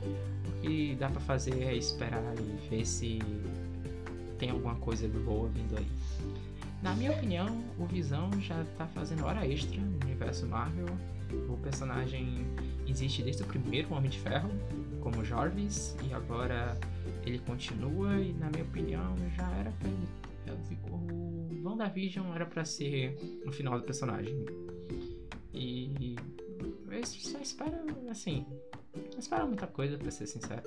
o 0.03 0.61
que 0.61 0.95
dá 0.95 1.09
para 1.09 1.19
fazer 1.21 1.63
é 1.63 1.75
esperar 1.75 2.35
e 2.37 2.69
ver 2.69 2.85
se 2.85 3.19
tem 4.37 4.51
alguma 4.51 4.75
coisa 4.75 5.07
boa 5.07 5.49
vindo 5.49 5.77
aí. 5.77 5.87
Na 6.81 6.95
minha 6.95 7.11
opinião, 7.11 7.47
o 7.77 7.85
Visão 7.85 8.29
já 8.41 8.63
tá 8.77 8.87
fazendo 8.87 9.25
hora 9.25 9.47
extra 9.47 9.79
no 9.79 9.99
universo 10.05 10.47
Marvel. 10.47 10.87
O 11.47 11.57
personagem 11.57 12.45
existe 12.87 13.23
desde 13.23 13.43
o 13.43 13.45
primeiro 13.45 13.93
Homem 13.93 14.09
de 14.09 14.19
Ferro, 14.19 14.49
como 14.99 15.23
Jarvis, 15.23 15.95
e 16.09 16.13
agora 16.13 16.77
ele 17.25 17.39
continua 17.39 18.19
e 18.19 18.33
na 18.33 18.49
minha 18.49 18.63
opinião 18.63 19.15
já 19.35 19.49
era 19.51 19.71
pra 19.71 19.87
ele 19.87 20.07
o 20.89 21.67
WandaVision 21.67 22.33
era 22.33 22.45
para 22.45 22.65
ser 22.65 23.17
o 23.45 23.51
final 23.51 23.79
do 23.79 23.85
personagem. 23.85 24.45
E 25.53 26.15
eu 26.89 27.05
só 27.05 27.39
espero, 27.39 27.75
assim, 28.09 28.45
não 29.11 29.19
espero 29.19 29.47
muita 29.47 29.67
coisa 29.67 29.97
para 29.97 30.11
ser 30.11 30.27
sincero. 30.27 30.63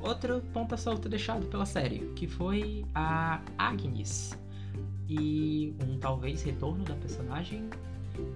Outro 0.00 0.42
ponta 0.52 0.76
solta 0.76 1.08
deixado 1.08 1.46
pela 1.46 1.64
série, 1.64 2.00
que 2.14 2.26
foi 2.26 2.84
a 2.94 3.42
Agnes. 3.56 4.36
E 5.08 5.74
um 5.86 5.98
talvez 5.98 6.42
retorno 6.42 6.84
da 6.84 6.94
personagem. 6.94 7.68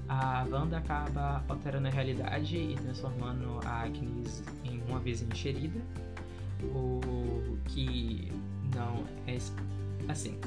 A 0.08 0.44
Wanda 0.50 0.78
acaba 0.78 1.44
alterando 1.48 1.86
a 1.86 1.90
realidade 1.90 2.56
e 2.56 2.74
transformando 2.74 3.60
a 3.64 3.82
Agnes 3.82 4.42
em 4.64 4.82
uma 4.88 4.98
vez 4.98 5.22
enxerida. 5.22 5.80
O 6.74 7.56
que 7.66 8.32
não 8.74 9.04
é 9.26 9.38
Assim, 10.08 10.38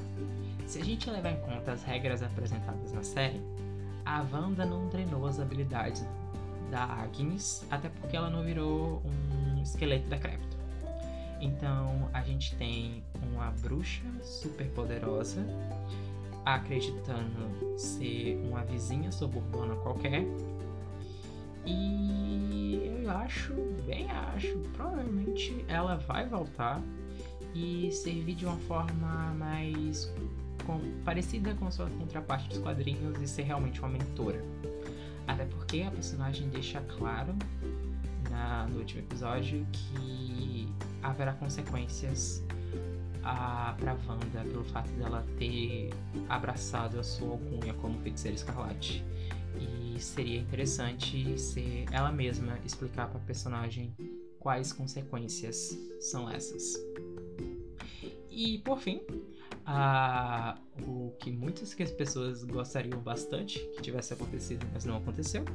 se 0.65 0.80
a 0.80 0.84
gente 0.84 1.09
levar 1.09 1.32
em 1.32 1.39
conta 1.41 1.74
as 1.74 1.84
regras 1.84 2.24
apresentadas 2.24 2.91
na 2.93 3.03
série, 3.03 3.41
a 4.05 4.22
Wanda 4.32 4.65
não 4.65 4.89
treinou 4.89 5.28
as 5.28 5.39
habilidades 5.39 6.05
da 6.72 6.84
Agnes, 6.84 7.65
até 7.69 7.89
porque 7.89 8.15
ela 8.15 8.30
não 8.30 8.43
virou 8.43 9.01
um 9.05 9.61
esqueleto 9.61 10.07
decrépito. 10.09 10.57
Então 11.39 12.09
a 12.13 12.22
gente 12.22 12.55
tem 12.55 13.03
uma 13.22 13.51
bruxa 13.61 14.03
super 14.22 14.67
poderosa 14.69 15.45
acreditando 16.46 17.78
ser 17.78 18.38
uma 18.48 18.64
vizinha 18.64 19.12
suburbana 19.12 19.76
qualquer. 19.78 20.26
E 21.66 23.02
eu 23.04 23.10
acho, 23.10 23.54
bem 23.86 24.10
acho, 24.10 24.58
provavelmente 24.74 25.64
ela 25.68 25.96
vai 25.96 26.28
voltar 26.28 26.82
e 27.54 27.92
servir 27.92 28.36
de 28.36 28.46
uma 28.46 28.58
forma 28.58 29.34
mais 29.38 30.12
com, 30.66 30.80
parecida 31.04 31.54
com 31.56 31.70
sua 31.70 31.89
contraparte 31.89 32.50
dos 32.50 32.60
quadrinhos 32.60 33.22
e 33.22 33.28
ser 33.28 33.44
realmente 33.44 33.80
uma 33.80 33.89
mentora. 33.89 34.44
Até 35.28 35.46
porque 35.46 35.82
a 35.82 35.92
personagem 35.92 36.50
deixa 36.50 36.82
claro 36.82 37.36
na, 38.30 38.68
no 38.68 38.80
último 38.80 39.02
episódio 39.02 39.66
que 39.72 40.68
haverá 41.04 41.34
consequências 41.34 42.44
para 43.22 43.93
Wanda 44.07 44.43
pelo 44.43 44.63
fato 44.65 44.91
dela 44.93 45.26
ter 45.38 45.89
abraçado 46.28 46.99
a 46.99 47.03
sua 47.03 47.30
alcunha 47.30 47.74
como 47.76 47.99
feiticeira 48.01 48.36
escarlate. 48.36 49.03
E 49.59 49.99
seria 49.99 50.39
interessante 50.39 51.38
ser 51.38 51.86
ela 51.91 52.11
mesma 52.11 52.57
explicar 52.65 53.09
para 53.09 53.19
a 53.19 53.24
personagem 53.24 53.95
quais 54.39 54.74
consequências 54.74 55.78
são 55.99 56.30
essas. 56.30 56.74
E 58.30 58.59
por 58.59 58.80
fim, 58.80 59.01
a, 59.65 60.57
o 60.88 61.13
que 61.19 61.32
muitas 61.32 61.74
pessoas 61.74 62.43
gostariam 62.43 62.99
bastante 62.99 63.59
que 63.76 63.82
tivesse 63.82 64.13
acontecido, 64.13 64.65
mas 64.74 64.86
não 64.86 64.97
aconteceu, 64.97 65.45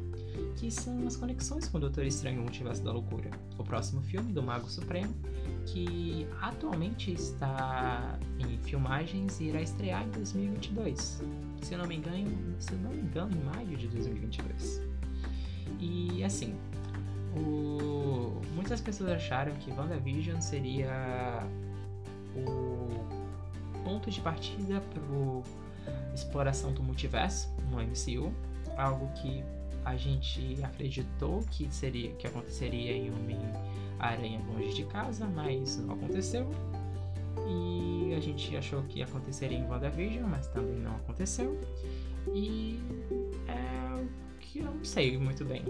que 0.56 0.70
são 0.70 1.06
as 1.06 1.16
conexões 1.16 1.68
com 1.68 1.76
o 1.76 1.80
Doutor 1.80 2.06
Estranho 2.06 2.40
Multiverso 2.40 2.82
da 2.82 2.90
Loucura, 2.90 3.30
o 3.58 3.62
próximo 3.62 4.00
filme 4.02 4.32
do 4.32 4.42
Mago 4.42 4.68
Supremo, 4.68 5.14
que 5.66 6.26
atualmente 6.40 7.12
está 7.12 8.18
em 8.38 8.58
filmagens 8.58 9.38
e 9.38 9.44
irá 9.44 9.60
estrear 9.60 10.02
em 10.04 10.10
2022. 10.10 11.22
Se 11.62 11.74
eu 11.74 11.78
não 11.78 11.86
me 11.86 11.96
engano, 11.96 12.56
se 12.58 12.74
não 12.74 12.90
me 12.90 13.02
engano, 13.02 13.36
em 13.36 13.44
maio 13.44 13.76
de 13.76 13.86
2022. 13.88 14.80
E 15.78 16.24
assim, 16.24 16.54
o... 17.36 18.40
muitas 18.54 18.80
pessoas 18.80 19.10
acharam 19.10 19.52
que 19.56 19.70
WandaVision 19.70 20.40
seria 20.40 21.46
o 22.34 22.88
ponto 23.84 24.10
de 24.10 24.20
partida 24.20 24.80
para 24.80 25.02
exploração 26.14 26.72
do 26.72 26.82
multiverso 26.82 27.48
no 27.70 27.76
MCU, 27.76 28.32
algo 28.76 29.08
que 29.14 29.44
a 29.86 29.96
gente 29.96 30.58
acreditou 30.64 31.44
que 31.48 31.72
seria 31.72 32.10
que 32.14 32.26
aconteceria 32.26 32.92
em 32.92 33.08
Homem-Aranha 33.14 34.42
Longe 34.48 34.74
de 34.74 34.84
Casa, 34.86 35.26
mas 35.26 35.78
não 35.78 35.94
aconteceu. 35.94 36.50
E 37.48 38.12
a 38.12 38.18
gente 38.18 38.56
achou 38.56 38.82
que 38.82 39.00
aconteceria 39.00 39.56
em 39.56 39.64
WandaVision, 39.64 40.28
mas 40.28 40.48
também 40.48 40.74
não 40.80 40.96
aconteceu. 40.96 41.56
E 42.34 42.80
é 43.46 44.02
o 44.02 44.08
que 44.40 44.58
eu 44.58 44.64
não 44.64 44.84
sei 44.84 45.16
muito 45.16 45.44
bem. 45.44 45.62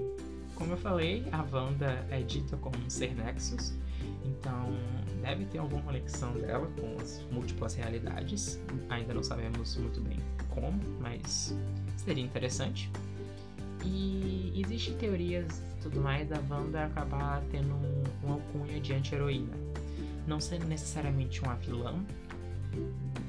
Como 0.55 0.73
eu 0.73 0.79
falei, 0.79 1.27
a 1.31 1.45
Wanda 1.55 2.07
é 2.11 2.23
dita 2.23 2.57
como 2.57 2.79
um 2.79 2.89
ser 2.89 3.15
Nexus, 3.15 3.75
então 4.25 4.71
deve 5.21 5.45
ter 5.45 5.59
alguma 5.59 5.83
conexão 5.83 6.33
dela 6.33 6.67
com 6.81 6.97
as 7.03 7.23
múltiplas 7.31 7.75
realidades. 7.75 8.59
Ainda 8.89 9.13
não 9.13 9.23
sabemos 9.23 9.77
muito 9.77 10.01
bem 10.01 10.17
como, 10.49 10.81
mas 11.01 11.55
seria 11.99 12.25
interessante. 12.25 12.91
E 13.87 14.61
existem 14.61 14.97
teorias 14.97 15.63
tudo 15.81 16.01
mais 16.01 16.29
da 16.29 16.41
Wanda 16.51 16.87
acabar 16.87 17.43
tendo 17.51 17.75
um, 17.75 18.03
uma 18.25 18.35
alcunha 18.35 18.81
de 18.81 18.93
anti-heroína. 18.93 19.53
Não 20.27 20.41
sendo 20.41 20.67
necessariamente 20.67 21.41
uma 21.43 21.55
vilã, 21.55 22.05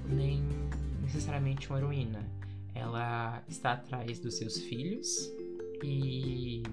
nem 0.10 0.44
necessariamente 1.04 1.70
uma 1.70 1.78
heroína. 1.78 2.20
Ela 2.74 3.44
está 3.48 3.74
atrás 3.74 4.20
dos 4.20 4.36
seus 4.36 4.58
filhos 4.58 5.32
e 5.84 6.64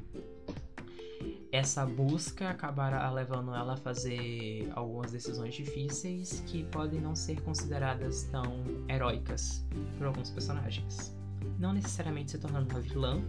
essa 1.53 1.85
busca 1.85 2.49
acabará 2.49 3.11
levando 3.11 3.55
ela 3.55 3.75
a 3.75 3.77
fazer 3.77 4.69
algumas 4.75 5.13
decisões 5.13 5.55
difíceis 5.55 6.43
que 6.47 6.65
podem 6.65 7.01
não 7.01 7.15
ser 7.15 7.41
consideradas 7.43 8.25
tão 8.25 8.65
heróicas 8.89 9.65
por 9.99 10.07
alguns 10.07 10.31
personagens. 10.31 11.15
não 11.59 11.73
necessariamente 11.73 12.33
se 12.33 12.39
tornando 12.39 12.69
uma 12.71 12.81
vilã, 12.81 13.23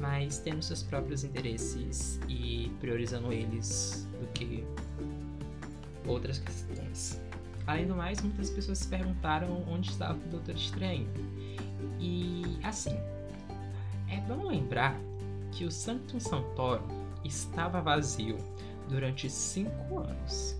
mas 0.00 0.38
tendo 0.38 0.62
seus 0.62 0.82
próprios 0.82 1.24
interesses 1.24 2.20
e 2.28 2.70
priorizando 2.80 3.32
eles 3.32 4.08
do 4.20 4.26
que 4.28 4.64
outras 6.06 6.38
questões. 6.38 7.20
Além 7.66 7.86
do 7.86 7.96
mais, 7.96 8.20
muitas 8.20 8.50
pessoas 8.50 8.78
se 8.78 8.88
perguntaram 8.88 9.64
onde 9.68 9.90
estava 9.90 10.14
o 10.14 10.28
Doutor 10.28 10.54
Estranho. 10.54 11.08
E 11.98 12.58
assim, 12.62 12.96
é 14.08 14.20
bom 14.28 14.46
lembrar 14.46 14.96
que 15.50 15.64
o 15.64 15.70
Sanctum 15.70 16.20
Santoro 16.20 16.84
estava 17.24 17.80
vazio 17.80 18.36
durante 18.88 19.28
cinco 19.28 19.98
anos. 19.98 20.56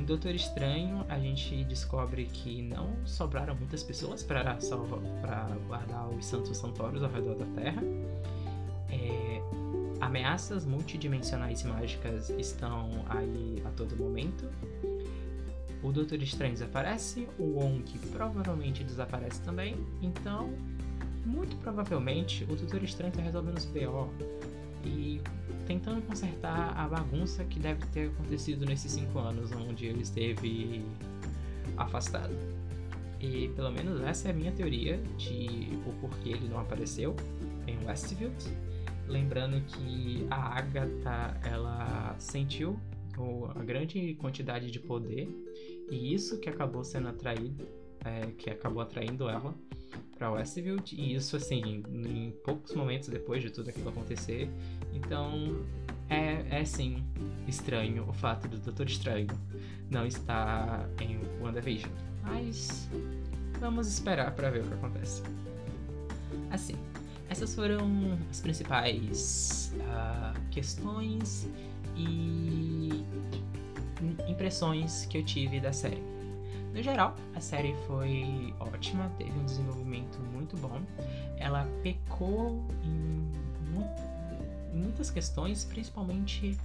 Em 0.00 0.04
Doutor 0.06 0.34
Estranho, 0.34 1.04
a 1.10 1.18
gente 1.18 1.62
descobre 1.64 2.24
que 2.24 2.62
não 2.62 2.96
sobraram 3.04 3.54
muitas 3.54 3.82
pessoas 3.82 4.22
para 4.22 4.56
guardar 5.68 6.08
os 6.08 6.24
Santos 6.24 6.56
Santoros 6.56 7.02
ao 7.02 7.10
redor 7.10 7.34
da 7.34 7.44
Terra. 7.44 7.82
É, 8.88 9.42
ameaças 10.00 10.64
multidimensionais 10.64 11.60
e 11.60 11.66
mágicas 11.66 12.30
estão 12.30 13.04
aí 13.10 13.62
a 13.62 13.68
todo 13.72 13.94
momento. 13.94 14.48
O 15.82 15.92
Doutor 15.92 16.22
Estranho 16.22 16.54
desaparece, 16.54 17.28
o 17.38 17.58
Wong 17.58 17.84
provavelmente 18.10 18.82
desaparece 18.82 19.42
também. 19.42 19.76
Então, 20.00 20.50
muito 21.26 21.56
provavelmente, 21.56 22.44
o 22.44 22.56
Doutor 22.56 22.82
Estranho 22.82 23.10
está 23.10 23.20
resolvendo 23.20 23.58
os 23.58 23.66
BO 23.66 24.08
e 24.84 25.20
tentando 25.66 26.02
consertar 26.02 26.76
a 26.76 26.88
bagunça 26.88 27.44
que 27.44 27.58
deve 27.58 27.84
ter 27.86 28.08
acontecido 28.10 28.66
nesses 28.66 28.92
cinco 28.92 29.18
anos 29.18 29.52
onde 29.52 29.86
ele 29.86 30.02
esteve 30.02 30.84
afastado. 31.76 32.34
E 33.20 33.48
pelo 33.48 33.70
menos 33.70 34.00
essa 34.00 34.28
é 34.28 34.30
a 34.30 34.34
minha 34.34 34.50
teoria 34.50 34.98
de 35.18 35.78
o 35.86 35.92
porquê 36.00 36.30
ele 36.30 36.48
não 36.48 36.58
apareceu 36.58 37.14
em 37.66 37.86
Westfield. 37.86 38.34
Lembrando 39.06 39.60
que 39.66 40.26
a 40.30 40.58
Agatha 40.58 41.40
ela 41.44 42.14
sentiu 42.18 42.78
a 43.54 43.62
grande 43.62 44.14
quantidade 44.14 44.70
de 44.70 44.80
poder 44.80 45.28
e 45.90 46.14
isso 46.14 46.38
que 46.38 46.48
acabou 46.48 46.82
sendo 46.82 47.08
atraído, 47.08 47.66
é, 48.04 48.26
que 48.38 48.48
acabou 48.48 48.80
atraindo 48.80 49.28
ela 49.28 49.54
para 50.16 50.30
Westfield 50.30 50.94
e 50.94 51.14
isso 51.14 51.36
assim 51.36 51.82
em 51.88 52.30
poucos 52.44 52.74
momentos 52.74 53.08
depois 53.08 53.42
de 53.42 53.50
tudo 53.50 53.70
aquilo 53.70 53.88
acontecer. 53.88 54.50
Então 54.92 55.64
é, 56.08 56.60
é 56.60 56.64
sim 56.64 57.04
estranho 57.46 58.08
o 58.08 58.12
fato 58.12 58.48
do 58.48 58.58
Doutor 58.58 58.86
Estranho 58.86 59.28
não 59.90 60.06
estar 60.06 60.88
em 61.00 61.20
WandaVision. 61.40 61.90
Mas 62.22 62.88
vamos 63.58 63.88
esperar 63.88 64.34
para 64.34 64.50
ver 64.50 64.62
o 64.62 64.68
que 64.68 64.74
acontece. 64.74 65.22
Assim 66.50 66.76
essas 67.30 67.54
foram 67.54 68.18
as 68.28 68.40
principais 68.40 69.72
uh, 69.76 70.38
questões 70.50 71.48
e 71.96 73.04
impressões 74.28 75.06
que 75.06 75.18
eu 75.18 75.24
tive 75.24 75.60
da 75.60 75.72
série 75.72 76.02
no 76.72 76.82
geral, 76.82 77.14
a 77.34 77.40
série 77.40 77.74
foi 77.86 78.54
ótima, 78.60 79.10
teve 79.18 79.32
um 79.32 79.44
desenvolvimento 79.44 80.18
muito 80.32 80.56
bom. 80.56 80.80
Ela 81.36 81.66
pecou 81.82 82.64
em, 82.84 83.30
em 84.72 84.78
muitas 84.78 85.10
questões, 85.10 85.64
principalmente 85.64 86.56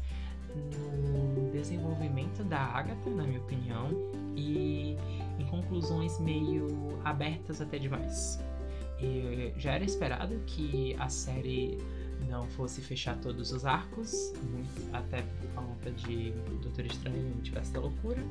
no 0.56 1.52
desenvolvimento 1.52 2.44
da 2.44 2.60
Agatha, 2.60 3.10
na 3.10 3.24
minha 3.24 3.40
opinião, 3.40 3.90
e 4.36 4.96
em 5.40 5.46
conclusões 5.48 6.20
meio 6.20 7.00
abertas 7.04 7.60
até 7.62 7.78
demais. 7.78 8.40
E 9.00 9.54
já 9.58 9.74
era 9.74 9.84
esperado 9.84 10.40
que 10.46 10.96
a 11.00 11.10
série 11.10 11.78
não 12.28 12.48
fosse 12.48 12.82
fechar 12.82 13.18
todos 13.20 13.52
os 13.52 13.66
arcos, 13.66 14.34
até 14.94 15.22
por 15.22 15.64
conta 15.64 15.92
de 15.92 16.32
Doutor 16.62 16.86
Estranho 16.86 17.42
e 17.44 17.50
da 17.50 17.80
Loucura, 17.80 18.24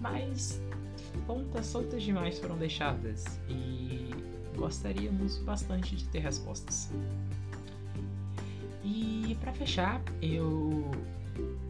mas 0.00 0.60
pontas 1.26 1.66
soltas 1.66 2.02
demais 2.02 2.38
foram 2.38 2.56
deixadas 2.56 3.24
e 3.48 4.10
gostaríamos 4.56 5.38
bastante 5.38 5.96
de 5.96 6.04
ter 6.08 6.20
respostas. 6.20 6.90
E 8.84 9.36
para 9.40 9.52
fechar, 9.52 10.02
eu 10.20 10.90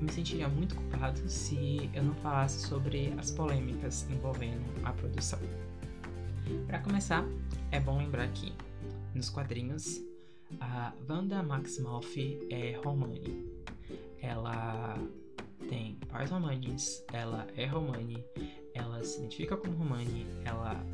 me 0.01 0.11
sentiria 0.11 0.49
muito 0.49 0.75
culpado 0.75 1.20
se 1.29 1.91
eu 1.95 2.03
não 2.03 2.14
falasse 2.16 2.66
sobre 2.66 3.12
as 3.18 3.31
polêmicas 3.31 4.07
envolvendo 4.11 4.64
a 4.85 4.93
produção. 4.93 5.39
Para 6.66 6.79
começar, 6.81 7.25
é 7.70 7.79
bom 7.79 7.99
lembrar 7.99 8.29
que 8.29 8.53
nos 9.14 9.31
quadrinhos 9.31 10.03
a 10.61 10.93
Wanda 11.09 11.43
Maximoff 11.43 12.47
é 12.51 12.81
Romani. 12.85 13.51
Ela 14.21 14.97
tem 15.69 15.97
pais 16.09 16.31
romanes, 16.31 17.05
ela 17.13 17.47
é 17.57 17.67
romani, 17.67 18.25
ela 18.75 19.03
se 19.03 19.19
identifica 19.19 19.57
como 19.57 19.77
Romani, 19.77 20.27
ela 20.45 20.85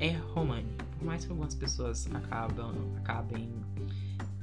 é 0.00 0.10
Romani. 0.10 0.68
Por 0.98 1.04
mais 1.04 1.24
que 1.24 1.30
algumas 1.30 1.54
pessoas 1.54 2.08
acabam, 2.14 2.74
acabem 2.98 3.50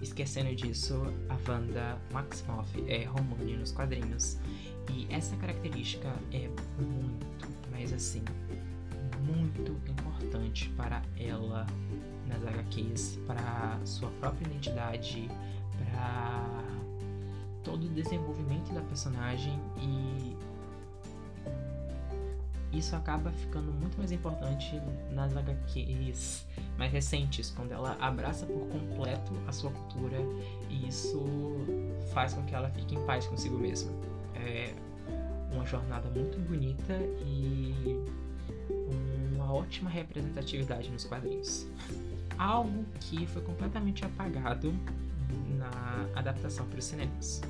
esquecendo 0.02 0.56
disso, 0.56 0.96
a 1.30 1.52
Wanda 1.52 1.98
Maximoff 2.12 2.84
é 2.88 3.04
Romani 3.06 3.58
nos 3.58 3.72
quadrinhos. 3.72 4.38
E 4.92 5.08
essa 5.10 5.36
característica 5.38 6.08
é 6.32 6.48
muito, 6.82 7.26
mas 7.72 7.94
assim, 7.94 8.24
muito 9.26 9.72
importante 9.90 10.70
para 10.70 11.02
ela 11.18 11.68
nas 12.30 12.46
HQs, 12.46 13.20
para 13.28 13.80
sua 13.84 14.10
própria 14.20 14.46
identidade, 14.46 15.30
para 15.78 16.64
todo 17.64 17.86
o 17.86 17.90
desenvolvimento 17.90 18.74
da 18.74 18.82
personagem 18.82 19.60
e 19.78 20.38
isso 22.72 22.96
acaba 22.96 23.32
ficando 23.32 23.72
muito 23.72 23.98
mais 23.98 24.12
importante 24.12 24.80
nas 25.12 25.36
HQs 25.36 26.46
mais 26.78 26.92
recentes, 26.92 27.52
quando 27.52 27.72
ela 27.72 27.98
abraça 28.00 28.46
por 28.46 28.68
completo 28.70 29.34
a 29.48 29.52
sua 29.52 29.72
cultura 29.72 30.18
e 30.70 30.88
isso 30.88 31.22
faz 32.14 32.34
com 32.34 32.44
que 32.46 32.56
ela 32.56 32.70
fique 32.70 32.96
em 32.96 33.06
paz 33.06 33.28
consigo 33.28 33.58
mesma. 33.58 33.92
É 34.36 34.74
uma 35.52 35.66
jornada 35.66 36.10
muito 36.10 36.40
bonita 36.48 36.94
e 37.26 38.00
uma 39.36 39.54
ótima 39.54 39.90
representatividade 39.90 40.90
nos 40.90 41.04
quadrinhos. 41.04 41.68
Algo 42.40 42.86
que 43.00 43.28
foi 43.28 43.44
completamente 43.44 44.04
apagado 44.04 44.74
na 45.58 46.20
adaptação 46.20 46.66
para 46.66 46.80
os 46.80 46.86
cinemas. 46.86 47.42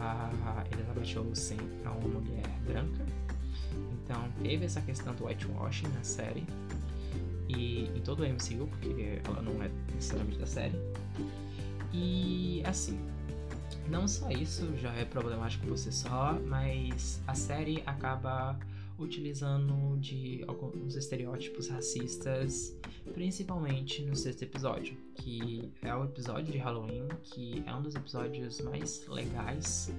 A 0.00 0.64
Elizabeth 0.72 1.20
Olsen 1.20 1.58
é 1.84 1.88
uma 1.88 2.20
mulher 2.20 2.48
branca 2.66 3.04
então 4.10 4.28
teve 4.42 4.64
essa 4.64 4.80
questão 4.80 5.14
do 5.14 5.26
whitewashing 5.26 5.86
na 5.88 6.02
série 6.02 6.44
e 7.48 7.84
em 7.96 8.00
todo 8.00 8.24
o 8.24 8.26
MCU, 8.26 8.66
porque 8.66 9.20
ela 9.24 9.40
não 9.40 9.62
é 9.62 9.70
necessariamente 9.94 10.36
da 10.36 10.46
série. 10.46 10.74
E 11.92 12.60
assim, 12.66 12.98
não 13.88 14.08
só 14.08 14.28
isso 14.30 14.76
já 14.78 14.92
é 14.94 15.04
problemático 15.04 15.64
por 15.64 15.78
si 15.78 15.92
só, 15.92 16.36
mas 16.44 17.20
a 17.24 17.34
série 17.36 17.84
acaba 17.86 18.58
utilizando 19.00 19.98
de 19.98 20.44
alguns 20.46 20.94
estereótipos 20.94 21.68
racistas, 21.68 22.76
principalmente 23.12 24.02
no 24.02 24.14
sexto 24.14 24.42
episódio, 24.42 24.96
que 25.14 25.72
é 25.82 25.94
o 25.94 26.04
episódio 26.04 26.52
de 26.52 26.58
Halloween, 26.58 27.08
que 27.22 27.62
é 27.66 27.74
um 27.74 27.82
dos 27.82 27.94
episódios 27.94 28.60
mais 28.60 29.06
legais 29.08 29.92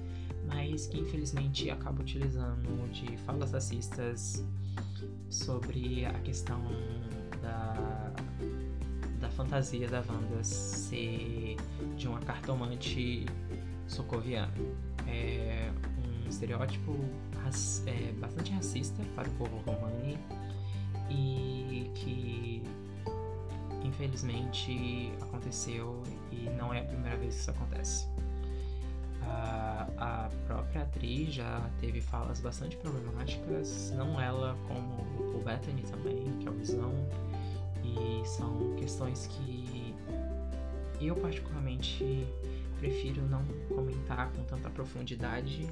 mas 0.48 0.88
que 0.88 1.00
infelizmente 1.00 1.70
acaba 1.70 2.02
utilizando 2.02 2.90
de 2.92 3.18
falas 3.18 3.52
racistas 3.52 4.44
sobre 5.30 6.06
a 6.06 6.14
questão 6.20 6.62
da, 7.42 8.14
da 9.20 9.30
fantasia 9.30 9.88
da 9.88 10.00
Wanda 10.00 10.44
ser 10.44 11.56
de 11.98 12.08
uma 12.08 12.20
cartomante 12.20 13.26
socoviana. 13.88 14.54
É 15.08 15.72
um 15.98 16.30
estereótipo 16.30 16.94
é, 17.86 18.12
bastante 18.14 18.52
racista 18.52 19.04
para 19.16 19.28
o 19.28 19.32
povo 19.34 19.58
romani 19.66 20.18
e 21.10 21.92
que 21.96 22.64
infelizmente 23.84 25.12
aconteceu 25.22 26.02
e 26.32 26.50
não 26.58 26.74
é 26.74 26.80
a 26.80 26.84
primeira 26.84 27.18
vez 27.18 27.36
que 27.36 27.42
isso 27.42 27.52
acontece. 27.52 28.08
A, 29.24 29.88
a 29.98 30.30
própria 30.48 30.82
atriz 30.82 31.34
já 31.34 31.70
teve 31.80 32.02
falas 32.02 32.40
bastante 32.40 32.76
problemáticas, 32.78 33.92
não 33.96 34.20
ela, 34.20 34.58
como 34.68 35.02
o 35.36 35.42
Bethany 35.44 35.84
também, 35.84 36.38
que 36.40 36.48
é 36.48 36.52
o 36.52 36.54
Visão, 36.54 36.94
e 37.84 38.28
são 38.28 38.76
questões 38.78 39.28
que 39.28 39.96
eu 41.00 41.16
particularmente 41.16 42.28
prefiro 42.80 43.22
não 43.28 43.44
comentar 43.70 44.32
com 44.32 44.44
tanta 44.44 44.70
profundidade, 44.70 45.68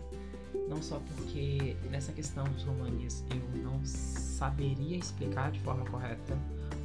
não 0.68 0.82
só 0.82 1.02
porque 1.16 1.76
nessa 1.90 2.12
questão 2.12 2.44
dos 2.46 2.64
romanes 2.64 3.24
eu 3.30 3.62
não 3.62 3.80
saberia 3.86 4.98
explicar 4.98 5.52
de 5.52 5.60
forma 5.60 5.86
correta 5.86 6.38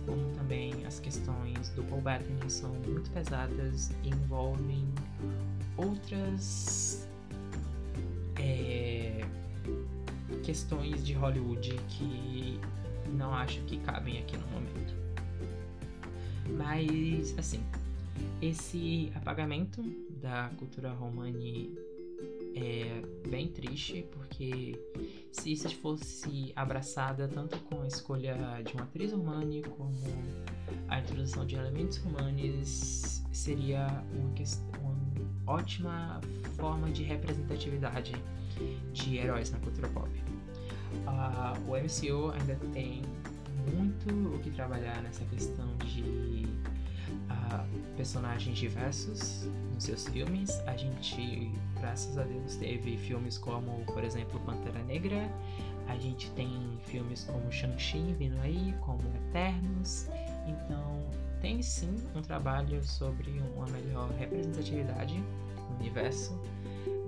como 0.06 0.30
também 0.34 0.84
as 0.86 1.00
questões 1.00 1.70
do 1.70 1.82
Paul 1.84 2.02
Bettany 2.02 2.50
são 2.50 2.70
muito 2.86 3.10
pesadas 3.10 3.90
e 4.02 4.10
envolvem 4.10 4.86
outras 5.76 7.08
é, 8.36 9.24
questões 10.42 11.04
de 11.04 11.14
Hollywood 11.14 11.78
que 11.88 12.60
não 13.14 13.32
acho 13.34 13.60
que 13.62 13.78
cabem 13.78 14.18
aqui 14.18 14.36
no 14.36 14.46
momento. 14.48 14.94
Mas, 16.56 17.36
assim, 17.38 17.62
esse 18.42 19.10
apagamento 19.14 19.82
da 20.20 20.50
cultura 20.58 20.90
romani 20.92 21.76
é 22.54 23.02
bem 23.28 23.48
triste, 23.48 24.06
porque 24.12 24.78
se 25.32 25.52
isso 25.52 25.68
fosse 25.76 26.52
abraçada 26.54 27.28
tanto 27.28 27.58
com 27.60 27.82
a 27.82 27.86
escolha 27.86 28.36
de 28.64 28.72
uma 28.74 28.84
atriz 28.84 29.12
romani 29.12 29.62
como 29.62 29.94
a 30.88 31.00
introdução 31.00 31.44
de 31.44 31.56
elementos 31.56 31.98
romanes, 31.98 33.24
seria 33.32 33.86
uma, 34.12 34.32
uma 34.80 35.52
ótima 35.52 36.20
forma 36.56 36.90
de 36.90 37.02
representatividade 37.02 38.12
de 38.92 39.16
heróis 39.16 39.50
na 39.50 39.58
cultura 39.58 39.88
pop. 39.88 40.10
Uh, 41.06 41.70
o 41.70 41.76
MCU 41.76 42.30
ainda 42.30 42.54
tem 42.72 43.02
muito 43.72 44.34
o 44.34 44.38
que 44.38 44.50
trabalhar 44.50 45.02
nessa 45.02 45.24
questão 45.24 45.76
de 45.78 46.46
uh, 47.30 47.96
personagens 47.96 48.58
diversos 48.58 49.48
nos 49.72 49.84
seus 49.84 50.08
filmes. 50.08 50.50
A 50.66 50.76
gente, 50.76 51.50
graças 51.80 52.16
a 52.18 52.24
Deus, 52.24 52.56
teve 52.56 52.96
filmes 52.96 53.38
como, 53.38 53.84
por 53.86 54.04
exemplo, 54.04 54.40
Pantera 54.40 54.82
Negra. 54.84 55.30
A 55.86 55.96
gente 55.98 56.30
tem 56.32 56.78
filmes 56.86 57.24
como 57.24 57.50
Shang-Chi 57.52 58.14
vindo 58.18 58.40
aí, 58.40 58.74
como 58.80 59.00
Eternos. 59.28 60.08
Então, 60.46 61.04
tem 61.40 61.60
sim 61.62 61.94
um 62.14 62.22
trabalho 62.22 62.82
sobre 62.82 63.30
uma 63.54 63.66
melhor 63.66 64.10
representatividade 64.12 65.22
no 65.58 65.76
universo, 65.78 66.40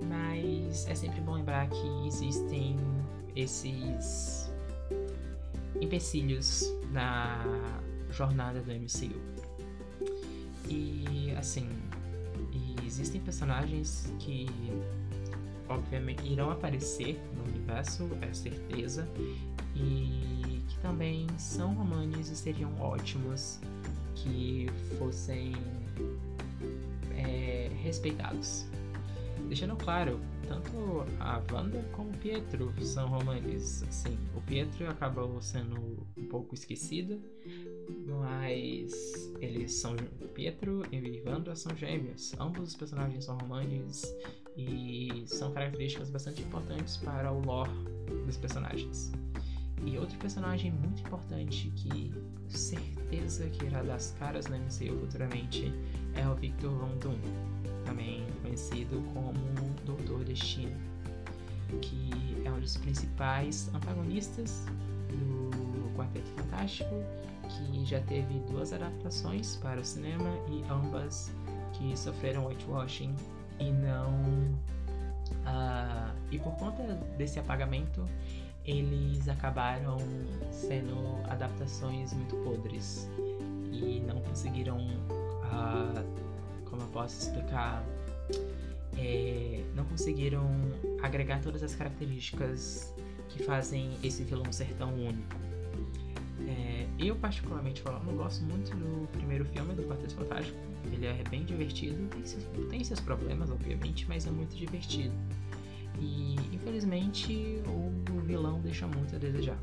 mas 0.07 0.87
é 0.87 0.93
sempre 0.93 1.19
bom 1.21 1.33
lembrar 1.33 1.67
que 1.69 2.07
existem 2.07 2.77
esses 3.35 4.51
empecilhos 5.81 6.71
na 6.91 7.43
jornada 8.11 8.61
do 8.61 8.71
MCU. 8.71 9.36
E 10.69 11.33
assim, 11.37 11.69
existem 12.85 13.21
personagens 13.21 14.11
que 14.19 14.47
obviamente 15.69 16.25
irão 16.25 16.49
aparecer 16.49 17.19
no 17.35 17.43
universo, 17.43 18.09
é 18.21 18.33
certeza, 18.33 19.07
e 19.75 20.63
que 20.67 20.77
também 20.79 21.27
são 21.37 21.73
romanes 21.73 22.29
e 22.29 22.35
seriam 22.35 22.73
ótimos 22.79 23.59
que 24.15 24.67
fossem 24.97 25.53
é, 27.15 27.69
respeitados. 27.83 28.65
Deixando 29.47 29.75
claro, 29.75 30.19
tanto 30.47 31.05
a 31.19 31.41
Wanda 31.51 31.83
como 31.91 32.09
o 32.09 32.17
Pietro 32.17 32.73
são 32.81 33.07
romanes. 33.09 33.83
Assim, 33.83 34.17
o 34.35 34.41
Pietro 34.41 34.89
acabou 34.89 35.41
sendo 35.41 36.05
um 36.17 36.25
pouco 36.25 36.55
esquecido, 36.55 37.21
mas 38.05 39.31
eles 39.39 39.73
são 39.73 39.95
Pietro 40.37 40.83
e 40.91 41.21
Wanda 41.25 41.55
são 41.55 41.75
gêmeos. 41.75 42.33
Ambos 42.39 42.69
os 42.69 42.75
personagens 42.75 43.25
são 43.25 43.37
romanes 43.37 44.15
e 44.55 45.23
são 45.25 45.51
características 45.51 46.11
bastante 46.11 46.41
importantes 46.43 46.97
para 46.97 47.31
o 47.31 47.39
lore 47.43 47.71
dos 48.25 48.37
personagens. 48.37 49.11
E 49.83 49.97
outro 49.97 50.17
personagem 50.17 50.71
muito 50.71 51.01
importante 51.01 51.71
que 51.75 52.11
certeza 52.49 53.49
que 53.49 53.65
irá 53.65 53.81
dar 53.81 53.95
as 53.95 54.11
caras 54.19 54.45
na 54.47 54.57
MCU 54.57 54.99
futuramente 54.99 55.71
é 56.15 56.27
o 56.27 56.35
Victor 56.35 56.71
Von 56.71 56.97
Doom, 56.97 57.17
também 57.87 58.25
conhecido 58.41 59.01
como 59.13 59.33
Doutor 59.85 60.23
Destino, 60.23 60.75
que 61.81 62.43
é 62.45 62.51
um 62.51 62.59
dos 62.59 62.77
principais 62.77 63.71
antagonistas 63.73 64.65
do 65.09 65.95
Quarteto 65.95 66.29
Fantástico, 66.35 66.93
que 67.49 67.85
já 67.85 67.99
teve 68.01 68.39
duas 68.51 68.73
adaptações 68.73 69.55
para 69.55 69.79
o 69.79 69.85
cinema 69.85 70.29
e 70.49 70.63
ambas 70.69 71.31
que 71.73 71.97
sofreram 71.97 72.45
whitewashing 72.47 73.15
e 73.59 73.71
não. 73.71 74.11
Uh, 75.45 76.13
e 76.31 76.39
por 76.39 76.53
conta 76.57 76.83
desse 77.17 77.39
apagamento, 77.39 78.05
eles 78.65 79.27
acabaram 79.29 79.97
sendo 80.51 80.95
adaptações 81.29 82.13
muito 82.13 82.35
podres 82.37 83.09
e 83.71 84.01
não 84.05 84.21
conseguiram, 84.21 84.77
uh, 84.77 86.26
como 86.77 86.87
eu 86.87 86.91
posso 86.91 87.19
explicar, 87.19 87.83
é, 88.95 89.63
não 89.75 89.83
conseguiram 89.85 90.47
agregar 91.01 91.41
todas 91.41 91.63
as 91.63 91.73
características 91.73 92.93
que 93.29 93.41
fazem 93.43 93.97
esse 94.03 94.23
vilão 94.23 94.51
ser 94.53 94.71
tão 94.75 94.93
único. 94.93 95.35
É, 96.47 96.87
eu, 96.99 97.15
particularmente 97.15 97.81
falando, 97.81 98.15
gosto 98.15 98.43
muito 98.43 98.69
do 98.75 99.07
primeiro 99.07 99.43
filme 99.45 99.73
do 99.73 99.83
Quarteto 99.83 100.15
Fantástico. 100.15 100.57
Ele 100.85 101.07
é 101.07 101.23
bem 101.29 101.43
divertido, 101.43 102.07
tem 102.09 102.23
seus, 102.23 102.43
tem 102.69 102.83
seus 102.83 102.99
problemas, 102.99 103.49
obviamente, 103.49 104.05
mas 104.07 104.27
é 104.27 104.31
muito 104.31 104.55
divertido. 104.55 105.13
E 105.99 106.35
infelizmente 106.53 107.59
o 107.67 108.19
vilão 108.21 108.61
deixa 108.61 108.85
muito 108.87 109.15
a 109.15 109.19
desejar. 109.19 109.57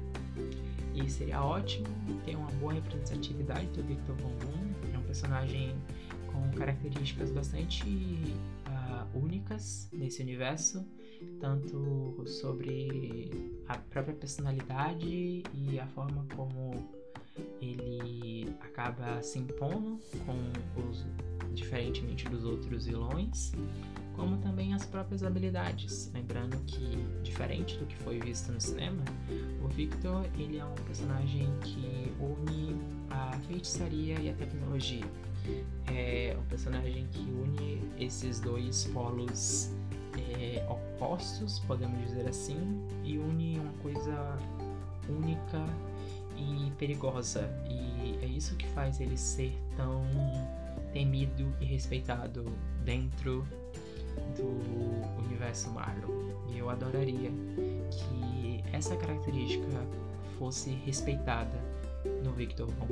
E 0.95 1.09
seria 1.09 1.43
ótimo 1.43 1.87
ter 2.25 2.37
uma 2.37 2.51
boa 2.53 2.73
representatividade 2.73 3.67
do 3.69 3.83
Victor 3.85 4.17
Von 4.17 4.37
Doom. 4.39 4.93
É 4.95 4.99
um 4.99 5.03
personagem 5.03 5.75
com 6.35 6.59
características 6.59 7.31
bastante 7.31 7.87
uh, 7.87 9.19
únicas 9.19 9.89
nesse 9.93 10.21
universo, 10.21 10.85
tanto 11.41 12.25
sobre 12.27 13.31
a 13.69 13.79
própria 13.79 14.15
personalidade 14.15 15.45
e 15.55 15.79
a 15.81 15.87
forma 15.87 16.27
como 16.35 16.91
ele 17.61 18.49
acaba 18.61 19.23
se 19.23 19.39
impondo 19.39 19.99
com 20.27 20.89
os 20.89 21.05
diferentemente 21.55 22.29
dos 22.29 22.45
outros 22.45 22.87
vilões, 22.87 23.53
como 24.17 24.39
também 24.39 24.75
as 24.75 24.85
próprias 24.85 25.23
habilidades. 25.23 26.11
Lembrando 26.13 26.59
que, 26.67 26.97
diferente 27.23 27.77
do 27.79 27.87
que 27.87 27.97
foi 27.97 28.19
visto 28.19 28.53
no 28.53 28.61
cinema, 28.61 29.03
o 29.65 29.69
Victor 29.69 30.27
ele 30.39 30.59
é 30.59 30.65
um 30.65 30.75
personagem 30.75 31.49
que 31.63 32.13
une 32.21 32.77
a 33.11 33.39
feitiçaria 33.47 34.19
e 34.21 34.31
a 34.31 34.35
tecnologia. 34.35 35.05
É 35.93 36.37
um 36.39 36.45
personagem 36.45 37.07
que 37.13 37.21
une 37.21 37.81
esses 37.99 38.41
dois 38.41 38.85
polos 38.93 39.71
é, 40.39 40.67
opostos, 40.69 41.59
podemos 41.61 42.01
dizer 42.07 42.29
assim, 42.29 42.83
e 43.03 43.19
une 43.19 43.59
uma 43.59 43.73
coisa 43.83 44.37
única 45.09 45.65
e 46.37 46.71
perigosa. 46.79 47.49
E 47.69 48.19
é 48.23 48.27
isso 48.27 48.57
que 48.57 48.67
faz 48.69 49.01
ele 49.01 49.17
ser 49.17 49.53
tão 49.77 50.03
temido 50.93 51.53
e 51.61 51.65
respeitado 51.65 52.45
dentro 52.85 53.47
do 54.37 55.25
universo 55.25 55.71
Marvel. 55.71 56.09
E 56.49 56.59
eu 56.59 56.71
adoraria 56.71 57.31
que 57.91 58.65
essa 58.73 58.97
característica 58.97 59.87
fosse 60.39 60.71
respeitada 60.71 61.59
no 62.23 62.33
Victor 62.33 62.69
Von 62.69 62.89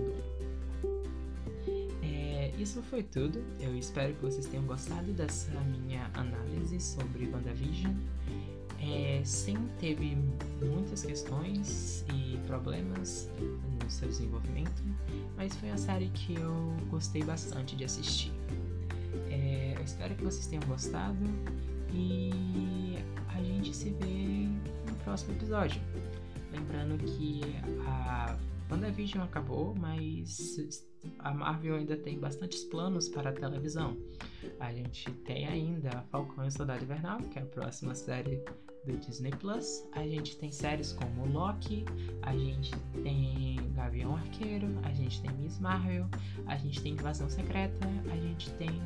isso 2.63 2.81
foi 2.83 3.03
tudo. 3.03 3.45
Eu 3.59 3.77
espero 3.77 4.15
que 4.15 4.23
vocês 4.23 4.47
tenham 4.47 4.65
gostado 4.65 5.13
dessa 5.13 5.51
minha 5.63 6.09
análise 6.15 6.79
sobre 6.81 7.27
WandaVision. 7.27 7.93
É, 8.81 9.21
sim, 9.25 9.57
teve 9.81 10.17
muitas 10.61 11.03
questões 11.03 12.05
e 12.15 12.39
problemas 12.47 13.29
no 13.83 13.91
seu 13.91 14.09
desenvolvimento, 14.09 14.83
mas 15.37 15.55
foi 15.57 15.71
a 15.71 15.77
série 15.77 16.09
que 16.11 16.35
eu 16.35 16.77
gostei 16.89 17.23
bastante 17.23 17.77
de 17.77 17.85
assistir. 17.85 18.33
É, 19.31 19.75
eu 19.77 19.85
espero 19.85 20.15
que 20.15 20.25
vocês 20.25 20.47
tenham 20.47 20.65
gostado 20.67 21.25
e 21.93 22.97
a 23.29 23.43
gente 23.43 23.75
se 23.75 23.91
vê 23.91 24.49
no 24.89 24.95
próximo 25.05 25.35
episódio. 25.35 25.81
Lembrando 26.53 26.99
que 27.05 27.41
a 27.87 28.37
WandaVision 28.71 29.25
acabou, 29.25 29.75
mas 29.77 30.91
a 31.19 31.33
Marvel 31.33 31.77
ainda 31.77 31.97
tem 31.97 32.19
bastantes 32.19 32.65
planos 32.65 33.09
para 33.09 33.31
a 33.31 33.33
televisão. 33.33 33.97
A 34.59 34.73
gente 34.73 35.11
tem 35.25 35.47
ainda 35.47 36.05
Falcão 36.11 36.47
e 36.47 36.51
Soldado 36.51 36.83
Invernal, 36.83 37.19
que 37.19 37.39
é 37.39 37.43
a 37.43 37.47
próxima 37.47 37.95
série 37.95 38.43
do 38.85 38.97
Disney 38.97 39.31
Plus. 39.31 39.85
A 39.93 40.03
gente 40.03 40.37
tem 40.37 40.51
séries 40.51 40.93
como 40.93 41.27
Loki, 41.27 41.85
a 42.23 42.37
gente 42.37 42.71
tem 43.03 43.57
Gavião 43.75 44.17
Arqueiro, 44.17 44.69
a 44.83 44.93
gente 44.93 45.23
tem 45.23 45.31
Miss 45.33 45.59
Marvel, 45.59 46.09
a 46.47 46.57
gente 46.57 46.81
tem 46.83 46.93
Invasão 46.95 47.29
Secreta, 47.29 47.87
a 48.11 48.17
gente 48.17 48.51
tem 48.55 48.83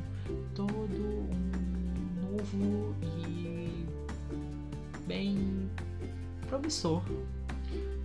todo 0.55 0.93
um 0.93 2.31
novo 2.31 2.95
e 3.03 3.85
bem 5.07 5.69
promissor 6.47 7.01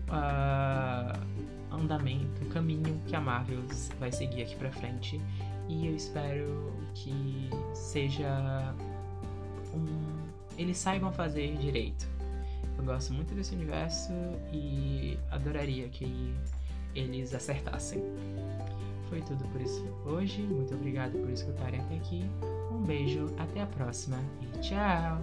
uh, 0.08 1.31
andamento, 1.72 2.42
o 2.42 2.48
caminho 2.48 3.00
que 3.06 3.16
a 3.16 3.20
Marvel 3.20 3.62
vai 3.98 4.12
seguir 4.12 4.42
aqui 4.42 4.56
pra 4.56 4.70
frente. 4.70 5.20
E 5.68 5.86
eu 5.86 5.96
espero 5.96 6.72
que 6.94 7.48
seja 7.74 8.74
um. 9.74 9.86
Eles 10.58 10.76
saibam 10.76 11.12
fazer 11.12 11.56
direito. 11.56 12.06
Eu 12.76 12.84
gosto 12.84 13.12
muito 13.12 13.34
desse 13.34 13.54
universo 13.54 14.12
e 14.52 15.18
adoraria 15.30 15.88
que 15.88 16.34
eles 16.94 17.34
acertassem. 17.34 18.02
Foi 19.08 19.20
tudo 19.22 19.44
por 19.48 19.60
isso 19.60 19.84
hoje. 20.04 20.42
Muito 20.42 20.74
obrigado 20.74 21.12
por 21.12 21.30
escutarem 21.30 21.80
até 21.80 21.96
aqui. 21.96 22.24
Um 22.70 22.82
beijo, 22.82 23.26
até 23.38 23.62
a 23.62 23.66
próxima 23.66 24.18
e 24.40 24.58
tchau! 24.58 25.22